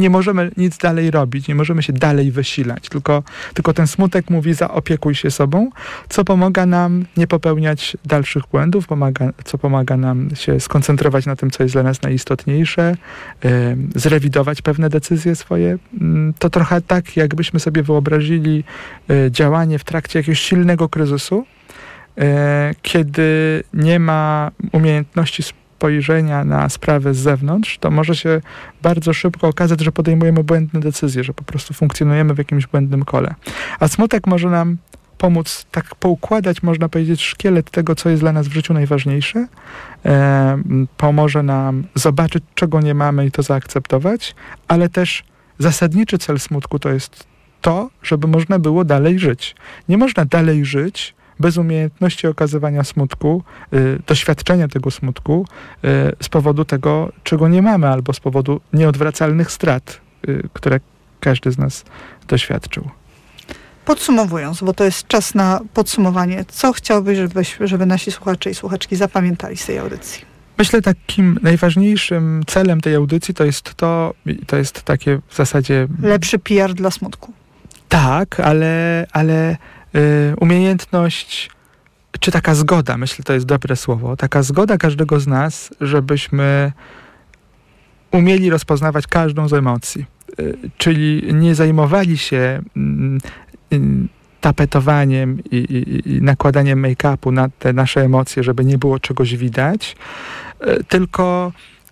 nie 0.00 0.10
możemy 0.10 0.50
nic 0.56 0.78
dalej 0.78 1.10
robić, 1.10 1.48
nie 1.48 1.54
możemy 1.54 1.82
się 1.82 1.92
dalej 1.92 2.30
wysilać, 2.30 2.88
tylko, 2.88 3.22
tylko 3.54 3.74
ten 3.74 3.86
smutek 3.86 4.30
mówi 4.30 4.54
zaopiekuj 4.54 5.14
się 5.14 5.30
sobą, 5.30 5.70
co 6.08 6.24
pomaga 6.24 6.66
nam 6.66 7.04
nie 7.16 7.26
popełniać 7.26 7.96
dalszych 8.04 8.42
błędów, 8.52 8.86
pomaga, 8.86 9.32
co 9.44 9.58
pomaga 9.58 9.96
nam 9.96 10.28
się 10.34 10.60
skoncentrować 10.60 11.26
na 11.26 11.36
tym, 11.36 11.50
co 11.50 11.62
jest 11.62 11.74
dla 11.74 11.82
nas 11.82 12.02
najistotniejsze, 12.02 12.96
y, 13.44 13.76
zrewidować 13.94 14.62
pewne 14.62 14.88
decyzje 14.90 15.36
swoje. 15.36 15.78
Mm, 16.00 16.34
To 16.38 16.50
trochę 16.50 16.80
tak, 16.80 17.16
jakbyśmy 17.16 17.60
sobie 17.60 17.82
wyobrazili 17.82 18.64
y, 19.10 19.30
działanie 19.30 19.78
w 19.78 19.84
trakcie 19.84 20.18
jakiegoś 20.18 20.40
silnego 20.40 20.88
kryzysu, 20.88 21.46
kiedy 22.82 23.62
nie 23.74 23.98
ma 24.00 24.50
umiejętności 24.72 25.42
spojrzenia 25.42 26.44
na 26.44 26.68
sprawę 26.68 27.14
z 27.14 27.18
zewnątrz, 27.18 27.78
to 27.78 27.90
może 27.90 28.16
się 28.16 28.40
bardzo 28.82 29.12
szybko 29.12 29.48
okazać, 29.48 29.80
że 29.80 29.92
podejmujemy 29.92 30.44
błędne 30.44 30.80
decyzje, 30.80 31.24
że 31.24 31.34
po 31.34 31.44
prostu 31.44 31.74
funkcjonujemy 31.74 32.34
w 32.34 32.38
jakimś 32.38 32.66
błędnym 32.66 33.04
kole. 33.04 33.34
A 33.80 33.88
smutek 33.88 34.26
może 34.26 34.50
nam 34.50 34.76
pomóc 35.18 35.66
tak 35.70 35.94
poukładać, 35.94 36.62
można 36.62 36.88
powiedzieć, 36.88 37.22
szkielet 37.22 37.70
tego, 37.70 37.94
co 37.94 38.08
jest 38.08 38.22
dla 38.22 38.32
nas 38.32 38.48
w 38.48 38.52
życiu 38.52 38.74
najważniejsze. 38.74 39.46
E, 40.04 40.62
pomoże 40.96 41.42
nam 41.42 41.84
zobaczyć, 41.94 42.44
czego 42.54 42.80
nie 42.80 42.94
mamy 42.94 43.26
i 43.26 43.30
to 43.30 43.42
zaakceptować, 43.42 44.34
ale 44.68 44.88
też 44.88 45.24
zasadniczy 45.58 46.18
cel 46.18 46.40
smutku 46.40 46.78
to 46.78 46.90
jest 46.90 47.26
to, 47.60 47.90
żeby 48.02 48.28
można 48.28 48.58
było 48.58 48.84
dalej 48.84 49.18
żyć. 49.18 49.54
Nie 49.88 49.98
można 49.98 50.24
dalej 50.24 50.64
żyć 50.64 51.14
bez 51.40 51.56
umiejętności 51.56 52.26
okazywania 52.26 52.84
smutku, 52.84 53.42
y, 53.74 53.98
doświadczenia 54.06 54.68
tego 54.68 54.90
smutku 54.90 55.46
y, 55.84 55.88
z 56.22 56.28
powodu 56.28 56.64
tego, 56.64 57.12
czego 57.24 57.48
nie 57.48 57.62
mamy, 57.62 57.88
albo 57.88 58.12
z 58.12 58.20
powodu 58.20 58.60
nieodwracalnych 58.72 59.50
strat, 59.50 60.00
y, 60.28 60.48
które 60.52 60.80
każdy 61.20 61.50
z 61.50 61.58
nas 61.58 61.84
doświadczył. 62.28 62.90
Podsumowując, 63.84 64.62
bo 64.62 64.74
to 64.74 64.84
jest 64.84 65.08
czas 65.08 65.34
na 65.34 65.60
podsumowanie, 65.74 66.44
co 66.48 66.72
chciałbyś, 66.72 67.18
żebyś, 67.18 67.56
żeby 67.60 67.86
nasi 67.86 68.12
słuchacze 68.12 68.50
i 68.50 68.54
słuchaczki 68.54 68.96
zapamiętali 68.96 69.56
z 69.56 69.66
tej 69.66 69.78
audycji? 69.78 70.34
Myślę, 70.58 70.82
takim 70.82 71.38
najważniejszym 71.42 72.42
celem 72.46 72.80
tej 72.80 72.94
audycji 72.94 73.34
to 73.34 73.44
jest 73.44 73.74
to, 73.74 74.14
to 74.46 74.56
jest 74.56 74.82
takie 74.82 75.20
w 75.28 75.36
zasadzie 75.36 75.88
Lepszy 76.02 76.38
PR 76.38 76.74
dla 76.74 76.90
smutku. 76.90 77.32
Tak, 77.88 78.40
ale, 78.40 79.06
ale 79.12 79.56
umiejętność, 80.40 81.50
czy 82.20 82.32
taka 82.32 82.54
zgoda, 82.54 82.96
myślę, 82.96 83.24
to 83.24 83.32
jest 83.32 83.46
dobre 83.46 83.76
słowo, 83.76 84.16
taka 84.16 84.42
zgoda 84.42 84.78
każdego 84.78 85.20
z 85.20 85.26
nas, 85.26 85.74
żebyśmy 85.80 86.72
umieli 88.10 88.50
rozpoznawać 88.50 89.06
każdą 89.06 89.48
z 89.48 89.52
emocji. 89.52 90.04
Y, 90.40 90.56
czyli 90.78 91.34
nie 91.34 91.54
zajmowali 91.54 92.18
się 92.18 92.62
mm, 92.76 93.18
y, 93.72 93.80
tapetowaniem 94.40 95.38
i, 95.50 95.56
i, 95.56 96.08
i 96.16 96.22
nakładaniem 96.22 96.82
make-upu 96.82 97.32
na 97.32 97.48
te 97.48 97.72
nasze 97.72 98.00
emocje, 98.00 98.42
żeby 98.42 98.64
nie 98.64 98.78
było 98.78 98.98
czegoś 98.98 99.36
widać, 99.36 99.96
y, 100.66 100.84
tylko 100.84 101.52
y, 101.80 101.83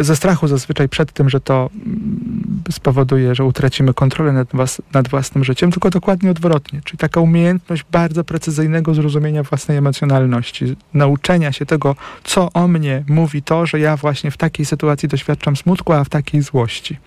ze 0.00 0.16
strachu 0.16 0.48
zazwyczaj 0.48 0.88
przed 0.88 1.12
tym, 1.12 1.30
że 1.30 1.40
to 1.40 1.70
mm, 1.74 2.62
spowoduje, 2.70 3.34
że 3.34 3.44
utracimy 3.44 3.94
kontrolę 3.94 4.32
nad, 4.32 4.48
was, 4.52 4.82
nad 4.92 5.08
własnym 5.08 5.44
życiem, 5.44 5.72
tylko 5.72 5.90
dokładnie 5.90 6.30
odwrotnie. 6.30 6.80
Czyli 6.84 6.98
taka 6.98 7.20
umiejętność 7.20 7.84
bardzo 7.92 8.24
precyzyjnego 8.24 8.94
zrozumienia 8.94 9.42
własnej 9.42 9.76
emocjonalności, 9.78 10.76
nauczenia 10.94 11.52
się 11.52 11.66
tego, 11.66 11.96
co 12.24 12.52
o 12.54 12.68
mnie 12.68 13.04
mówi 13.08 13.42
to, 13.42 13.66
że 13.66 13.80
ja 13.80 13.96
właśnie 13.96 14.30
w 14.30 14.36
takiej 14.36 14.66
sytuacji 14.66 15.08
doświadczam 15.08 15.56
smutku, 15.56 15.92
a 15.92 16.04
w 16.04 16.08
takiej 16.08 16.42
złości. 16.42 16.98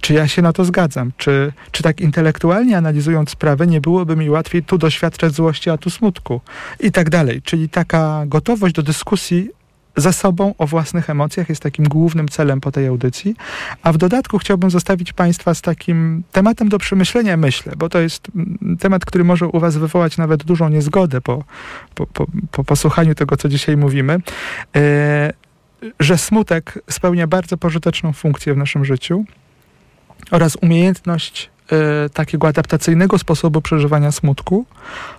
Czy 0.00 0.14
ja 0.14 0.28
się 0.28 0.42
na 0.42 0.52
to 0.52 0.64
zgadzam? 0.64 1.12
Czy, 1.16 1.52
czy 1.72 1.82
tak 1.82 2.00
intelektualnie 2.00 2.76
analizując 2.76 3.30
sprawę, 3.30 3.66
nie 3.66 3.80
byłoby 3.80 4.16
mi 4.16 4.30
łatwiej 4.30 4.62
tu 4.62 4.78
doświadczać 4.78 5.32
złości, 5.32 5.70
a 5.70 5.78
tu 5.78 5.90
smutku? 5.90 6.40
I 6.80 6.92
tak 6.92 7.10
dalej. 7.10 7.42
Czyli 7.42 7.68
taka 7.68 8.24
gotowość 8.26 8.74
do 8.74 8.82
dyskusji 8.82 9.50
ze 9.96 10.12
sobą, 10.12 10.54
o 10.58 10.66
własnych 10.66 11.10
emocjach 11.10 11.48
jest 11.48 11.62
takim 11.62 11.84
głównym 11.84 12.28
celem 12.28 12.60
po 12.60 12.72
tej 12.72 12.86
audycji. 12.86 13.36
A 13.82 13.92
w 13.92 13.96
dodatku 13.96 14.38
chciałbym 14.38 14.70
zostawić 14.70 15.12
Państwa 15.12 15.54
z 15.54 15.62
takim 15.62 16.22
tematem 16.32 16.68
do 16.68 16.78
przemyślenia, 16.78 17.36
myślę, 17.36 17.72
bo 17.76 17.88
to 17.88 18.00
jest 18.00 18.28
mm, 18.34 18.76
temat, 18.80 19.04
który 19.04 19.24
może 19.24 19.46
u 19.46 19.60
Was 19.60 19.76
wywołać 19.76 20.16
nawet 20.16 20.44
dużą 20.44 20.68
niezgodę 20.68 21.20
po, 21.20 21.44
po, 21.94 22.06
po, 22.06 22.26
po 22.50 22.64
posłuchaniu 22.64 23.14
tego, 23.14 23.36
co 23.36 23.48
dzisiaj 23.48 23.76
mówimy. 23.76 24.18
E, 24.76 25.32
że 26.00 26.18
smutek 26.18 26.78
spełnia 26.90 27.26
bardzo 27.26 27.56
pożyteczną 27.56 28.12
funkcję 28.12 28.54
w 28.54 28.56
naszym 28.56 28.84
życiu 28.84 29.24
oraz 30.30 30.56
umiejętność 30.62 31.50
takiego 32.12 32.48
adaptacyjnego 32.48 33.18
sposobu 33.18 33.60
przeżywania 33.60 34.12
smutku 34.12 34.66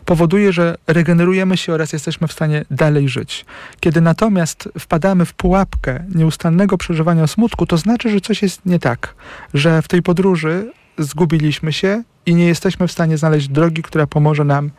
powoduje, 0.06 0.54
że 0.54 0.78
regenerujemy 0.88 1.58
się 1.58 1.74
oraz 1.74 1.93
jesteśmy 1.93 2.28
w 2.28 2.34
stanie 2.34 2.66
dalej 2.72 3.10
żyć. 3.10 3.46
Kiedy 3.80 4.02
natomiast 4.02 4.70
wpadamy 4.80 5.26
w 5.26 5.34
pułapkę 5.34 6.04
nieustannego 6.16 6.78
przeżywania 6.78 7.28
smutku, 7.28 7.66
to 7.66 7.78
znaczy, 7.78 8.10
że 8.10 8.22
coś 8.22 8.41
jest 8.41 8.66
nie 8.66 8.80
tak, 8.80 9.16
że 9.54 9.82
w 9.82 9.88
tej 9.88 10.02
podróży 10.02 10.72
zgubiliśmy 10.98 11.74
się 11.74 12.04
i 12.26 12.36
nie 12.36 12.46
jesteśmy 12.46 12.88
w 12.88 12.91
stanie 12.91 13.18
znaleźć 13.18 13.48
drogi, 13.48 13.84
która 13.84 14.08
pomoże 14.08 14.43
nam 14.43 14.72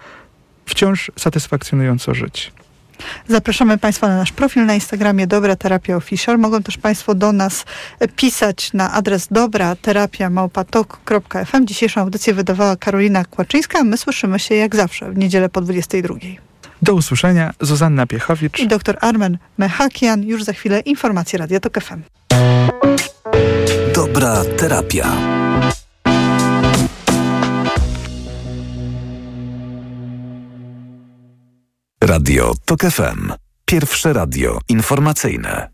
wciąż 0.66 1.10
satysfakcjonująco 1.16 2.14
żyć. 2.14 2.52
Zapraszamy 3.28 3.78
Państwa 3.78 4.08
na 4.08 4.16
nasz 4.16 4.32
profil 4.32 4.66
na 4.66 4.74
Instagramie 4.74 5.26
Dobra 5.26 5.56
Terapia 5.56 5.96
Official. 5.96 6.38
Mogą 6.38 6.62
też 6.62 6.78
Państwo 6.78 7.14
do 7.14 7.32
nas 7.32 7.64
pisać 8.16 8.72
na 8.72 8.92
adres 8.92 9.28
dobra 9.30 9.76
terapia 9.76 10.30
małpatok.fm. 10.30 11.66
Dzisiejszą 11.66 12.00
audycję 12.00 12.34
wydawała 12.34 12.76
Karolina 12.76 13.24
Kłaczyńska, 13.24 13.84
my 13.84 13.96
słyszymy 13.96 14.38
się 14.38 14.54
jak 14.54 14.76
zawsze 14.76 15.10
w 15.12 15.18
niedzielę 15.18 15.48
po 15.48 15.60
22. 15.60 16.14
Do 16.82 16.94
usłyszenia. 16.94 17.54
Zuzanna 17.60 18.06
Piechowicz 18.06 18.58
i 18.58 18.68
dr 18.68 18.98
Armen 19.00 19.38
Mechakian. 19.58 20.22
Już 20.22 20.44
za 20.44 20.52
chwilę 20.52 20.80
informacje 20.80 21.38
Radio 21.38 21.60
Tok 21.60 21.80
FM. 21.80 22.02
Dobra 23.94 24.44
terapia. 24.58 25.06
Radio 32.16 32.52
TOK 32.64 32.80
FM. 32.80 33.32
Pierwsze 33.64 34.12
radio 34.12 34.58
informacyjne. 34.68 35.68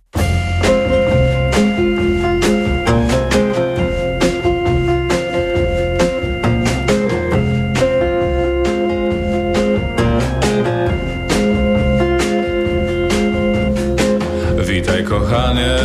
Witaj 14.66 15.04
kochanie, 15.04 15.76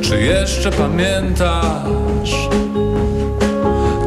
czy 0.00 0.22
jeszcze 0.22 0.70
pamiętasz 0.70 2.48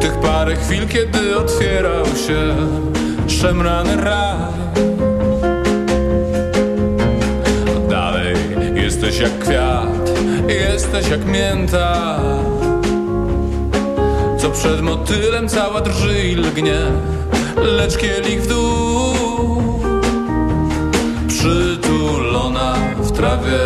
Tych 0.00 0.20
parę 0.20 0.56
chwil, 0.56 0.88
kiedy 0.88 1.36
otwierał 1.36 2.06
się 2.06 2.56
szemrany 3.28 3.96
raj 3.96 4.61
Jesteś 9.12 9.30
jak 9.30 9.38
kwiat, 9.38 10.10
jesteś 10.48 11.08
jak 11.08 11.24
mięta. 11.24 12.20
Co 14.38 14.50
przed 14.50 14.80
motylem 14.80 15.48
cała 15.48 15.80
drży 15.80 16.22
i 16.22 16.36
lgnie 16.36 16.78
Lecz 17.56 17.96
kielich 17.96 18.42
w 18.42 18.46
dół 18.46 19.14
Przytulona 21.28 22.74
w 22.96 23.12
trawie. 23.12 23.58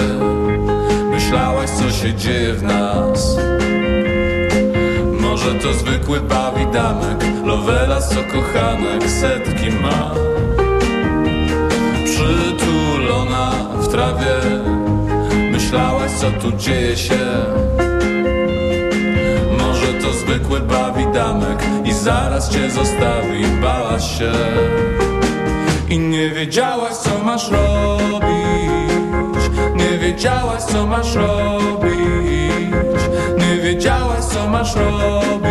Myślałaś 1.11 1.71
co 1.71 1.91
się 1.91 2.15
dzieje 2.15 2.53
w 2.53 2.63
nas. 2.63 3.37
Może 5.21 5.55
to 5.55 5.73
zwykły 5.73 6.21
bawidamek 6.21 7.25
Lovelas 7.45 8.09
co 8.09 8.23
kochanek 8.33 9.11
setki 9.21 9.71
ma. 9.73 10.15
Przytulona 12.05 13.51
w 13.81 13.89
trawie 13.89 14.86
myślałaś, 15.77 16.11
co 16.11 16.31
tu 16.31 16.57
dzieje 16.57 16.97
się? 16.97 17.19
Może 19.59 19.87
to 19.87 20.13
zwykły 20.13 20.61
bawidamek 20.61 21.59
I 21.85 21.93
zaraz 21.93 22.51
cię 22.51 22.71
zostawi, 22.71 23.47
bałaś 23.63 24.19
się. 24.19 24.33
I 25.89 25.99
nie 25.99 26.31
wiedziałaś, 26.31 26.93
co 26.93 27.19
masz 27.25 27.51
robić. 27.51 28.27
Nie 29.77 29.99
wiedziałaś, 29.99 30.63
co 30.63 30.87
masz 30.87 31.15
robić. 31.15 31.91
Nie 33.39 33.63
wiedziałaś, 33.63 34.25
co 34.25 34.49
masz 34.49 34.75
robić. 34.77 35.47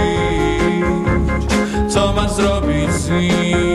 Co 1.89 2.13
masz 2.13 2.31
zrobić 2.31 2.91
z 2.91 3.09
nim 3.09 3.74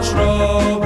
wiedziałaś 0.00 0.79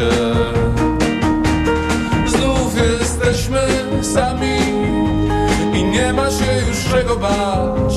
się. 0.00 0.10
Znów 2.26 2.74
jesteśmy 2.76 3.60
sami 4.02 4.58
I 5.74 5.84
nie 5.84 6.12
ma 6.12 6.30
się 6.30 6.68
już 6.68 6.84
czego 6.90 7.16
bać. 7.16 7.94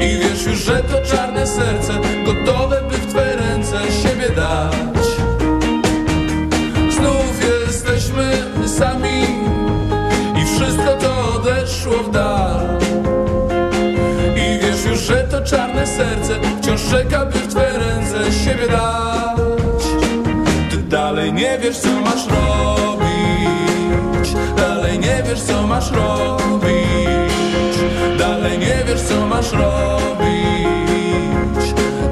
I 0.00 0.18
wiesz 0.18 0.46
już, 0.46 0.58
że 0.58 0.82
to 0.82 1.16
czarne 1.16 1.46
serce 1.46 1.92
Gotowe 2.24 2.82
by 2.90 2.96
w 2.96 3.06
twe 3.06 3.36
ręce 3.36 3.78
siebie 4.02 4.28
dać. 4.36 5.06
Znów 6.90 7.44
jesteśmy 7.66 8.42
sami 8.68 9.22
I 10.42 10.44
wszystko 10.56 10.94
to 11.00 11.34
odeszło 11.34 11.92
w 11.92 12.10
dal. 12.10 12.78
I 14.36 14.58
wiesz 14.62 14.84
już, 14.84 14.98
że 15.00 15.16
to 15.16 15.44
czarne 15.44 15.86
serce 15.86 16.34
Wciąż 16.62 16.90
czeka, 16.90 17.26
by 17.26 17.38
w 17.38 17.48
twe 17.48 17.78
ręce 17.78 18.32
siebie 18.32 18.68
dać 18.68 19.09
wiesz 21.60 21.78
co 21.78 22.00
masz 22.00 22.26
robić. 22.26 24.34
Dalej 24.56 24.98
nie 24.98 25.22
wiesz 25.26 25.42
co 25.42 25.66
masz 25.66 25.90
robić. 25.90 27.32
Dalej 28.18 28.58
nie 28.58 28.84
wiesz 28.86 29.02
co 29.02 29.26
masz 29.26 29.52
robić. 29.52 30.70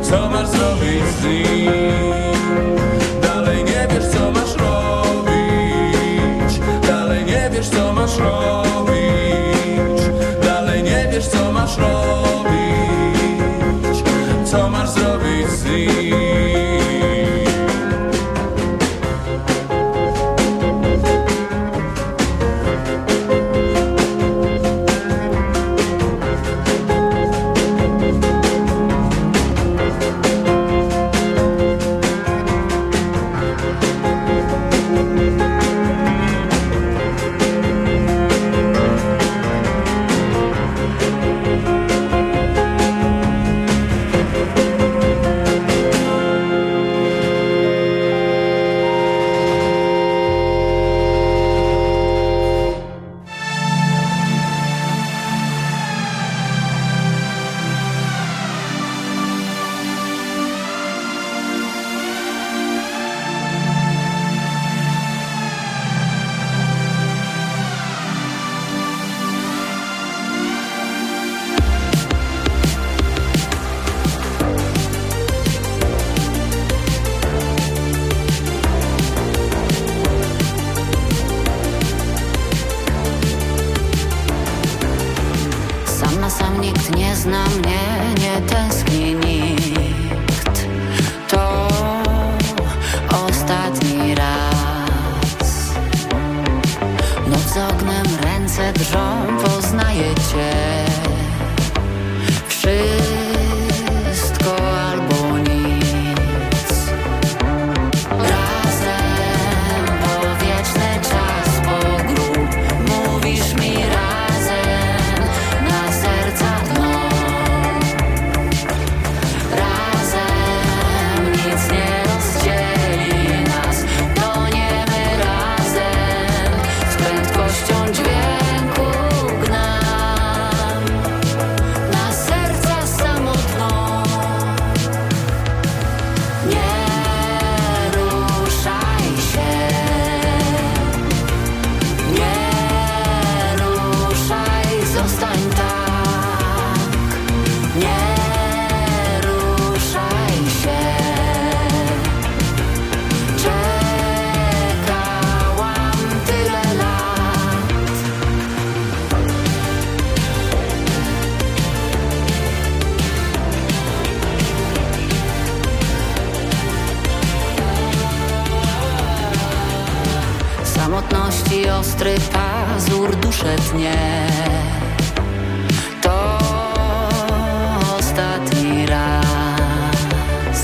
Co 0.03 0.31
masz 0.31 0.49
zrobić 0.49 1.05
z 1.21 1.25
nim? 1.25 1.78